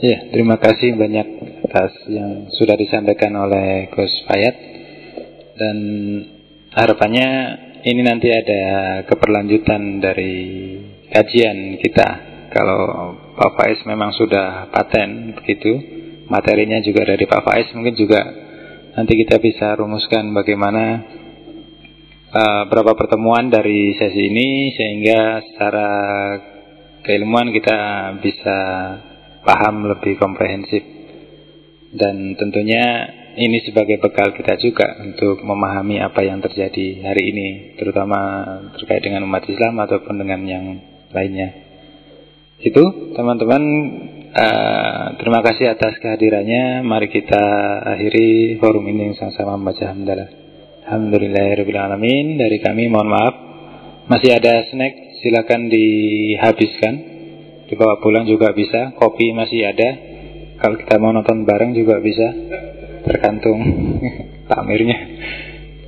Ya 0.00 0.32
terima 0.32 0.56
kasih 0.56 0.96
banyak 0.96 1.28
atas 1.60 1.92
yang 2.08 2.48
sudah 2.56 2.72
disampaikan 2.72 3.36
oleh 3.36 3.92
Gus 3.92 4.24
Fayat 4.24 4.56
dan 5.60 5.76
harapannya 6.72 7.67
ini 7.84 8.02
nanti 8.02 8.32
ada 8.32 8.62
keberlanjutan 9.06 10.02
dari 10.02 10.34
kajian 11.12 11.78
kita. 11.78 12.08
Kalau 12.48 12.80
Pak 13.36 13.50
Faiz 13.54 13.78
memang 13.84 14.16
sudah 14.16 14.72
paten 14.72 15.36
begitu, 15.36 15.76
materinya 16.26 16.80
juga 16.80 17.04
dari 17.14 17.28
Pak 17.28 17.42
Faiz 17.44 17.68
mungkin 17.76 17.94
juga 17.94 18.20
nanti 18.96 19.14
kita 19.14 19.38
bisa 19.38 19.76
rumuskan 19.76 20.32
bagaimana 20.32 21.04
uh, 22.32 22.62
berapa 22.66 22.96
pertemuan 22.96 23.52
dari 23.52 23.94
sesi 23.94 24.26
ini 24.26 24.72
sehingga 24.72 25.44
secara 25.44 25.90
keilmuan 27.04 27.52
kita 27.52 27.78
bisa 28.20 28.58
paham 29.44 29.88
lebih 29.88 30.18
komprehensif 30.20 30.82
dan 31.94 32.36
tentunya 32.36 32.84
ini 33.38 33.62
sebagai 33.62 34.02
bekal 34.02 34.34
kita 34.34 34.58
juga 34.58 34.98
untuk 34.98 35.46
memahami 35.46 36.02
apa 36.02 36.26
yang 36.26 36.42
terjadi 36.42 37.06
hari 37.06 37.30
ini, 37.30 37.48
terutama 37.78 38.18
terkait 38.74 39.06
dengan 39.06 39.22
umat 39.30 39.46
Islam 39.46 39.78
ataupun 39.78 40.18
dengan 40.18 40.42
yang 40.42 40.64
lainnya. 41.14 41.54
Itu 42.58 43.14
teman-teman, 43.14 43.62
uh, 44.34 45.04
terima 45.22 45.40
kasih 45.46 45.78
atas 45.78 46.02
kehadirannya. 46.02 46.82
Mari 46.82 47.06
kita 47.06 47.44
akhiri 47.94 48.58
forum 48.58 48.82
ini 48.90 49.14
sama-sama 49.14 49.54
membaca 49.54 49.86
hamdalah. 49.86 50.28
Alhamdulillahirobbilalamin. 50.82 52.34
Dari 52.34 52.58
kami 52.58 52.90
mohon 52.90 53.06
maaf. 53.06 53.34
Masih 54.10 54.34
ada 54.34 54.66
snack, 54.74 55.22
silakan 55.22 55.70
dihabiskan. 55.70 56.94
Dibawa 57.70 58.02
pulang 58.02 58.26
juga 58.26 58.50
bisa. 58.50 58.90
Kopi 58.98 59.30
masih 59.30 59.62
ada. 59.62 59.88
Kalau 60.58 60.74
kita 60.74 60.98
mau 60.98 61.14
nonton 61.14 61.46
bareng 61.46 61.78
juga 61.78 62.02
bisa 62.02 62.26
tergantung 63.08 63.58
takmirnya. 64.50 64.98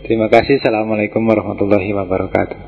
Terima 0.08 0.26
kasih. 0.32 0.58
Assalamualaikum 0.58 1.22
warahmatullahi 1.22 1.92
wabarakatuh. 1.92 2.58